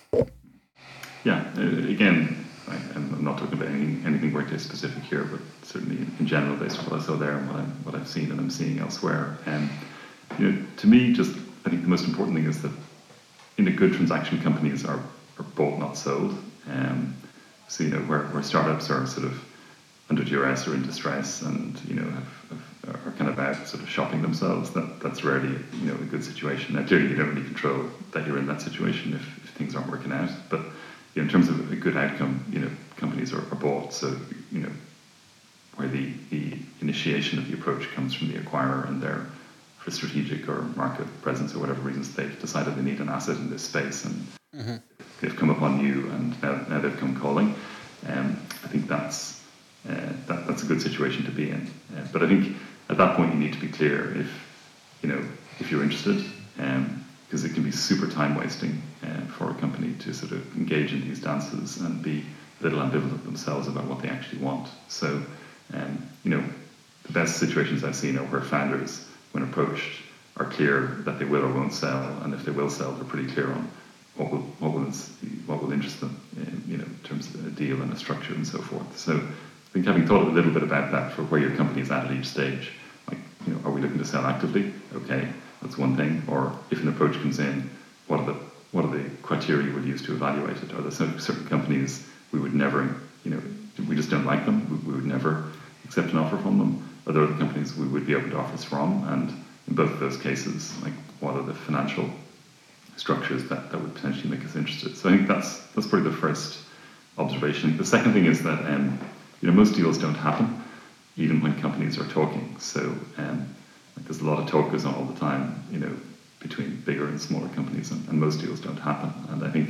Yeah, 1.24 1.44
uh, 1.58 1.62
again, 1.62 2.46
I, 2.68 2.76
am 2.96 3.24
not 3.24 3.38
talking 3.38 3.54
about 3.54 3.68
any, 3.68 4.04
anything 4.06 4.34
Workday 4.34 4.58
specific 4.58 5.04
here, 5.04 5.24
but 5.26 5.42
certainly 5.64 5.98
in, 6.20 6.28
general, 6.28 6.56
based 6.56 6.80
on 6.80 6.86
what 6.86 7.02
I 7.02 7.04
saw 7.04 7.16
there 7.16 7.38
and 7.38 7.48
what, 7.48 7.58
I'm, 7.58 7.72
what 7.84 7.96
I've 7.96 8.08
seen 8.08 8.32
and 8.32 8.40
I'm 8.40 8.50
seeing 8.50 8.80
elsewhere. 8.80 9.38
And 9.46 9.70
you 10.40 10.52
know, 10.52 10.66
to 10.78 10.88
me, 10.88 11.14
just 11.14 11.36
I 11.66 11.70
think 11.70 11.82
the 11.82 11.90
most 11.90 12.06
important 12.06 12.38
thing 12.38 12.46
is 12.46 12.62
that 12.62 12.72
in 13.58 13.68
a 13.68 13.72
good 13.72 13.94
transaction, 13.94 14.42
companies 14.42 14.86
are 14.86 15.02
are 15.40 15.44
bought, 15.56 15.78
not 15.80 15.98
sold. 15.98 16.38
Um, 16.70 17.16
so 17.68 17.84
you 17.84 17.90
know 17.90 18.00
where, 18.02 18.24
where 18.28 18.44
startups 18.44 18.90
are 18.90 19.06
sort 19.06 19.26
of 19.26 19.44
under 20.10 20.24
duress 20.24 20.68
or 20.68 20.74
in 20.74 20.84
distress, 20.84 21.42
and 21.42 21.80
you 21.86 21.96
know 21.96 22.10
have, 22.10 22.50
have, 22.50 22.67
are 22.88 23.12
kind 23.18 23.30
of 23.30 23.40
out 23.40 23.68
sort 23.68 23.84
of 23.84 23.90
shopping 23.90 24.22
themselves. 24.22 24.72
That 24.72 25.00
that's 25.02 25.24
rarely 25.24 25.58
you 25.74 25.86
know 25.86 25.96
a 25.96 26.06
good 26.06 26.24
situation. 26.24 26.76
Now 26.76 26.86
clearly 26.86 27.10
you 27.10 27.16
don't 27.16 27.30
really 27.30 27.46
control 27.46 27.90
that 28.12 28.26
you're 28.26 28.38
in 28.38 28.48
that 28.48 28.62
situation 28.62 29.14
if, 29.14 29.22
if 29.44 29.50
things 29.52 29.76
aren't 29.76 29.90
working 29.90 30.12
out. 30.12 30.30
But 30.50 30.62
you 31.14 31.22
know, 31.22 31.24
in 31.24 31.30
terms 31.30 31.50
of 31.50 31.72
a 31.72 31.76
good 31.76 31.98
outcome, 31.98 32.46
you 32.52 32.60
know 32.60 32.72
companies 32.98 33.34
are, 33.34 33.42
are 33.52 33.56
bought. 33.56 33.94
So 33.94 34.16
you 34.52 34.60
know 34.60 34.72
where 35.76 35.88
the, 35.88 36.12
the 36.32 36.58
initiation 36.82 37.38
of 37.38 37.48
the 37.48 37.54
approach 37.54 37.88
comes 37.94 38.14
from 38.14 38.30
the 38.30 38.40
acquirer 38.40 38.88
and 38.88 39.02
their 39.02 39.28
for 39.78 39.92
strategic 39.92 40.50
or 40.50 40.64
market 40.76 41.08
presence 41.22 41.56
or 41.56 41.60
whatever 41.60 41.82
reasons 41.82 42.14
they've 42.14 42.42
decided 42.42 42.76
they 42.76 42.82
need 42.82 43.00
an 43.00 43.08
asset 43.08 43.38
in 43.38 43.50
this 43.50 43.62
space 43.62 44.04
and 44.04 44.28
mm-hmm. 44.54 44.76
they've 45.22 45.36
come 45.36 45.50
upon 45.50 45.80
you 45.80 46.10
and 46.10 46.42
now, 46.42 46.56
now 46.68 46.82
they've 46.82 46.98
come 46.98 47.18
calling. 47.18 47.56
Um, 48.08 48.38
I 48.64 48.68
think 48.68 48.88
that's 48.88 49.42
uh, 49.88 49.94
that, 50.28 50.46
that's 50.48 50.64
a 50.64 50.66
good 50.66 50.82
situation 50.82 51.24
to 51.24 51.32
be 51.32 51.52
in. 51.52 51.72
Uh, 51.96 52.06
but 52.12 52.22
I 52.22 52.28
think 52.28 52.58
at 52.90 52.98
that 52.98 53.16
point 53.16 53.34
you 53.34 53.40
need 53.40 53.54
to 53.54 53.60
be 53.60 53.68
clear 53.68 54.14
if 54.18 54.30
you 55.02 55.10
know 55.10 55.24
if 55.60 55.72
you're 55.72 55.84
interested, 55.84 56.24
because 56.56 57.44
um, 57.44 57.50
it 57.50 57.54
can 57.54 57.64
be 57.64 57.72
super 57.72 58.08
time 58.08 58.36
wasting 58.36 58.82
uh, 59.04 59.22
for 59.26 59.50
a 59.50 59.54
company 59.56 59.94
to 60.00 60.14
sort 60.14 60.32
of 60.32 60.56
engage 60.56 60.94
in 60.94 61.02
these 61.02 61.20
dances 61.20 61.78
and 61.78 62.02
be 62.04 62.24
a 62.60 62.64
little 62.64 62.80
ambivalent 62.80 63.24
themselves 63.24 63.68
about 63.68 63.86
what 63.86 64.00
they 64.00 64.10
actually 64.10 64.42
want. 64.42 64.68
So 64.88 65.22
um, 65.74 66.00
you 66.24 66.32
know 66.32 66.44
the 67.04 67.14
best 67.14 67.38
situations 67.38 67.84
I've 67.84 67.96
seen 67.96 68.18
are 68.18 68.26
where 68.26 68.42
founders 68.42 69.02
when 69.32 69.44
approached, 69.44 70.02
are 70.38 70.46
clear 70.46 70.90
that 71.06 71.18
they 71.20 71.26
will 71.26 71.44
or 71.44 71.50
won't 71.50 71.74
sell, 71.74 72.18
and 72.22 72.34
if 72.34 72.44
they 72.44 72.52
will 72.52 72.70
sell, 72.70 72.94
they're 72.94 73.04
pretty 73.04 73.26
clear 73.26 73.52
on 73.52 73.68
what 74.16 74.32
will 74.32 74.44
what 74.60 74.72
will 74.74 74.92
what 75.46 75.62
will 75.62 75.72
interest 75.72 76.00
them, 76.00 76.16
in, 76.36 76.62
you 76.68 76.78
know, 76.78 76.84
in 76.84 76.96
terms 77.04 77.28
of 77.28 77.46
a 77.46 77.50
deal 77.52 77.82
and 77.82 77.92
a 77.92 77.96
structure 77.96 78.34
and 78.34 78.46
so 78.46 78.60
forth. 78.60 78.98
So 78.98 79.22
think 79.78 79.88
having 79.88 80.08
thought 80.08 80.28
a 80.28 80.32
little 80.32 80.52
bit 80.52 80.64
about 80.64 80.92
that 80.92 81.14
for 81.14 81.24
where 81.24 81.40
your 81.40 81.56
company 81.56 81.82
is 81.82 81.92
at 81.92 82.06
at 82.06 82.12
each 82.12 82.28
stage, 82.28 82.72
like 83.10 83.20
you 83.46 83.54
know, 83.54 83.60
are 83.66 83.72
we 83.72 83.82
looking 83.82 84.00
to 84.00 84.06
sell 84.06 84.26
actively? 84.26 84.74
Okay, 84.94 85.30
that's 85.62 85.78
one 85.78 85.96
thing. 85.96 86.24
Or 86.28 86.58
if 86.72 86.82
an 86.82 86.88
approach 86.88 87.14
comes 87.14 87.40
in, 87.40 87.70
what 88.08 88.20
are 88.22 88.26
the 88.26 88.40
what 88.72 88.86
are 88.86 88.98
the 88.98 89.10
criteria 89.24 89.74
we'll 89.74 89.86
use 89.86 90.02
to 90.04 90.14
evaluate 90.14 90.58
it? 90.58 90.74
Are 90.74 90.82
there 90.82 90.92
certain 90.92 91.48
companies 91.48 92.08
we 92.32 92.40
would 92.40 92.54
never, 92.54 92.96
you 93.24 93.32
know, 93.32 93.42
we 93.88 93.96
just 93.96 94.10
don't 94.10 94.26
like 94.26 94.46
them? 94.46 94.68
We, 94.70 94.92
we 94.92 94.96
would 94.96 95.06
never 95.06 95.46
accept 95.86 96.10
an 96.10 96.18
offer 96.18 96.38
from 96.38 96.58
them 96.60 96.84
are 97.08 97.14
there 97.14 97.24
other 97.24 97.38
companies 97.38 97.76
we 97.76 97.88
would 97.88 98.06
be 98.06 98.16
open 98.16 98.32
to 98.32 98.38
offers 98.38 98.66
from? 98.66 99.06
And 99.08 99.30
in 99.68 99.76
both 99.76 99.92
of 99.92 100.00
those 100.00 100.18
cases, 100.18 100.74
like 100.84 100.94
what 101.22 101.36
are 101.36 101.42
the 101.42 101.54
financial 101.54 102.10
structures 102.98 103.46
that, 103.46 103.72
that 103.72 103.82
would 103.82 103.96
potentially 103.96 104.30
make 104.30 104.46
us 104.46 104.56
interested? 104.56 104.98
So 104.98 105.10
I 105.10 105.16
think 105.16 105.28
that's 105.28 105.60
that's 105.68 105.88
probably 105.88 106.10
the 106.10 106.18
first 106.18 106.60
observation. 107.18 107.78
The 107.78 107.86
second 107.86 108.12
thing 108.12 108.26
is 108.26 108.44
that 108.44 108.60
um, 108.66 109.00
you 109.42 109.50
know 109.50 109.54
most 109.54 109.76
deals 109.76 109.98
don't 109.98 110.16
happen, 110.16 110.64
even 111.16 111.42
when 111.42 111.60
companies 111.60 111.98
are 111.98 112.08
talking. 112.08 112.56
So 112.60 112.82
um, 113.18 113.48
like 113.96 114.06
there's 114.06 114.22
a 114.22 114.26
lot 114.26 114.40
of 114.40 114.48
talk 114.48 114.72
goes 114.72 114.86
on 114.86 114.96
all 114.96 115.06
the 115.06 115.20
time, 115.20 115.64
you 115.72 115.80
know, 115.80 115.96
between 116.40 116.82
bigger 116.86 117.08
and 117.08 117.20
smaller 117.20 117.50
companies, 117.50 117.92
and, 117.92 118.08
and 118.10 118.20
most 118.20 118.40
deals 118.40 118.60
don't 118.60 118.78
happen. 118.78 119.12
And 119.30 119.44
I 119.44 119.50
think 119.50 119.70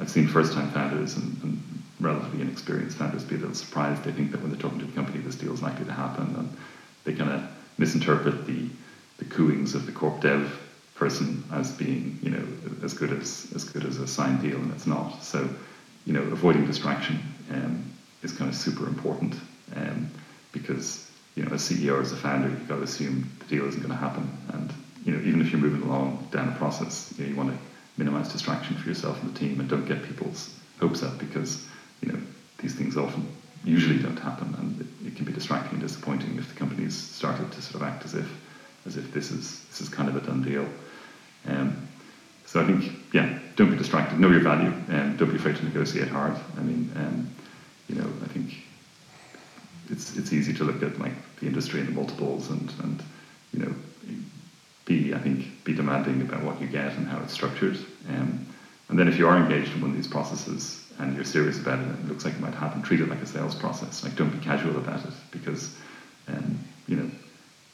I've 0.00 0.10
seen 0.10 0.26
first-time 0.26 0.70
founders 0.70 1.16
and, 1.16 1.42
and 1.42 1.62
relatively 2.00 2.40
inexperienced 2.40 2.96
founders 2.96 3.24
be 3.24 3.36
a 3.36 3.38
little 3.38 3.54
surprised. 3.54 4.02
They 4.04 4.12
think 4.12 4.32
that 4.32 4.40
when 4.40 4.50
they're 4.50 4.60
talking 4.60 4.80
to 4.80 4.86
the 4.86 4.92
company, 4.92 5.18
this 5.18 5.36
deal 5.36 5.52
is 5.52 5.62
likely 5.62 5.84
to 5.84 5.92
happen, 5.92 6.34
and 6.36 6.56
they 7.04 7.12
kind 7.12 7.30
of 7.30 7.42
misinterpret 7.78 8.46
the 8.46 8.68
the 9.18 9.24
cooings 9.26 9.74
of 9.74 9.84
the 9.84 9.92
corp 9.92 10.22
dev 10.22 10.58
person 10.94 11.44
as 11.52 11.72
being, 11.72 12.18
you 12.22 12.30
know, 12.30 12.42
as 12.82 12.94
good 12.94 13.12
as 13.12 13.52
as 13.54 13.64
good 13.64 13.84
as 13.84 13.98
a 13.98 14.06
signed 14.06 14.40
deal, 14.42 14.56
and 14.56 14.72
it's 14.72 14.86
not. 14.86 15.22
So, 15.22 15.48
you 16.06 16.12
know, 16.12 16.22
avoiding 16.22 16.66
distraction 16.66 17.18
um, 17.52 17.84
is 18.22 18.32
kind 18.32 18.48
of 18.50 18.56
super 18.56 18.86
important 18.86 19.34
um, 19.76 20.08
because 20.52 21.10
you 21.34 21.44
know, 21.44 21.52
as 21.52 21.62
CEO 21.62 21.96
or 21.96 22.00
as 22.00 22.12
a 22.12 22.16
founder, 22.16 22.48
you've 22.48 22.68
got 22.68 22.76
to 22.76 22.82
assume 22.82 23.28
the 23.38 23.46
deal 23.46 23.66
isn't 23.66 23.80
going 23.80 23.92
to 23.92 23.96
happen, 23.96 24.28
and 24.52 24.72
you 25.04 25.12
know, 25.12 25.20
even 25.20 25.40
if 25.40 25.52
you're 25.52 25.60
moving 25.60 25.82
along 25.82 26.26
down 26.30 26.48
a 26.48 26.52
process, 26.52 27.12
you, 27.16 27.24
know, 27.24 27.30
you 27.30 27.36
want 27.36 27.50
to 27.50 27.56
minimize 27.96 28.30
distraction 28.32 28.76
for 28.76 28.88
yourself 28.88 29.22
and 29.22 29.32
the 29.32 29.38
team, 29.38 29.60
and 29.60 29.68
don't 29.68 29.86
get 29.86 30.02
people's 30.02 30.50
hopes 30.80 31.02
up 31.02 31.18
because 31.18 31.64
you 32.02 32.12
know 32.12 32.18
these 32.58 32.74
things 32.74 32.96
often 32.96 33.26
usually 33.64 33.98
don't 33.98 34.18
happen, 34.18 34.54
and 34.58 34.86
it, 35.06 35.16
can 35.16 35.24
be 35.24 35.32
distracting 35.32 35.72
and 35.74 35.82
disappointing 35.82 36.36
if 36.36 36.48
the 36.48 36.54
company's 36.54 36.94
started 36.94 37.50
to 37.52 37.60
sort 37.60 37.76
of 37.76 37.82
act 37.82 38.04
as 38.04 38.14
if 38.14 38.28
as 38.86 38.96
if 38.96 39.12
this 39.12 39.30
is 39.30 39.64
this 39.68 39.80
is 39.80 39.88
kind 39.88 40.08
of 40.08 40.16
a 40.16 40.20
done 40.20 40.42
deal. 40.42 40.66
Um, 41.46 41.76
so 42.46 42.60
I 42.60 42.64
think 42.64 42.92
yeah, 43.12 43.38
don't 43.56 43.70
be 43.70 43.76
distracted. 43.76 44.18
Know 44.18 44.30
your 44.30 44.40
value, 44.40 44.72
and 44.88 45.16
don't 45.18 45.30
be 45.30 45.36
afraid 45.36 45.56
to 45.56 45.64
negotiate 45.64 46.08
hard. 46.08 46.36
I 46.56 46.62
mean, 46.62 46.90
um, 46.96 47.30
you 47.90 48.00
know, 48.00 48.08
I 48.22 48.28
think 48.28 48.62
it's 49.90 50.16
it's 50.16 50.32
easy 50.32 50.52
to 50.54 50.64
look 50.64 50.82
at 50.82 50.98
like 50.98 51.12
the 51.40 51.46
industry 51.46 51.80
and 51.80 51.88
the 51.88 51.92
multiples 51.92 52.48
and 52.48 52.72
and 52.82 53.02
you 53.52 53.58
know 53.58 53.74
be 54.84 55.12
I 55.12 55.18
think 55.18 55.50
be 55.64 55.72
demanding 55.72 56.20
about 56.20 56.42
what 56.42 56.60
you 56.60 56.66
get 56.66 56.96
and 56.96 57.06
how 57.06 57.18
it's 57.18 57.32
structured. 57.32 57.76
Um, 58.08 58.38
and 58.88 58.98
then 58.98 59.08
if 59.08 59.18
you 59.18 59.26
are 59.26 59.36
engaged 59.36 59.74
in 59.74 59.80
one 59.80 59.90
of 59.90 59.96
these 59.96 60.06
processes, 60.06 60.80
and 60.98 61.14
you're 61.14 61.24
serious 61.24 61.58
about 61.58 61.80
it 61.80 61.86
it 61.88 62.08
looks 62.08 62.24
like 62.24 62.34
it 62.34 62.40
might 62.40 62.54
happen, 62.54 62.82
treat 62.82 63.00
it 63.00 63.08
like 63.08 63.22
a 63.22 63.26
sales 63.26 63.54
process. 63.54 64.02
Like 64.02 64.14
don't 64.14 64.32
be 64.32 64.38
casual 64.38 64.76
about 64.76 65.04
it 65.04 65.14
because 65.32 65.70
um, 66.28 66.58
you 66.86 66.96
know 66.96 67.08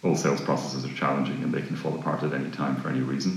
all 0.02 0.14
sales 0.14 0.40
processes 0.40 0.84
are 0.84 0.94
challenging 1.02 1.42
and 1.42 1.52
they 1.52 1.62
can 1.62 1.76
fall 1.76 1.94
apart 1.94 2.22
at 2.22 2.32
any 2.32 2.50
time 2.50 2.76
for 2.76 2.88
any 2.88 3.02
reason. 3.02 3.36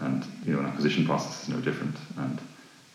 And 0.00 0.24
you 0.44 0.52
know 0.52 0.60
an 0.60 0.66
acquisition 0.66 1.04
process 1.04 1.42
is 1.42 1.48
no 1.48 1.60
different. 1.60 1.96
And 2.16 2.40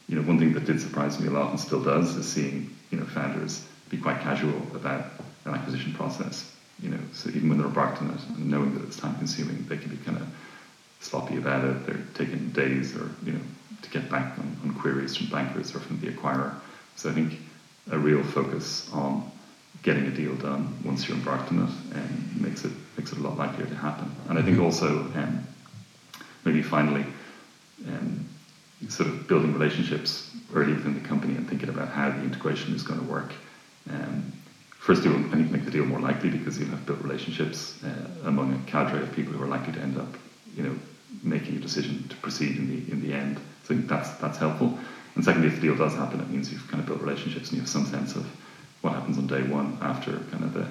you 0.07 0.15
know 0.15 0.21
one 0.21 0.37
thing 0.37 0.53
that 0.53 0.65
did 0.65 0.79
surprise 0.79 1.19
me 1.19 1.27
a 1.27 1.31
lot 1.31 1.49
and 1.49 1.59
still 1.59 1.81
does 1.81 2.15
is 2.15 2.25
seeing 2.25 2.65
you 2.91 2.97
know 2.99 3.05
founders 3.05 3.65
be 3.89 3.97
quite 3.97 4.19
casual 4.21 4.55
about 4.73 5.05
an 5.45 5.53
acquisition 5.53 5.93
process. 5.93 6.51
You 6.81 6.89
know, 6.89 6.99
so 7.13 7.29
even 7.29 7.47
when 7.47 7.57
they're 7.57 7.67
embarked 7.67 8.01
on 8.01 8.09
it 8.09 8.19
and 8.35 8.49
knowing 8.49 8.73
that 8.73 8.83
it's 8.83 8.97
time 8.97 9.15
consuming, 9.15 9.65
they 9.69 9.77
can 9.77 9.89
be 9.89 9.97
kind 9.97 10.17
of 10.17 10.27
sloppy 10.99 11.37
about 11.37 11.63
it. 11.63 11.85
They're 11.85 12.01
taking 12.13 12.49
days 12.49 12.95
or 12.95 13.09
you 13.23 13.33
know 13.33 13.39
to 13.81 13.89
get 13.89 14.09
back 14.09 14.37
on, 14.37 14.57
on 14.63 14.73
queries 14.73 15.15
from 15.15 15.27
bankers 15.27 15.73
or 15.75 15.79
from 15.79 15.99
the 15.99 16.07
acquirer. 16.07 16.53
So 16.95 17.09
I 17.09 17.13
think 17.13 17.39
a 17.91 17.97
real 17.97 18.23
focus 18.23 18.89
on 18.91 19.29
getting 19.83 20.05
a 20.07 20.11
deal 20.11 20.35
done 20.35 20.73
once 20.83 21.07
you're 21.07 21.17
embarked 21.17 21.51
on 21.51 21.59
it 21.59 21.97
um, 21.97 22.41
makes 22.41 22.65
it 22.65 22.71
makes 22.97 23.11
it 23.11 23.19
a 23.19 23.21
lot 23.21 23.37
likelier 23.37 23.67
to 23.67 23.75
happen. 23.75 24.11
And 24.29 24.39
I 24.39 24.41
think 24.41 24.57
mm-hmm. 24.57 24.65
also 24.65 24.99
um, 25.15 25.45
maybe 26.43 26.61
finally 26.61 27.05
um, 27.87 28.25
sort 28.89 29.09
of 29.09 29.27
building 29.27 29.53
relationships 29.53 30.24
early 30.53 30.73
within 30.73 30.93
the 30.93 31.07
company 31.07 31.35
and 31.35 31.47
thinking 31.47 31.69
about 31.69 31.89
how 31.89 32.09
the 32.09 32.21
integration 32.21 32.73
is 32.73 32.83
going 32.83 32.99
to 32.99 33.05
work. 33.05 33.33
Um, 33.89 34.31
first, 34.77 35.03
you'll, 35.03 35.17
make 35.17 35.65
the 35.65 35.71
deal 35.71 35.85
more 35.85 35.99
likely 35.99 36.29
because 36.29 36.59
you'll 36.59 36.69
have 36.69 36.85
built 36.85 37.01
relationships 37.01 37.83
uh, 37.83 38.27
among 38.27 38.53
a 38.53 38.57
cadre 38.69 39.01
of 39.01 39.11
people 39.11 39.33
who 39.33 39.43
are 39.43 39.47
likely 39.47 39.73
to 39.73 39.79
end 39.79 39.97
up, 39.97 40.07
you 40.55 40.63
know, 40.63 40.75
making 41.23 41.55
a 41.55 41.59
decision 41.59 42.05
to 42.09 42.15
proceed 42.17 42.57
in 42.57 42.67
the 42.67 42.91
in 42.91 43.01
the 43.01 43.13
end. 43.13 43.37
So 43.63 43.73
I 43.73 43.77
think 43.77 43.87
that's 43.87 44.09
that's 44.17 44.37
helpful. 44.37 44.77
And 45.15 45.23
secondly, 45.23 45.47
if 45.47 45.55
the 45.55 45.61
deal 45.61 45.75
does 45.75 45.93
happen, 45.95 46.19
it 46.19 46.29
means 46.29 46.51
you've 46.51 46.67
kind 46.67 46.81
of 46.81 46.87
built 46.87 47.01
relationships 47.01 47.49
and 47.49 47.57
you 47.57 47.61
have 47.61 47.69
some 47.69 47.85
sense 47.85 48.15
of 48.15 48.25
what 48.81 48.93
happens 48.93 49.17
on 49.17 49.27
day 49.27 49.41
one 49.43 49.77
after 49.81 50.11
kind 50.29 50.43
of 50.43 50.53
the, 50.53 50.67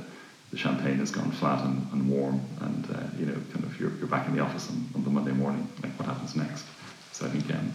the 0.51 0.57
champagne 0.57 0.99
has 0.99 1.11
gone 1.11 1.31
flat 1.33 1.65
and, 1.65 1.85
and 1.93 2.09
warm, 2.09 2.41
and 2.61 2.89
uh, 2.95 3.03
you 3.19 3.27
know, 3.27 3.35
kind 3.53 3.65
of 3.65 3.81
you're, 3.81 3.91
you're 3.99 4.07
back 4.07 4.29
in 4.29 4.37
the 4.37 4.43
office 4.43 4.69
on, 4.71 4.87
on 4.95 5.03
the 5.03 5.11
Monday 5.11 5.33
morning. 5.33 5.67
Like 5.83 5.99
what 5.99 6.07
happens 6.07 6.37
next? 6.37 6.65
So 7.13 7.27
I 7.27 7.31
think 7.31 7.53
um, 7.55 7.73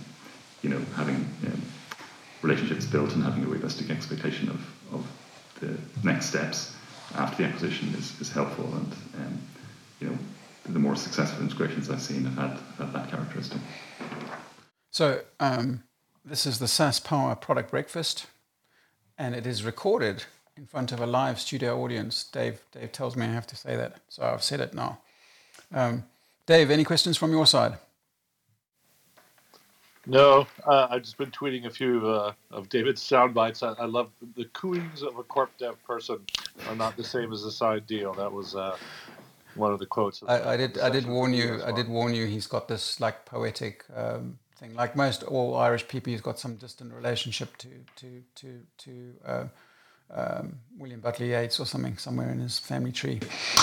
you 0.61 0.69
know 0.69 0.79
having 0.95 1.15
um, 1.15 1.61
relationships 2.41 2.85
built 2.85 3.13
and 3.13 3.23
having 3.23 3.43
a 3.43 3.47
realistic 3.47 3.89
expectation 3.89 4.49
of, 4.49 4.93
of 4.93 5.07
the 5.59 5.77
next 6.07 6.27
steps 6.27 6.75
after 7.15 7.43
the 7.43 7.49
acquisition 7.49 7.89
is, 7.95 8.19
is 8.21 8.31
helpful 8.31 8.65
and 8.65 8.93
um, 9.15 9.41
you 9.99 10.07
know 10.07 10.17
the 10.65 10.79
more 10.79 10.95
successful 10.95 11.41
integrations 11.41 11.89
I've 11.89 12.01
seen 12.01 12.25
have 12.25 12.35
had, 12.35 12.59
have 12.77 12.77
had 12.77 12.93
that 12.93 13.09
characteristic. 13.09 13.59
So 14.91 15.21
um, 15.39 15.83
this 16.23 16.45
is 16.45 16.59
the 16.59 16.67
SaaS 16.67 16.99
Power 16.99 17.35
Product 17.35 17.71
Breakfast, 17.71 18.27
and 19.17 19.35
it 19.35 19.47
is 19.47 19.63
recorded 19.63 20.23
in 20.55 20.65
front 20.65 20.91
of 20.91 20.99
a 20.99 21.07
live 21.07 21.39
studio 21.39 21.81
audience. 21.81 22.23
Dave, 22.23 22.61
Dave 22.71 22.91
tells 22.91 23.15
me 23.15 23.25
I 23.25 23.29
have 23.29 23.47
to 23.47 23.55
say 23.55 23.75
that, 23.75 23.97
so 24.09 24.23
I've 24.23 24.43
said 24.43 24.59
it 24.59 24.73
now. 24.73 24.99
Um, 25.73 26.05
Dave, 26.45 26.71
any 26.71 26.83
questions 26.83 27.17
from 27.17 27.31
your 27.31 27.45
side? 27.45 27.77
No, 30.05 30.47
uh, 30.65 30.87
I've 30.89 31.03
just 31.03 31.17
been 31.17 31.31
tweeting 31.31 31.65
a 31.65 31.69
few 31.69 32.07
uh, 32.07 32.33
of 32.51 32.69
David's 32.69 33.01
sound 33.01 33.33
bites. 33.33 33.63
I, 33.63 33.73
I, 33.73 33.85
love 33.85 34.09
the 34.35 34.45
cooings 34.45 35.03
of 35.03 35.17
a 35.17 35.23
corp 35.23 35.51
dev 35.57 35.75
person 35.83 36.19
are 36.67 36.75
not 36.75 36.95
the 36.95 37.03
same 37.03 37.33
as 37.33 37.43
a 37.43 37.51
side 37.51 37.85
deal. 37.85 38.13
That 38.13 38.31
was 38.31 38.55
uh, 38.55 38.77
one 39.55 39.73
of 39.73 39.79
the 39.79 39.85
quotes. 39.85 40.23
I, 40.25 40.53
I 40.53 40.57
did. 40.57 40.79
I 40.79 40.89
did 40.89 41.05
warn 41.05 41.33
you. 41.33 41.57
Well. 41.57 41.65
I 41.65 41.71
did 41.75 41.89
warn 41.89 42.15
you. 42.15 42.25
He's 42.25 42.47
got 42.47 42.67
this 42.67 42.99
like 42.99 43.25
poetic 43.25 43.83
um, 43.95 44.39
thing. 44.55 44.73
Like 44.73 44.95
most 44.95 45.23
all 45.23 45.57
Irish 45.57 45.87
people, 45.87 46.11
he's 46.11 46.21
got 46.21 46.39
some 46.39 46.55
distant 46.55 46.93
relationship 46.93 47.57
to 47.57 47.69
to 47.97 48.23
to 48.35 48.61
to. 48.77 49.13
Uh, 49.25 49.45
um, 50.11 50.57
William 50.79 50.99
Butler 50.99 51.27
Yeats 51.27 51.59
or 51.59 51.67
something 51.67 51.95
somewhere 51.97 52.31
in 52.31 52.39
his 52.39 52.57
family 52.57 52.91
tree. 52.91 53.19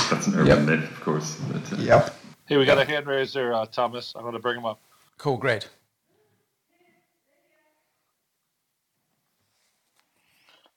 That's 0.09 0.29
an 0.29 0.35
urban 0.37 0.47
yep. 0.47 0.59
myth, 0.61 0.91
of 0.91 1.01
course. 1.01 1.41
But, 1.51 1.73
uh, 1.73 1.83
yep. 1.83 2.15
Hey, 2.47 2.57
we 2.57 2.65
got 2.65 2.79
a 2.79 2.85
hand 2.85 3.09
raiser, 3.09 3.53
uh, 3.53 3.67
Thomas. 3.67 4.13
I'm 4.15 4.23
going 4.23 4.35
to 4.35 4.39
bring 4.39 4.57
him 4.57 4.65
up. 4.65 4.81
Cool, 5.19 5.39
great. 5.39 5.69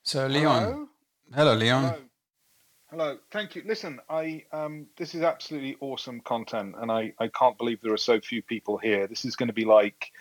So 0.02 0.26
Leon, 0.26 0.62
hello, 0.62 0.88
hello 1.34 1.54
Leon. 1.54 1.84
Hello. 1.84 1.98
hello. 2.90 3.18
thank 3.30 3.54
you. 3.54 3.62
Listen, 3.66 4.00
I 4.08 4.44
um, 4.52 4.86
this 4.96 5.14
is 5.14 5.22
absolutely 5.22 5.76
awesome 5.80 6.20
content, 6.20 6.74
and 6.78 6.90
I 6.90 7.12
I 7.18 7.28
can't 7.28 7.56
believe 7.58 7.80
there 7.82 7.92
are 7.92 7.98
so 7.98 8.20
few 8.20 8.42
people 8.42 8.78
here. 8.78 9.06
This 9.06 9.24
is 9.24 9.36
going 9.36 9.48
to 9.48 9.54
be 9.54 9.64
like 9.64 10.12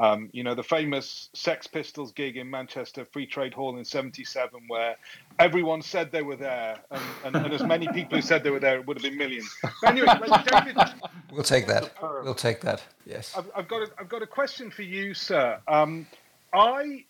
um, 0.00 0.30
you 0.32 0.42
know, 0.42 0.54
the 0.54 0.62
famous 0.62 1.28
Sex 1.34 1.66
Pistols 1.66 2.12
gig 2.12 2.38
in 2.38 2.48
Manchester 2.48 3.04
Free 3.04 3.26
Trade 3.26 3.52
Hall 3.52 3.76
in 3.76 3.84
77, 3.84 4.62
where 4.68 4.96
everyone 5.38 5.82
said 5.82 6.10
they 6.10 6.22
were 6.22 6.36
there, 6.36 6.78
and, 6.90 7.02
and, 7.24 7.36
and 7.36 7.52
as 7.52 7.62
many 7.62 7.86
people 7.88 8.16
who 8.16 8.22
said 8.22 8.42
they 8.42 8.50
were 8.50 8.60
there, 8.60 8.78
it 8.78 8.86
would 8.86 8.96
have 8.96 9.02
been 9.02 9.18
millions. 9.18 9.54
But 9.62 9.90
anyway, 9.90 10.06
David. 10.46 10.78
We'll 11.30 11.42
take 11.42 11.66
that. 11.66 11.92
We'll 12.24 12.34
take 12.34 12.62
that. 12.62 12.82
Yes. 13.04 13.34
I've, 13.36 13.50
I've, 13.54 13.68
got, 13.68 13.82
a, 13.82 13.90
I've 13.98 14.08
got 14.08 14.22
a 14.22 14.26
question 14.26 14.70
for 14.70 14.82
you, 14.82 15.12
sir. 15.12 15.60
Um, 15.68 16.06
I, 16.54 17.04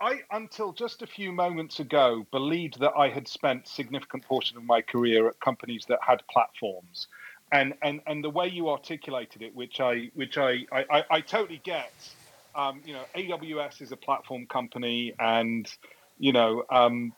I, 0.00 0.20
until 0.32 0.72
just 0.72 1.02
a 1.02 1.06
few 1.06 1.32
moments 1.32 1.80
ago, 1.80 2.26
believed 2.30 2.80
that 2.80 2.92
I 2.96 3.08
had 3.08 3.28
spent 3.28 3.68
significant 3.68 4.24
portion 4.24 4.56
of 4.56 4.64
my 4.64 4.82
career 4.82 5.28
at 5.28 5.38
companies 5.40 5.84
that 5.88 5.98
had 6.06 6.22
platforms. 6.30 7.08
And, 7.52 7.74
and, 7.82 8.00
and 8.06 8.22
the 8.22 8.30
way 8.30 8.48
you 8.48 8.68
articulated 8.68 9.42
it, 9.42 9.54
which 9.54 9.80
I 9.80 10.10
which 10.14 10.38
I, 10.38 10.66
I, 10.72 11.04
I 11.08 11.20
totally 11.20 11.60
get, 11.62 11.92
um, 12.54 12.80
you 12.84 12.94
know, 12.94 13.04
AWS 13.14 13.80
is 13.80 13.92
a 13.92 13.96
platform 13.96 14.46
company, 14.46 15.14
and 15.20 15.70
you 16.18 16.32
know, 16.32 16.64
um, 16.70 17.12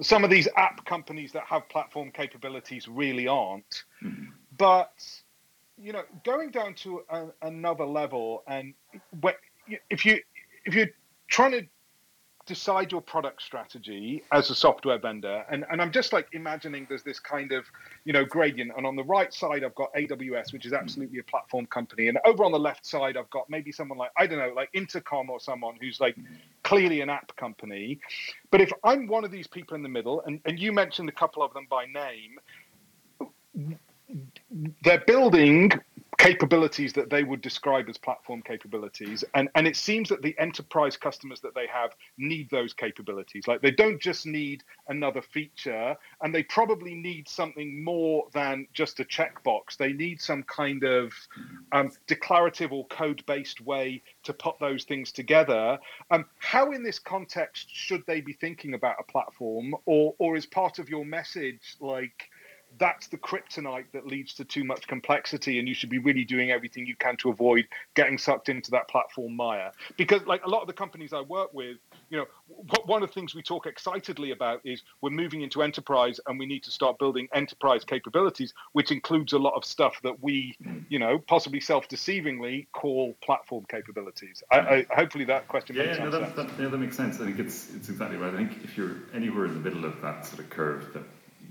some 0.00 0.24
of 0.24 0.30
these 0.30 0.48
app 0.56 0.84
companies 0.86 1.32
that 1.32 1.44
have 1.44 1.68
platform 1.68 2.10
capabilities 2.10 2.88
really 2.88 3.28
aren't. 3.28 3.84
Mm-hmm. 4.02 4.24
But 4.56 4.92
you 5.78 5.92
know, 5.92 6.02
going 6.24 6.50
down 6.50 6.74
to 6.74 7.02
a, 7.10 7.26
another 7.42 7.84
level, 7.84 8.42
and 8.48 8.74
if 9.90 10.04
you 10.04 10.20
if 10.64 10.74
you're 10.74 10.90
trying 11.28 11.52
to 11.52 11.66
decide 12.46 12.92
your 12.92 13.00
product 13.00 13.40
strategy 13.42 14.22
as 14.32 14.50
a 14.50 14.54
software 14.54 14.98
vendor. 14.98 15.44
And, 15.50 15.64
and 15.70 15.80
i'm 15.80 15.90
just 15.90 16.12
like 16.12 16.28
imagining 16.32 16.86
there's 16.88 17.02
this 17.02 17.18
kind 17.18 17.52
of 17.52 17.64
you 18.04 18.12
know 18.12 18.24
gradient. 18.24 18.72
And 18.76 18.86
on 18.86 18.96
the 18.96 19.04
right 19.04 19.32
side 19.32 19.64
i've 19.64 19.74
got 19.74 19.92
aws 19.94 20.52
which 20.52 20.66
is 20.66 20.72
hmm. 20.72 20.78
absolutely 20.78 21.18
a 21.18 21.24
platform 21.24 21.66
company. 21.66 22.08
And 22.08 22.18
over 22.24 22.44
on 22.44 22.52
the 22.52 22.58
left 22.58 22.84
side 22.86 23.16
i've 23.16 23.30
got 23.30 23.48
maybe 23.48 23.72
someone 23.72 23.98
like 23.98 24.10
i 24.16 24.26
don't 24.26 24.38
know 24.38 24.52
like 24.54 24.70
intercom 24.72 25.30
or 25.30 25.40
someone 25.40 25.76
who's 25.80 26.00
like 26.00 26.16
clearly 26.62 27.00
an 27.00 27.10
app 27.10 27.34
company. 27.36 27.98
But 28.50 28.60
if 28.60 28.72
i'm 28.82 29.06
one 29.06 29.24
of 29.24 29.30
these 29.30 29.46
people 29.46 29.74
in 29.74 29.82
the 29.82 29.88
middle 29.88 30.22
and, 30.26 30.40
and 30.44 30.58
you 30.58 30.72
mentioned 30.72 31.08
a 31.08 31.12
couple 31.12 31.42
of 31.42 31.52
them 31.54 31.66
by 31.70 31.86
name 31.86 32.38
they're 34.82 35.02
building 35.06 35.72
capabilities 36.24 36.94
that 36.94 37.10
they 37.10 37.22
would 37.22 37.42
describe 37.42 37.86
as 37.90 37.98
platform 37.98 38.40
capabilities. 38.40 39.24
And 39.34 39.50
and 39.54 39.66
it 39.66 39.76
seems 39.76 40.08
that 40.08 40.22
the 40.22 40.34
enterprise 40.38 40.96
customers 40.96 41.42
that 41.42 41.54
they 41.54 41.66
have 41.66 41.90
need 42.16 42.48
those 42.50 42.72
capabilities. 42.72 43.46
Like 43.46 43.60
they 43.60 43.70
don't 43.70 44.00
just 44.00 44.24
need 44.24 44.64
another 44.88 45.20
feature 45.20 45.94
and 46.22 46.34
they 46.34 46.42
probably 46.44 46.94
need 46.94 47.28
something 47.28 47.84
more 47.84 48.24
than 48.32 48.66
just 48.72 49.00
a 49.00 49.04
checkbox. 49.04 49.76
They 49.78 49.92
need 49.92 50.18
some 50.18 50.44
kind 50.44 50.82
of 50.84 51.12
um, 51.72 51.90
declarative 52.06 52.72
or 52.72 52.86
code 52.86 53.22
based 53.26 53.60
way 53.60 54.02
to 54.22 54.32
put 54.32 54.58
those 54.58 54.84
things 54.84 55.12
together. 55.12 55.78
Um, 56.10 56.24
how 56.38 56.72
in 56.72 56.82
this 56.82 56.98
context 56.98 57.68
should 57.70 58.02
they 58.06 58.22
be 58.22 58.32
thinking 58.32 58.72
about 58.72 58.96
a 58.98 59.12
platform 59.12 59.74
or 59.84 60.14
or 60.18 60.36
is 60.36 60.46
part 60.46 60.78
of 60.78 60.88
your 60.88 61.04
message 61.04 61.76
like 61.80 62.30
that's 62.78 63.06
the 63.08 63.16
kryptonite 63.16 63.86
that 63.92 64.06
leads 64.06 64.34
to 64.34 64.44
too 64.44 64.64
much 64.64 64.86
complexity 64.86 65.58
and 65.58 65.68
you 65.68 65.74
should 65.74 65.90
be 65.90 65.98
really 65.98 66.24
doing 66.24 66.50
everything 66.50 66.86
you 66.86 66.96
can 66.96 67.16
to 67.16 67.30
avoid 67.30 67.66
getting 67.94 68.18
sucked 68.18 68.48
into 68.48 68.70
that 68.70 68.88
platform 68.88 69.34
mire. 69.34 69.72
Because 69.96 70.24
like 70.26 70.44
a 70.44 70.48
lot 70.48 70.60
of 70.60 70.66
the 70.66 70.72
companies 70.72 71.12
i 71.12 71.20
work 71.20 71.52
with 71.52 71.76
you 72.10 72.18
know 72.18 72.26
one 72.86 73.02
of 73.02 73.08
the 73.08 73.14
things 73.14 73.34
we 73.34 73.42
talk 73.42 73.66
excitedly 73.66 74.30
about 74.30 74.60
is 74.64 74.82
we're 75.00 75.10
moving 75.10 75.42
into 75.42 75.62
enterprise 75.62 76.20
and 76.26 76.38
we 76.38 76.46
need 76.46 76.62
to 76.62 76.70
start 76.70 76.98
building 76.98 77.28
enterprise 77.32 77.84
capabilities 77.84 78.54
which 78.72 78.90
includes 78.90 79.32
a 79.32 79.38
lot 79.38 79.54
of 79.54 79.64
stuff 79.64 80.00
that 80.02 80.22
we 80.22 80.56
you 80.88 80.98
know 80.98 81.18
possibly 81.18 81.60
self-deceivingly 81.60 82.66
call 82.72 83.14
platform 83.22 83.64
capabilities. 83.68 84.42
I, 84.50 84.58
I 84.58 84.86
hopefully 84.94 85.24
that 85.26 85.48
question 85.48 85.76
yeah, 85.76 85.86
makes 85.86 85.98
no, 85.98 86.10
that, 86.10 86.34
sense. 86.34 86.36
That, 86.36 86.62
yeah, 86.62 86.68
that 86.68 86.78
makes 86.78 86.96
sense. 86.96 87.20
I 87.20 87.26
think 87.26 87.38
it's 87.38 87.74
it's 87.74 87.88
exactly 87.88 88.16
right. 88.16 88.32
I 88.32 88.36
think 88.36 88.64
if 88.64 88.76
you're 88.76 88.96
anywhere 89.12 89.46
in 89.46 89.54
the 89.54 89.60
middle 89.60 89.84
of 89.84 90.00
that 90.02 90.26
sort 90.26 90.40
of 90.40 90.50
curve 90.50 90.92
that 90.94 91.02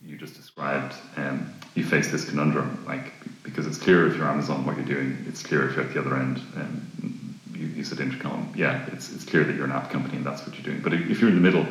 you 0.06 0.18
just 0.18 0.36
described, 0.36 0.96
um, 1.18 1.54
you 1.76 1.84
face 1.84 2.12
this 2.12 2.30
conundrum, 2.30 2.84
like 2.86 3.14
because 3.44 3.66
it's 3.66 3.78
clear 3.78 4.08
if 4.08 4.16
you're 4.16 4.28
Amazon 4.28 4.66
what 4.66 4.76
you're 4.76 4.86
doing, 4.86 5.18
it's 5.28 5.44
clear 5.44 5.68
if 5.70 5.76
you're 5.76 5.86
at 5.86 5.94
the 5.94 6.00
other 6.00 6.16
end. 6.16 6.38
Um, 6.56 7.40
you, 7.54 7.68
you 7.68 7.84
said 7.84 8.00
intercom, 8.00 8.52
yeah, 8.56 8.86
it's 8.92 9.14
it's 9.14 9.26
clear 9.26 9.44
that 9.44 9.56
you're 9.56 9.66
an 9.66 9.72
app 9.72 9.90
company 9.90 10.18
and 10.18 10.26
that's 10.26 10.46
what 10.46 10.56
you're 10.56 10.64
doing. 10.64 10.82
But 10.82 10.94
if 10.94 11.20
you're 11.20 11.30
in 11.30 11.36
the 11.36 11.42
middle, 11.42 11.66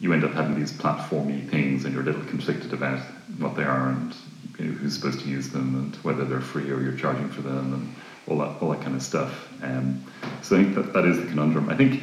you 0.00 0.12
end 0.12 0.24
up 0.24 0.32
having 0.32 0.58
these 0.58 0.72
platformy 0.72 1.48
things, 1.48 1.84
and 1.84 1.94
you're 1.94 2.02
a 2.02 2.06
little 2.06 2.24
conflicted 2.24 2.72
about 2.72 3.00
what 3.38 3.56
they 3.56 3.64
are 3.64 3.90
and 3.90 4.14
you 4.58 4.66
know, 4.66 4.72
who's 4.72 4.94
supposed 4.94 5.20
to 5.20 5.28
use 5.28 5.50
them 5.50 5.74
and 5.74 5.96
whether 5.96 6.24
they're 6.24 6.40
free 6.40 6.70
or 6.70 6.80
you're 6.80 6.96
charging 6.96 7.28
for 7.28 7.42
them 7.42 7.74
and 7.74 7.94
all 8.26 8.38
that 8.38 8.62
all 8.62 8.70
that 8.70 8.82
kind 8.82 8.96
of 8.96 9.02
stuff. 9.02 9.48
Um, 9.62 10.04
so 10.42 10.56
I 10.56 10.62
think 10.62 10.74
that 10.76 10.92
that 10.92 11.04
is 11.04 11.18
the 11.18 11.26
conundrum. 11.26 11.68
I 11.68 11.76
think 11.76 12.02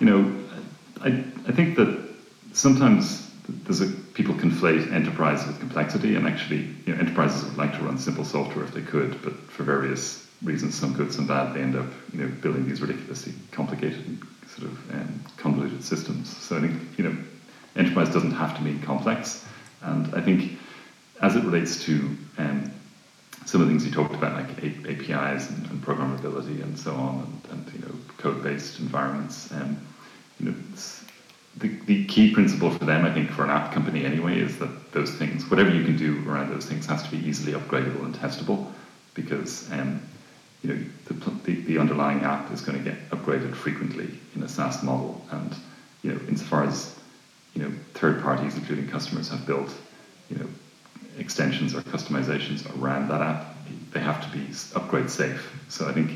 you 0.00 0.06
know 0.06 0.44
I 1.00 1.24
I 1.48 1.52
think 1.52 1.76
that 1.76 2.08
sometimes 2.52 3.31
there's 3.64 3.80
a 3.80 3.86
people 3.86 4.34
conflate 4.34 4.92
enterprise 4.92 5.46
with 5.46 5.58
complexity, 5.60 6.16
and 6.16 6.26
actually, 6.26 6.68
you 6.86 6.94
know, 6.94 7.00
enterprises 7.00 7.44
would 7.44 7.56
like 7.56 7.72
to 7.76 7.82
run 7.82 7.98
simple 7.98 8.24
software 8.24 8.64
if 8.64 8.72
they 8.72 8.82
could, 8.82 9.20
but 9.22 9.34
for 9.50 9.62
various 9.62 10.28
reasons, 10.42 10.74
some 10.74 10.92
good, 10.92 11.12
some 11.12 11.26
bad, 11.26 11.54
they 11.54 11.60
end 11.60 11.76
up, 11.76 11.86
you 12.12 12.20
know, 12.20 12.28
building 12.40 12.68
these 12.68 12.80
ridiculously 12.80 13.32
complicated, 13.52 14.18
sort 14.48 14.70
of 14.70 14.94
um, 14.94 15.20
convoluted 15.36 15.82
systems. 15.84 16.36
So 16.36 16.56
I 16.56 16.60
think, 16.60 16.98
you 16.98 17.04
know, 17.04 17.16
enterprise 17.76 18.12
doesn't 18.12 18.32
have 18.32 18.56
to 18.56 18.62
mean 18.62 18.80
complex, 18.80 19.44
and 19.82 20.14
I 20.14 20.20
think 20.20 20.58
as 21.20 21.36
it 21.36 21.44
relates 21.44 21.82
to 21.84 22.16
um, 22.38 22.70
some 23.46 23.60
of 23.60 23.66
the 23.66 23.72
things 23.72 23.86
you 23.86 23.92
talked 23.92 24.14
about, 24.14 24.34
like 24.34 24.64
APIs 24.64 25.50
and, 25.50 25.66
and 25.70 25.82
programmability 25.82 26.62
and 26.62 26.78
so 26.78 26.92
on, 26.94 27.42
and, 27.50 27.64
and 27.64 27.72
you 27.74 27.80
know, 27.80 27.94
code-based 28.18 28.80
environments, 28.80 29.50
um, 29.52 29.78
you 30.40 30.50
know 30.50 30.54
the, 31.56 31.68
the 31.86 32.04
key 32.06 32.32
principle 32.32 32.70
for 32.70 32.84
them, 32.84 33.04
I 33.04 33.12
think, 33.12 33.30
for 33.30 33.44
an 33.44 33.50
app 33.50 33.72
company 33.72 34.04
anyway, 34.04 34.40
is 34.40 34.58
that 34.58 34.92
those 34.92 35.10
things, 35.14 35.48
whatever 35.50 35.70
you 35.70 35.84
can 35.84 35.96
do 35.96 36.28
around 36.28 36.50
those 36.50 36.64
things, 36.64 36.86
has 36.86 37.02
to 37.02 37.10
be 37.10 37.18
easily 37.18 37.52
upgradable 37.52 38.04
and 38.04 38.14
testable, 38.14 38.72
because 39.14 39.70
um, 39.72 40.00
you 40.62 40.72
know 40.72 40.84
the, 41.06 41.14
the, 41.44 41.54
the, 41.62 41.78
underlying 41.78 42.22
app 42.22 42.50
is 42.52 42.62
going 42.62 42.82
to 42.82 42.84
get 42.84 43.10
upgraded 43.10 43.54
frequently 43.54 44.08
in 44.34 44.42
a 44.42 44.48
SaaS 44.48 44.82
model, 44.82 45.24
and 45.30 45.54
you 46.02 46.12
know 46.12 46.20
insofar 46.28 46.64
as 46.64 46.98
you 47.54 47.62
know 47.62 47.72
third 47.94 48.22
parties, 48.22 48.56
including 48.56 48.88
customers, 48.88 49.28
have 49.28 49.46
built 49.46 49.74
you 50.30 50.38
know 50.38 50.46
extensions 51.18 51.74
or 51.74 51.82
customizations 51.82 52.66
around 52.80 53.08
that 53.08 53.20
app, 53.20 53.54
they 53.92 54.00
have 54.00 54.22
to 54.22 54.36
be 54.36 54.46
upgrade 54.74 55.10
safe. 55.10 55.52
So 55.68 55.86
I 55.86 55.92
think 55.92 56.12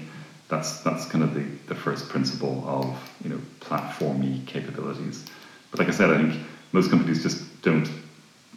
that's 0.48 0.80
that's 0.80 1.06
kind 1.06 1.24
of 1.24 1.34
the, 1.34 1.44
the 1.66 1.74
first 1.74 2.08
principle 2.08 2.62
of 2.66 2.86
you 3.22 3.30
know 3.30 3.40
platformy 3.60 4.46
capabilities. 4.46 5.24
But 5.70 5.80
like 5.80 5.88
I 5.88 5.92
said, 5.92 6.10
I 6.10 6.18
think 6.18 6.42
most 6.72 6.90
companies 6.90 7.22
just 7.22 7.62
don't, 7.62 7.88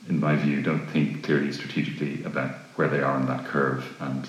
in 0.07 0.19
my 0.19 0.35
view, 0.35 0.61
don't 0.61 0.87
think 0.87 1.23
clearly 1.23 1.51
strategically 1.51 2.23
about 2.23 2.51
where 2.75 2.87
they 2.87 2.99
are 2.99 3.13
on 3.13 3.25
that 3.27 3.45
curve 3.45 3.85
and 3.99 4.27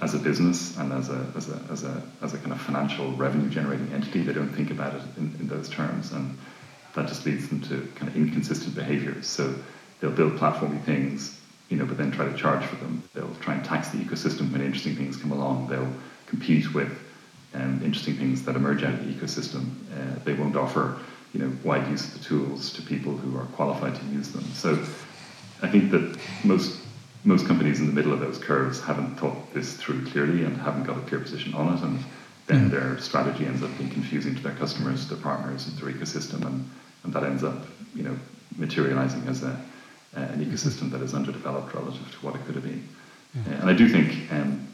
as 0.00 0.14
a 0.14 0.18
business 0.18 0.76
and 0.78 0.92
as 0.92 1.10
a 1.10 1.26
as 1.36 1.48
a 1.48 1.60
as 1.70 1.84
a 1.84 2.02
as 2.22 2.34
a 2.34 2.38
kind 2.38 2.52
of 2.52 2.60
financial 2.60 3.12
revenue 3.12 3.48
generating 3.50 3.92
entity, 3.92 4.22
they 4.22 4.32
don't 4.32 4.48
think 4.48 4.70
about 4.70 4.94
it 4.94 5.02
in, 5.16 5.34
in 5.38 5.48
those 5.48 5.68
terms 5.68 6.12
and 6.12 6.36
that 6.96 7.06
just 7.06 7.24
leads 7.26 7.48
them 7.48 7.60
to 7.60 7.86
kind 7.94 8.08
of 8.08 8.16
inconsistent 8.16 8.74
behaviors. 8.74 9.26
So 9.26 9.54
they'll 10.00 10.10
build 10.10 10.32
platformy 10.32 10.82
things, 10.82 11.38
you 11.68 11.76
know, 11.76 11.84
but 11.84 11.98
then 11.98 12.10
try 12.10 12.26
to 12.26 12.36
charge 12.36 12.64
for 12.64 12.76
them. 12.76 13.02
They'll 13.14 13.34
try 13.36 13.54
and 13.54 13.64
tax 13.64 13.90
the 13.90 13.98
ecosystem 13.98 14.50
when 14.50 14.62
interesting 14.62 14.96
things 14.96 15.16
come 15.16 15.30
along. 15.30 15.68
They'll 15.68 15.92
compete 16.26 16.74
with 16.74 16.90
um, 17.54 17.80
interesting 17.84 18.16
things 18.16 18.44
that 18.44 18.56
emerge 18.56 18.82
out 18.82 18.94
of 18.94 19.06
the 19.06 19.12
ecosystem. 19.12 19.70
Uh, 19.92 20.18
they 20.24 20.34
won't 20.34 20.56
offer 20.56 20.98
you 21.32 21.40
know, 21.40 21.52
wide 21.64 21.86
use 21.88 22.06
of 22.06 22.18
the 22.18 22.24
tools 22.24 22.72
to 22.72 22.82
people 22.82 23.16
who 23.16 23.36
are 23.38 23.44
qualified 23.46 23.94
to 23.94 24.04
use 24.06 24.30
them. 24.30 24.44
So 24.54 24.72
I 25.62 25.68
think 25.68 25.90
that 25.90 26.18
most 26.44 26.80
most 27.24 27.46
companies 27.46 27.80
in 27.80 27.86
the 27.86 27.92
middle 27.92 28.12
of 28.12 28.20
those 28.20 28.38
curves 28.38 28.80
haven't 28.80 29.16
thought 29.16 29.52
this 29.52 29.74
through 29.74 30.06
clearly 30.06 30.44
and 30.44 30.56
haven't 30.58 30.84
got 30.84 30.96
a 30.96 31.00
clear 31.00 31.20
position 31.20 31.52
on 31.54 31.76
it, 31.76 31.82
and 31.82 31.98
then 32.46 32.68
mm. 32.68 32.70
their 32.70 32.98
strategy 32.98 33.44
ends 33.44 33.64
up 33.64 33.78
being 33.78 33.90
confusing 33.90 34.34
to 34.36 34.42
their 34.42 34.54
customers, 34.54 35.08
their 35.08 35.18
partners, 35.18 35.66
and 35.66 35.76
their 35.76 35.92
ecosystem, 35.92 36.46
and, 36.46 36.70
and 37.02 37.12
that 37.12 37.24
ends 37.24 37.42
up 37.42 37.66
you 37.94 38.04
know 38.04 38.16
materializing 38.56 39.26
as 39.26 39.42
a, 39.42 39.60
an 40.14 40.44
ecosystem 40.44 40.90
that 40.90 41.02
is 41.02 41.14
underdeveloped 41.14 41.74
relative 41.74 42.10
to 42.12 42.24
what 42.24 42.34
it 42.34 42.44
could 42.46 42.54
have 42.54 42.64
been. 42.64 42.88
Mm. 43.36 43.46
Uh, 43.46 43.60
and 43.60 43.70
I 43.70 43.74
do 43.74 43.88
think 43.88 44.32
um, 44.32 44.66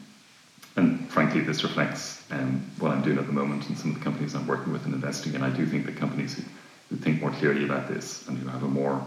and 0.75 1.09
frankly, 1.09 1.41
this 1.41 1.63
reflects 1.63 2.23
um, 2.31 2.65
what 2.79 2.91
I'm 2.91 3.01
doing 3.01 3.17
at 3.17 3.27
the 3.27 3.33
moment 3.33 3.67
and 3.69 3.77
some 3.77 3.91
of 3.91 3.97
the 3.97 4.03
companies 4.03 4.33
I'm 4.33 4.47
working 4.47 4.73
with 4.73 4.85
and 4.85 4.93
investing 4.93 5.33
in. 5.35 5.43
I 5.43 5.49
do 5.49 5.65
think 5.65 5.85
that 5.85 5.95
companies 5.97 6.35
who, 6.35 6.43
who 6.89 6.95
think 6.95 7.21
more 7.21 7.31
clearly 7.31 7.63
about 7.63 7.87
this 7.87 8.27
and 8.27 8.37
who 8.37 8.47
have 8.47 8.63
a 8.63 8.67
more 8.67 9.05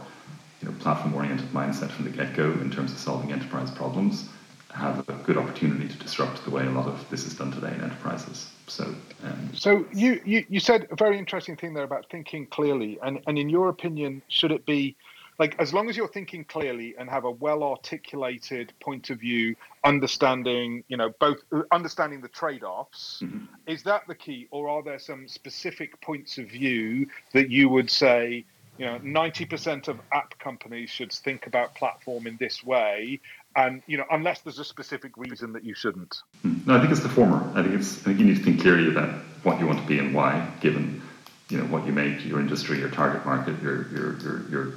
you 0.60 0.68
know, 0.68 0.74
platform-oriented 0.78 1.48
mindset 1.52 1.90
from 1.90 2.04
the 2.04 2.10
get-go 2.10 2.52
in 2.52 2.70
terms 2.70 2.92
of 2.92 2.98
solving 2.98 3.32
enterprise 3.32 3.70
problems 3.70 4.28
have 4.76 5.08
a 5.08 5.12
good 5.24 5.38
opportunity 5.38 5.88
to 5.88 5.96
disrupt 5.96 6.44
the 6.44 6.50
way 6.50 6.66
a 6.66 6.70
lot 6.70 6.86
of 6.86 7.08
this 7.08 7.26
is 7.26 7.34
done 7.34 7.50
today 7.50 7.74
in 7.74 7.80
enterprises. 7.82 8.50
So, 8.66 8.94
um, 9.24 9.50
So 9.54 9.86
you, 9.92 10.20
you 10.24 10.44
you 10.48 10.60
said 10.60 10.86
a 10.90 10.96
very 10.96 11.18
interesting 11.18 11.56
thing 11.56 11.72
there 11.72 11.84
about 11.84 12.10
thinking 12.10 12.46
clearly, 12.46 12.98
and 13.02 13.20
and 13.26 13.38
in 13.38 13.48
your 13.48 13.68
opinion, 13.68 14.22
should 14.28 14.52
it 14.52 14.66
be 14.66 14.96
like 15.38 15.56
as 15.58 15.74
long 15.74 15.88
as 15.88 15.96
you're 15.96 16.08
thinking 16.08 16.44
clearly 16.44 16.94
and 16.98 17.08
have 17.10 17.24
a 17.24 17.30
well 17.30 17.62
articulated 17.62 18.72
point 18.80 19.10
of 19.10 19.20
view 19.20 19.54
understanding 19.84 20.84
you 20.88 20.96
know 20.96 21.10
both 21.20 21.38
understanding 21.72 22.20
the 22.20 22.28
trade-offs 22.28 23.22
mm-hmm. 23.24 23.44
is 23.66 23.82
that 23.82 24.02
the 24.08 24.14
key 24.14 24.48
or 24.50 24.68
are 24.68 24.82
there 24.82 24.98
some 24.98 25.28
specific 25.28 26.00
points 26.00 26.38
of 26.38 26.46
view 26.46 27.06
that 27.32 27.50
you 27.50 27.68
would 27.68 27.90
say 27.90 28.44
you 28.78 28.84
know 28.84 28.98
90% 28.98 29.88
of 29.88 29.98
app 30.12 30.38
companies 30.38 30.90
should 30.90 31.12
think 31.12 31.46
about 31.46 31.74
platform 31.74 32.26
in 32.26 32.36
this 32.38 32.62
way 32.64 33.20
and 33.54 33.82
you 33.86 33.96
know 33.96 34.04
unless 34.10 34.40
there's 34.40 34.58
a 34.58 34.64
specific 34.64 35.16
reason 35.16 35.52
that 35.52 35.64
you 35.64 35.74
shouldn't 35.74 36.22
hmm. 36.42 36.54
no 36.66 36.76
i 36.76 36.80
think 36.80 36.90
it's 36.90 37.00
the 37.00 37.08
former 37.08 37.50
i 37.58 37.62
think 37.62 37.74
it's 37.74 38.00
i 38.00 38.04
think 38.04 38.18
you 38.18 38.26
need 38.26 38.36
to 38.36 38.42
think 38.42 38.60
clearly 38.60 38.88
about 38.90 39.10
what 39.42 39.58
you 39.60 39.66
want 39.66 39.78
to 39.80 39.86
be 39.86 39.98
and 39.98 40.14
why 40.14 40.50
given 40.60 41.00
you 41.48 41.58
know 41.58 41.64
what 41.64 41.86
you 41.86 41.92
make 41.92 42.24
your 42.24 42.40
industry 42.40 42.78
your 42.78 42.90
target 42.90 43.24
market 43.24 43.60
your 43.62 43.88
your 43.88 44.18
your, 44.20 44.50
your 44.50 44.72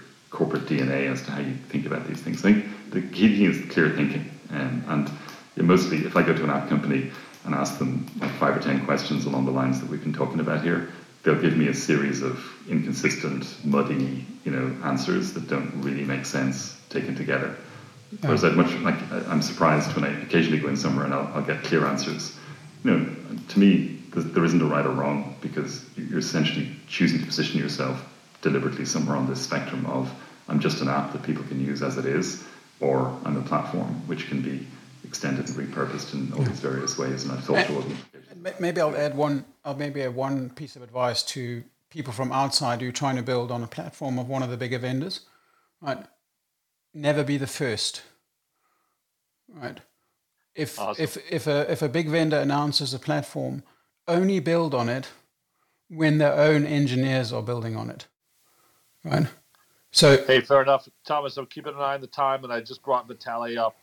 dna 0.69 1.11
as 1.11 1.21
to 1.23 1.31
how 1.31 1.39
you 1.39 1.53
think 1.69 1.85
about 1.85 2.07
these 2.07 2.21
things 2.21 2.39
i 2.45 2.53
think 2.53 2.65
the 2.91 3.01
key 3.01 3.37
thing 3.37 3.45
is 3.45 3.71
clear 3.71 3.89
thinking 3.89 4.29
um, 4.51 4.83
and 4.87 5.67
mostly 5.67 5.97
if 6.05 6.15
i 6.15 6.21
go 6.23 6.33
to 6.33 6.43
an 6.43 6.49
app 6.49 6.69
company 6.69 7.11
and 7.45 7.55
ask 7.55 7.77
them 7.79 8.05
like 8.19 8.31
five 8.31 8.55
or 8.55 8.59
ten 8.59 8.85
questions 8.85 9.25
along 9.25 9.45
the 9.45 9.51
lines 9.51 9.79
that 9.79 9.89
we've 9.89 10.03
been 10.03 10.13
talking 10.13 10.39
about 10.39 10.63
here 10.63 10.89
they'll 11.23 11.41
give 11.41 11.57
me 11.57 11.67
a 11.67 11.73
series 11.73 12.21
of 12.21 12.43
inconsistent 12.69 13.57
muddy 13.65 14.25
you 14.45 14.51
know 14.51 14.75
answers 14.85 15.33
that 15.33 15.47
don't 15.47 15.71
really 15.83 16.05
make 16.05 16.25
sense 16.25 16.79
taken 16.89 17.15
together 17.15 17.55
Whereas 18.21 18.43
I'd 18.43 18.55
much 18.55 18.73
like 18.79 18.95
I'm 19.11 19.41
surprised 19.41 19.95
when 19.95 20.03
I 20.03 20.21
occasionally 20.23 20.59
go 20.59 20.67
in 20.67 20.77
somewhere 20.77 21.05
and 21.05 21.13
I'll, 21.13 21.31
I'll 21.35 21.43
get 21.43 21.63
clear 21.63 21.85
answers. 21.85 22.35
You 22.83 22.91
know, 22.91 23.15
to 23.49 23.59
me, 23.59 23.99
there 24.13 24.43
isn't 24.43 24.61
a 24.61 24.65
right 24.65 24.85
or 24.85 24.91
wrong 24.91 25.35
because 25.41 25.85
you're 25.95 26.19
essentially 26.19 26.75
choosing 26.87 27.19
to 27.19 27.25
position 27.25 27.59
yourself 27.59 28.03
deliberately 28.41 28.85
somewhere 28.85 29.15
on 29.15 29.27
this 29.27 29.41
spectrum 29.41 29.85
of 29.85 30.11
I'm 30.49 30.59
just 30.59 30.81
an 30.81 30.87
app 30.87 31.13
that 31.13 31.23
people 31.23 31.43
can 31.43 31.63
use 31.63 31.81
as 31.81 31.97
it 31.97 32.05
is, 32.05 32.43
or 32.79 33.17
I'm 33.23 33.37
a 33.37 33.41
platform 33.41 33.87
which 34.07 34.27
can 34.27 34.41
be 34.41 34.65
extended 35.03 35.47
and 35.47 35.57
repurposed 35.57 36.13
in 36.13 36.33
all 36.33 36.43
these 36.43 36.59
various 36.59 36.97
ways. 36.97 37.23
And 37.23 37.31
I've 37.31 37.43
thought 37.43 37.65
through 37.65 37.77
all 37.77 37.85
Maybe 38.59 38.81
I'll 38.81 38.95
add 38.95 39.15
one. 39.15 39.45
I'll 39.65 39.75
maybe 39.75 40.01
add 40.01 40.15
one 40.15 40.49
piece 40.51 40.75
of 40.75 40.81
advice 40.81 41.23
to 41.23 41.63
people 41.89 42.13
from 42.13 42.31
outside 42.31 42.81
who 42.81 42.89
are 42.89 42.93
trying 42.93 43.15
to 43.15 43.23
build 43.23 43.51
on 43.51 43.63
a 43.63 43.67
platform 43.67 44.19
of 44.19 44.29
one 44.29 44.43
of 44.43 44.49
the 44.49 44.57
bigger 44.57 44.77
vendors. 44.77 45.21
Right, 45.81 46.05
never 46.93 47.23
be 47.23 47.37
the 47.37 47.47
first. 47.47 48.03
Right. 49.47 49.79
If 50.55 50.79
awesome. 50.79 51.03
if 51.03 51.17
if 51.31 51.47
a 51.47 51.71
if 51.71 51.81
a 51.81 51.89
big 51.89 52.09
vendor 52.09 52.37
announces 52.37 52.93
a 52.93 52.99
platform, 52.99 53.63
only 54.07 54.39
build 54.39 54.73
on 54.73 54.89
it 54.89 55.09
when 55.89 56.17
their 56.17 56.33
own 56.33 56.65
engineers 56.65 57.33
are 57.33 57.41
building 57.41 57.75
on 57.75 57.89
it. 57.89 58.07
Right. 59.03 59.27
So 59.91 60.23
hey, 60.25 60.41
fair 60.41 60.61
enough, 60.61 60.87
Thomas. 61.05 61.37
I'm 61.37 61.45
keeping 61.47 61.73
an 61.73 61.79
eye 61.79 61.95
on 61.95 62.01
the 62.01 62.07
time, 62.07 62.43
and 62.43 62.53
I 62.53 62.61
just 62.61 62.83
brought 62.83 63.07
Vitaly 63.07 63.57
up. 63.57 63.75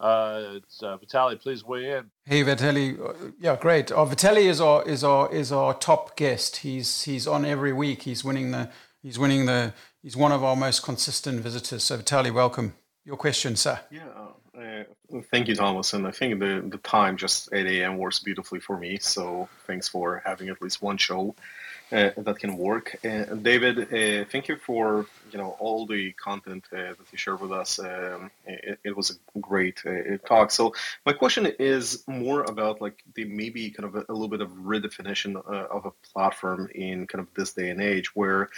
Uh, 0.00 0.54
it's, 0.56 0.82
uh, 0.82 0.96
Vitaly, 0.98 1.40
please 1.40 1.64
weigh 1.64 1.90
in. 1.90 2.10
Hey, 2.24 2.44
Vitaly. 2.44 2.98
Uh, 3.00 3.32
yeah, 3.40 3.56
great. 3.56 3.90
Uh, 3.90 4.04
Vitaly 4.04 4.44
is 4.44 4.60
our 4.60 4.86
is 4.88 5.02
our 5.02 5.32
is 5.32 5.50
our 5.50 5.74
top 5.74 6.16
guest. 6.16 6.58
He's 6.58 7.02
he's 7.02 7.26
on 7.26 7.44
every 7.44 7.72
week. 7.72 8.02
He's 8.02 8.22
winning 8.22 8.52
the 8.52 8.70
he's 9.02 9.18
winning 9.18 9.46
the 9.46 9.74
he's 10.02 10.16
one 10.16 10.30
of 10.30 10.44
our 10.44 10.54
most 10.54 10.84
consistent 10.84 11.40
visitors. 11.40 11.82
So 11.82 11.98
Vitaly, 11.98 12.32
welcome. 12.32 12.74
Your 13.04 13.16
question, 13.16 13.56
sir. 13.56 13.80
Yeah, 13.90 14.02
uh, 14.56 14.60
uh, 14.60 15.20
thank 15.32 15.48
you, 15.48 15.56
Thomas. 15.56 15.92
And 15.92 16.06
I 16.06 16.12
think 16.12 16.38
the 16.38 16.62
the 16.64 16.78
time 16.78 17.16
just 17.16 17.48
8 17.52 17.66
a.m. 17.66 17.98
works 17.98 18.20
beautifully 18.20 18.60
for 18.60 18.78
me. 18.78 18.98
So 19.00 19.48
thanks 19.66 19.88
for 19.88 20.22
having 20.24 20.50
at 20.50 20.62
least 20.62 20.80
one 20.80 20.98
show 20.98 21.34
uh, 21.90 22.10
that 22.16 22.38
can 22.38 22.56
work. 22.56 22.96
Uh, 23.04 23.24
David, 23.34 23.78
uh, 23.78 24.24
thank 24.30 24.48
you 24.48 24.56
for 24.56 25.06
you 25.32 25.38
know 25.38 25.56
all 25.58 25.86
the 25.86 26.12
content 26.12 26.64
uh, 26.72 26.76
that 26.76 27.06
you 27.12 27.18
shared 27.18 27.40
with 27.40 27.52
us. 27.52 27.78
Um, 27.78 28.30
it, 28.46 28.78
it, 28.84 28.96
was 28.96 29.10
a 29.10 29.38
great 29.38 29.82
uh, 29.86 30.18
talk. 30.26 30.50
So 30.50 30.74
my 31.06 31.12
question 31.12 31.46
is 31.58 32.04
more 32.06 32.42
about 32.42 32.80
like 32.80 33.02
the 33.14 33.24
maybe 33.24 33.70
kind 33.70 33.86
of 33.86 33.94
a, 33.94 34.04
a 34.08 34.12
little 34.12 34.28
bit 34.28 34.40
of 34.40 34.50
redefinition 34.50 35.36
uh, 35.36 35.66
of 35.70 35.86
a 35.86 35.90
platform 36.12 36.68
in 36.74 37.06
kind 37.06 37.20
of 37.20 37.32
this 37.34 37.52
day 37.52 37.70
and 37.70 37.80
age, 37.80 38.14
where 38.14 38.50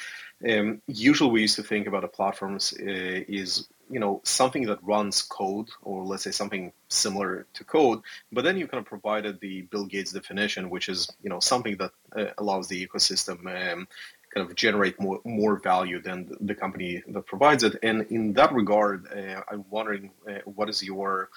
um, 0.49 0.83
usually 0.87 1.31
we 1.31 1.43
used 1.43 1.57
to 1.57 1.62
think 1.62 1.87
about 1.87 2.05
a 2.05 2.09
platforms 2.09 2.72
is 2.72 3.68
you 3.91 3.99
know 3.99 4.20
something 4.24 4.64
that 4.66 4.82
runs 4.82 5.22
code 5.22 5.68
or 5.82 6.05
let's 6.05 6.24
say 6.24 6.30
something 6.30 6.72
similar 6.88 7.47
to 7.53 7.64
code 7.64 8.01
but 8.32 8.45
then 8.45 8.57
you 8.57 8.66
kind 8.66 8.80
of 8.80 8.86
provided 8.86 9.41
the 9.41 9.62
bill 9.62 9.86
gates 9.86 10.12
definition 10.12 10.70
which 10.70 10.88
is 10.88 11.09
you 11.22 11.30
know 11.30 11.41
something 11.41 11.76
that 11.76 11.93
uh, 12.16 12.26
allows 12.38 12.68
the 12.68 12.86
ecosystem 12.86 13.38
um, 13.47 13.86
kind 14.32 14.49
of 14.49 14.55
generate 14.55 15.01
more 15.01 15.20
more 15.24 15.57
value 15.57 16.01
than 16.01 16.30
the 16.41 16.55
company 16.55 17.03
that 17.09 17.26
provides 17.26 17.64
it. 17.64 17.76
And 17.82 18.07
in 18.11 18.32
that 18.34 18.53
regard 18.53 19.07
uh, 19.12 19.43
i'm 19.51 19.64
wondering 19.70 20.11
uh, 20.28 20.38
what 20.45 20.68
is 20.68 20.82
your 20.82 21.30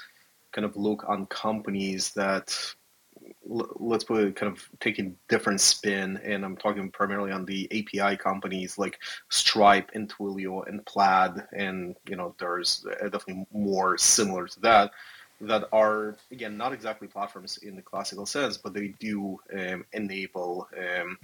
kind 0.51 0.65
of 0.65 0.77
look 0.77 1.03
on 1.07 1.25
companies 1.25 2.11
that 2.11 2.55
let's 3.45 4.03
put 4.03 4.23
it 4.23 4.35
kind 4.35 4.51
of 4.51 4.69
taking 4.79 5.15
different 5.27 5.59
spin 5.59 6.17
and 6.23 6.45
i'm 6.45 6.55
talking 6.55 6.89
primarily 6.89 7.31
on 7.31 7.45
the 7.45 7.65
api 7.71 8.17
companies 8.17 8.77
like 8.77 8.99
stripe 9.29 9.91
and 9.93 10.13
twilio 10.13 10.65
and 10.67 10.85
plaid 10.85 11.31
and 11.51 11.95
you 12.07 12.15
know 12.15 12.33
there's 12.39 12.85
definitely 13.01 13.45
more 13.51 13.97
similar 13.97 14.47
to 14.47 14.59
that 14.61 14.91
that 15.41 15.67
are 15.73 16.15
again 16.31 16.55
not 16.55 16.71
exactly 16.71 17.07
platforms 17.07 17.57
in 17.57 17.75
the 17.75 17.81
classical 17.81 18.25
sense 18.25 18.57
but 18.57 18.73
they 18.73 18.93
do 18.99 19.37
um, 19.57 19.85
enable 19.91 20.67
um, 20.77 21.17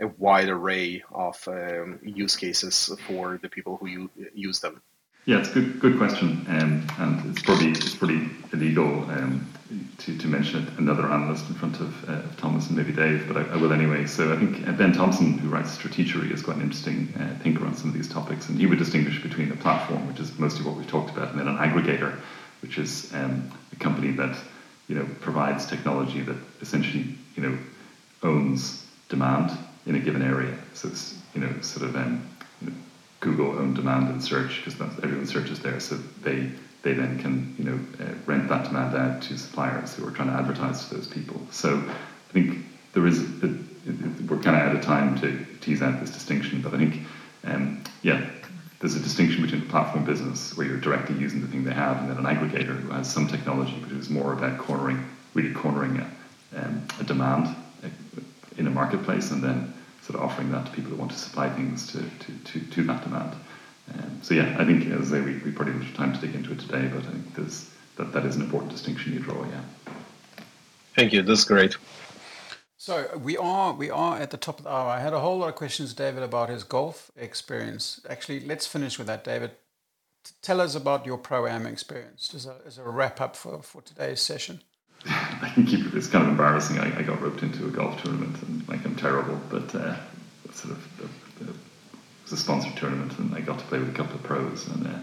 a 0.00 0.06
wide 0.18 0.48
array 0.48 1.02
of 1.12 1.36
um, 1.48 1.98
use 2.02 2.36
cases 2.36 2.94
for 3.06 3.38
the 3.42 3.48
people 3.48 3.76
who 3.78 4.08
use 4.32 4.60
them 4.60 4.80
yeah, 5.26 5.38
it's 5.38 5.50
a 5.50 5.52
good 5.54 5.80
good 5.80 5.96
question, 5.96 6.44
um, 6.48 6.86
and 6.98 7.30
it's 7.30 7.42
probably 7.42 7.70
it's 7.70 7.94
pretty 7.94 8.28
illegal 8.52 9.10
um, 9.10 9.46
to, 9.98 10.18
to 10.18 10.28
mention 10.28 10.70
another 10.76 11.10
analyst 11.10 11.48
in 11.48 11.54
front 11.54 11.80
of, 11.80 12.10
uh, 12.10 12.22
Thomas 12.36 12.68
and 12.68 12.76
maybe 12.76 12.92
Dave, 12.92 13.26
but 13.26 13.36
I, 13.36 13.54
I, 13.54 13.56
will 13.56 13.72
anyway. 13.72 14.06
So 14.06 14.32
I 14.32 14.36
think 14.36 14.68
uh, 14.68 14.72
Ben 14.72 14.92
Thompson, 14.92 15.38
who 15.38 15.48
writes 15.48 15.76
Stratechery, 15.76 16.30
is 16.30 16.42
quite 16.42 16.56
an 16.56 16.62
interesting 16.62 17.12
uh, 17.18 17.42
thinker 17.42 17.64
on 17.64 17.74
some 17.74 17.88
of 17.88 17.94
these 17.94 18.08
topics, 18.08 18.48
and 18.48 18.58
he 18.58 18.66
would 18.66 18.78
distinguish 18.78 19.22
between 19.22 19.50
a 19.50 19.56
platform, 19.56 20.06
which 20.06 20.20
is 20.20 20.38
mostly 20.38 20.64
what 20.66 20.76
we've 20.76 20.86
talked 20.86 21.10
about, 21.10 21.30
and 21.30 21.40
then 21.40 21.48
an 21.48 21.56
aggregator, 21.56 22.20
which 22.60 22.76
is 22.76 23.12
um, 23.14 23.50
a 23.72 23.76
company 23.76 24.12
that 24.12 24.36
you 24.88 24.94
know 24.94 25.06
provides 25.20 25.64
technology 25.64 26.20
that 26.20 26.36
essentially 26.60 27.14
you 27.34 27.42
know 27.42 27.58
owns 28.22 28.86
demand 29.08 29.56
in 29.86 29.94
a 29.94 30.00
given 30.00 30.20
area. 30.20 30.54
So 30.74 30.88
it's 30.88 31.18
you 31.34 31.40
know 31.40 31.60
sort 31.62 31.88
of 31.88 31.96
um, 31.96 32.28
Google 33.24 33.58
own 33.58 33.74
demand 33.74 34.08
and 34.08 34.22
search 34.22 34.62
because 34.64 34.80
everyone 35.02 35.26
searches 35.26 35.58
there. 35.60 35.80
So 35.80 35.96
they 36.22 36.50
they 36.82 36.92
then 36.92 37.18
can 37.18 37.34
you 37.58 37.64
know 37.68 37.78
uh, 38.00 38.14
rent 38.26 38.48
that 38.48 38.64
demand 38.68 38.94
out 38.94 39.22
to 39.22 39.38
suppliers 39.38 39.94
who 39.94 40.06
are 40.06 40.10
trying 40.12 40.28
to 40.28 40.34
advertise 40.34 40.88
to 40.88 40.94
those 40.94 41.08
people. 41.08 41.38
So 41.50 41.82
I 42.30 42.32
think 42.32 42.64
there 42.92 43.06
is 43.06 43.18
a, 43.42 43.48
we're 44.28 44.42
kind 44.46 44.56
of 44.56 44.62
out 44.62 44.76
of 44.76 44.82
time 44.82 45.18
to 45.20 45.44
tease 45.60 45.82
out 45.82 46.00
this 46.00 46.10
distinction, 46.10 46.62
but 46.62 46.74
I 46.74 46.78
think 46.78 46.94
um, 47.44 47.82
yeah. 48.02 48.20
There's 48.80 48.96
a 48.96 49.00
distinction 49.00 49.40
between 49.40 49.62
the 49.62 49.70
platform 49.70 50.04
business 50.04 50.54
where 50.56 50.66
you're 50.66 50.80
directly 50.80 51.16
using 51.16 51.40
the 51.40 51.46
thing 51.46 51.64
they 51.64 51.72
have, 51.72 51.96
and 52.00 52.10
then 52.10 52.18
an 52.18 52.24
aggregator 52.24 52.78
who 52.82 52.90
has 52.90 53.10
some 53.10 53.26
technology, 53.26 53.74
but 53.80 53.90
is 53.92 54.10
more 54.10 54.34
about 54.34 54.58
cornering, 54.58 55.02
really 55.32 55.54
cornering 55.54 56.00
a, 56.00 56.06
um, 56.60 56.86
a 57.00 57.04
demand 57.04 57.46
uh, 57.82 57.88
in 58.58 58.66
a 58.66 58.70
marketplace, 58.70 59.30
and 59.30 59.42
then 59.42 59.72
sort 60.04 60.18
of 60.18 60.24
offering 60.24 60.52
that 60.52 60.66
to 60.66 60.72
people 60.72 60.90
who 60.90 60.96
want 60.96 61.10
to 61.10 61.18
supply 61.18 61.48
things 61.48 61.90
to, 61.92 61.98
to, 61.98 62.32
to, 62.44 62.60
to 62.70 62.82
that 62.84 63.02
demand. 63.02 63.34
Um, 63.92 64.18
so 64.22 64.34
yeah, 64.34 64.56
I 64.58 64.64
think 64.64 64.86
as 64.86 65.12
I 65.12 65.16
say, 65.16 65.20
we, 65.22 65.38
we 65.38 65.50
probably 65.50 65.72
don't 65.72 65.82
have 65.82 65.96
time 65.96 66.12
to 66.12 66.20
dig 66.20 66.34
into 66.34 66.52
it 66.52 66.60
today, 66.60 66.88
but 66.92 67.04
I 67.04 67.10
think 67.10 67.34
there's, 67.34 67.70
that, 67.96 68.12
that 68.12 68.26
is 68.26 68.36
an 68.36 68.42
important 68.42 68.72
distinction 68.72 69.14
you 69.14 69.20
draw, 69.20 69.44
yeah. 69.44 69.60
Thank 70.94 71.12
you, 71.12 71.22
that's 71.22 71.44
great. 71.44 71.76
So 72.76 73.18
we 73.22 73.38
are 73.38 73.72
we 73.72 73.88
are 73.88 74.18
at 74.18 74.30
the 74.30 74.36
top 74.36 74.58
of 74.58 74.64
the 74.64 74.70
hour. 74.70 74.90
I 74.90 75.00
had 75.00 75.14
a 75.14 75.20
whole 75.20 75.38
lot 75.38 75.48
of 75.48 75.54
questions, 75.54 75.94
David, 75.94 76.22
about 76.22 76.50
his 76.50 76.64
golf 76.64 77.10
experience. 77.16 78.04
Actually, 78.10 78.40
let's 78.40 78.66
finish 78.66 78.98
with 78.98 79.06
that, 79.06 79.24
David. 79.24 79.52
Tell 80.42 80.60
us 80.60 80.74
about 80.74 81.06
your 81.06 81.16
pro 81.16 81.46
am 81.46 81.64
experience 81.64 82.34
as 82.34 82.44
a, 82.44 82.56
as 82.66 82.76
a 82.76 82.82
wrap 82.82 83.22
up 83.22 83.36
for, 83.36 83.62
for 83.62 83.80
today's 83.80 84.20
session. 84.20 84.60
I 85.44 85.50
can 85.50 85.66
keep 85.66 85.84
it. 85.84 85.94
It's 85.94 86.06
kind 86.06 86.24
of 86.24 86.30
embarrassing. 86.30 86.78
I, 86.78 86.98
I 86.98 87.02
got 87.02 87.20
roped 87.20 87.42
into 87.42 87.66
a 87.66 87.70
golf 87.70 88.02
tournament 88.02 88.40
and 88.42 88.66
like 88.66 88.82
I'm 88.86 88.96
terrible, 88.96 89.38
but 89.50 89.74
uh, 89.74 89.94
sort 90.52 90.72
of 90.72 91.10
it 91.40 91.48
was 92.22 92.32
a 92.32 92.36
sponsored 92.38 92.76
tournament 92.76 93.18
and 93.18 93.34
I 93.34 93.40
got 93.40 93.58
to 93.58 93.64
play 93.66 93.78
with 93.78 93.90
a 93.90 93.92
couple 93.92 94.14
of 94.14 94.22
pros. 94.22 94.66
And 94.68 94.86
uh, 94.86 94.98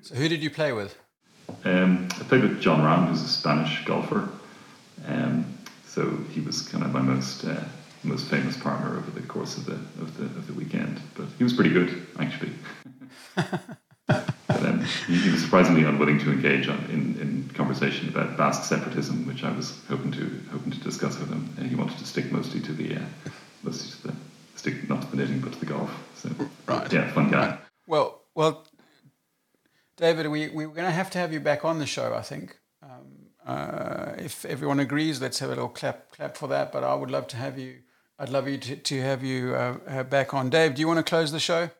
so, 0.00 0.14
who 0.14 0.28
did 0.28 0.44
you 0.44 0.50
play 0.50 0.72
with? 0.72 0.96
Um, 1.64 2.08
I 2.12 2.22
played 2.22 2.42
with 2.42 2.60
Jon 2.60 2.80
Rahm, 2.82 3.08
who's 3.08 3.22
a 3.22 3.28
Spanish 3.28 3.84
golfer. 3.84 4.28
Um, 5.08 5.44
so 5.86 6.08
he 6.32 6.40
was 6.40 6.62
kind 6.62 6.84
of 6.84 6.92
my 6.92 7.02
most 7.02 7.44
uh, 7.44 7.64
most 8.04 8.28
famous 8.28 8.56
partner 8.56 8.96
over 8.96 9.10
the 9.10 9.26
course 9.26 9.56
of 9.56 9.66
the 9.66 9.74
of 10.00 10.16
the 10.16 10.24
of 10.24 10.46
the 10.46 10.52
weekend. 10.52 11.00
But 11.16 11.26
he 11.36 11.42
was 11.42 11.52
pretty 11.52 11.70
good, 11.70 12.06
actually. 12.20 12.52
but 13.34 14.28
um, 14.48 14.84
he, 14.84 14.84
he, 14.84 14.84
was 14.84 14.99
surprisingly 15.38 15.84
unwilling 15.84 16.18
to 16.20 16.32
engage 16.32 16.68
on, 16.68 16.78
in, 16.90 17.20
in 17.20 17.50
conversation 17.54 18.08
about 18.08 18.36
Basque 18.36 18.64
separatism, 18.64 19.26
which 19.26 19.44
I 19.44 19.52
was 19.52 19.78
hoping 19.88 20.12
to 20.12 20.40
hoping 20.50 20.72
to 20.72 20.78
discuss 20.80 21.18
with 21.18 21.28
him. 21.28 21.52
And 21.58 21.68
he 21.68 21.76
wanted 21.76 21.98
to 21.98 22.06
stick 22.06 22.30
mostly 22.32 22.60
to 22.60 22.72
the 22.72 22.96
uh, 22.96 23.00
mostly 23.62 23.90
to 23.90 24.08
the 24.08 24.14
stick 24.56 24.88
not 24.88 25.02
to 25.02 25.08
the 25.08 25.16
knitting 25.16 25.40
but 25.40 25.52
to 25.52 25.60
the 25.60 25.66
golf. 25.66 25.90
So 26.16 26.30
Right. 26.66 26.92
yeah, 26.92 27.10
fun 27.12 27.30
guy. 27.30 27.58
Well, 27.86 28.22
well, 28.34 28.66
David, 29.96 30.28
we, 30.28 30.48
we're 30.48 30.68
going 30.68 30.86
to 30.86 30.92
have 30.92 31.10
to 31.10 31.18
have 31.18 31.32
you 31.32 31.40
back 31.40 31.64
on 31.64 31.78
the 31.78 31.86
show, 31.86 32.14
I 32.14 32.22
think. 32.22 32.58
Um, 32.82 33.26
uh, 33.44 34.12
if 34.18 34.44
everyone 34.44 34.80
agrees, 34.80 35.20
let's 35.20 35.38
have 35.40 35.50
a 35.50 35.54
little 35.54 35.68
clap 35.68 36.12
clap 36.12 36.36
for 36.36 36.46
that. 36.48 36.72
But 36.72 36.84
I 36.84 36.94
would 36.94 37.10
love 37.10 37.26
to 37.28 37.36
have 37.36 37.58
you. 37.58 37.80
I'd 38.18 38.28
love 38.28 38.48
you 38.48 38.58
to, 38.58 38.76
to 38.76 39.00
have 39.00 39.24
you 39.24 39.54
uh, 39.54 39.78
uh, 39.88 40.02
back 40.04 40.34
on. 40.34 40.50
Dave, 40.50 40.74
do 40.74 40.80
you 40.80 40.86
want 40.86 40.98
to 40.98 41.02
close 41.02 41.32
the 41.32 41.40
show? 41.40 41.70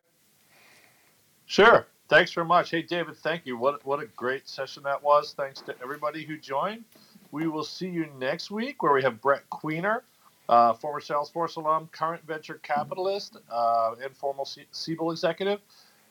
Sure. 1.47 1.87
Thanks 2.11 2.33
very 2.33 2.45
much. 2.45 2.73
Hey, 2.73 2.83
David, 2.83 3.17
thank 3.19 3.47
you. 3.47 3.57
What, 3.57 3.87
what 3.87 4.03
a 4.03 4.07
great 4.07 4.49
session 4.49 4.83
that 4.83 5.01
was. 5.01 5.33
Thanks 5.33 5.61
to 5.61 5.77
everybody 5.81 6.25
who 6.25 6.37
joined. 6.39 6.83
We 7.31 7.47
will 7.47 7.63
see 7.63 7.89
you 7.89 8.09
next 8.19 8.51
week 8.51 8.83
where 8.83 8.93
we 8.93 9.01
have 9.05 9.21
Brett 9.21 9.49
Queener, 9.49 10.01
uh, 10.49 10.73
former 10.73 10.99
Salesforce 10.99 11.57
alum, 11.57 11.89
current 11.93 12.27
venture 12.27 12.59
capitalist, 12.65 13.37
uh, 13.49 13.95
informal 14.05 14.45
C- 14.45 14.67
Siebel 14.73 15.13
executive. 15.13 15.61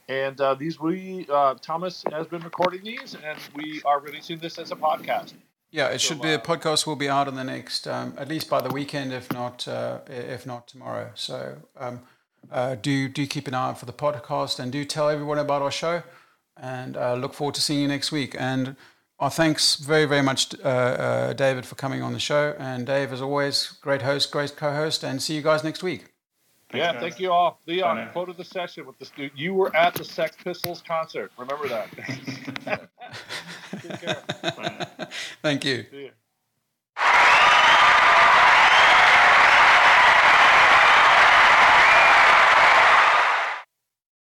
And 0.07 0.39
uh, 0.39 0.53
these 0.53 0.79
we, 0.79 1.27
uh, 1.29 1.55
Thomas 1.55 2.05
has 2.13 2.27
been 2.27 2.43
recording 2.43 2.81
these, 2.81 3.17
and 3.21 3.37
we 3.53 3.81
are 3.83 3.99
releasing 3.99 4.37
this 4.37 4.57
as 4.57 4.71
a 4.71 4.77
podcast. 4.77 5.33
Yeah, 5.69 5.87
it 5.89 5.99
So, 5.99 6.07
should 6.13 6.21
be. 6.21 6.29
A 6.29 6.37
uh, 6.37 6.41
podcast 6.41 6.87
will 6.87 6.95
be 6.95 7.09
out 7.09 7.27
in 7.27 7.35
the 7.35 7.43
next, 7.43 7.89
um, 7.89 8.13
at 8.17 8.29
least 8.29 8.49
by 8.49 8.61
the 8.61 8.69
weekend, 8.69 9.11
if 9.11 9.29
not, 9.33 9.67
uh, 9.67 9.99
if 10.07 10.45
not 10.45 10.65
tomorrow. 10.65 11.11
So 11.15 11.57
um, 11.75 11.99
uh, 12.51 12.75
do 12.75 13.07
do 13.09 13.25
keep 13.27 13.47
an 13.47 13.53
eye 13.53 13.69
out 13.69 13.79
for 13.79 13.85
the 13.85 13.93
podcast 13.93 14.59
and 14.59 14.71
do 14.71 14.83
tell 14.85 15.09
everyone 15.09 15.37
about 15.39 15.61
our 15.61 15.71
show. 15.71 16.03
And 16.61 16.97
uh, 16.97 17.13
look 17.15 17.33
forward 17.33 17.55
to 17.55 17.61
seeing 17.61 17.81
you 17.81 17.87
next 17.87 18.11
week. 18.11 18.35
And 18.37 18.75
our 19.19 19.29
thanks 19.29 19.75
very 19.75 20.05
very 20.05 20.21
much, 20.21 20.53
uh, 20.63 20.67
uh, 20.67 21.33
David, 21.33 21.65
for 21.65 21.75
coming 21.75 22.01
on 22.01 22.13
the 22.13 22.19
show. 22.19 22.55
And 22.59 22.85
Dave, 22.85 23.13
as 23.13 23.21
always, 23.21 23.71
great 23.81 24.01
host, 24.01 24.31
great 24.31 24.55
co-host. 24.55 25.03
And 25.03 25.21
see 25.21 25.35
you 25.35 25.41
guys 25.41 25.63
next 25.63 25.83
week. 25.83 26.05
yeah, 26.73 26.93
guys. 26.93 27.01
thank 27.01 27.19
you 27.19 27.31
all. 27.31 27.59
Leon, 27.65 27.95
Bye 27.95 28.05
now. 28.05 28.11
quote 28.11 28.29
of 28.29 28.37
the 28.37 28.43
session 28.43 28.85
with 28.85 28.97
this 28.99 29.09
dude. 29.09 29.31
You 29.35 29.53
were 29.53 29.75
at 29.75 29.93
the 29.95 30.03
Sex 30.03 30.35
Pistols 30.43 30.81
concert. 30.85 31.31
Remember 31.37 31.67
that. 31.69 31.89
Take 33.81 34.01
care. 34.01 34.23
Bye. 34.41 35.07
Thank 35.41 35.65
you. 35.65 35.85
See 35.91 35.97
you. 36.03 36.11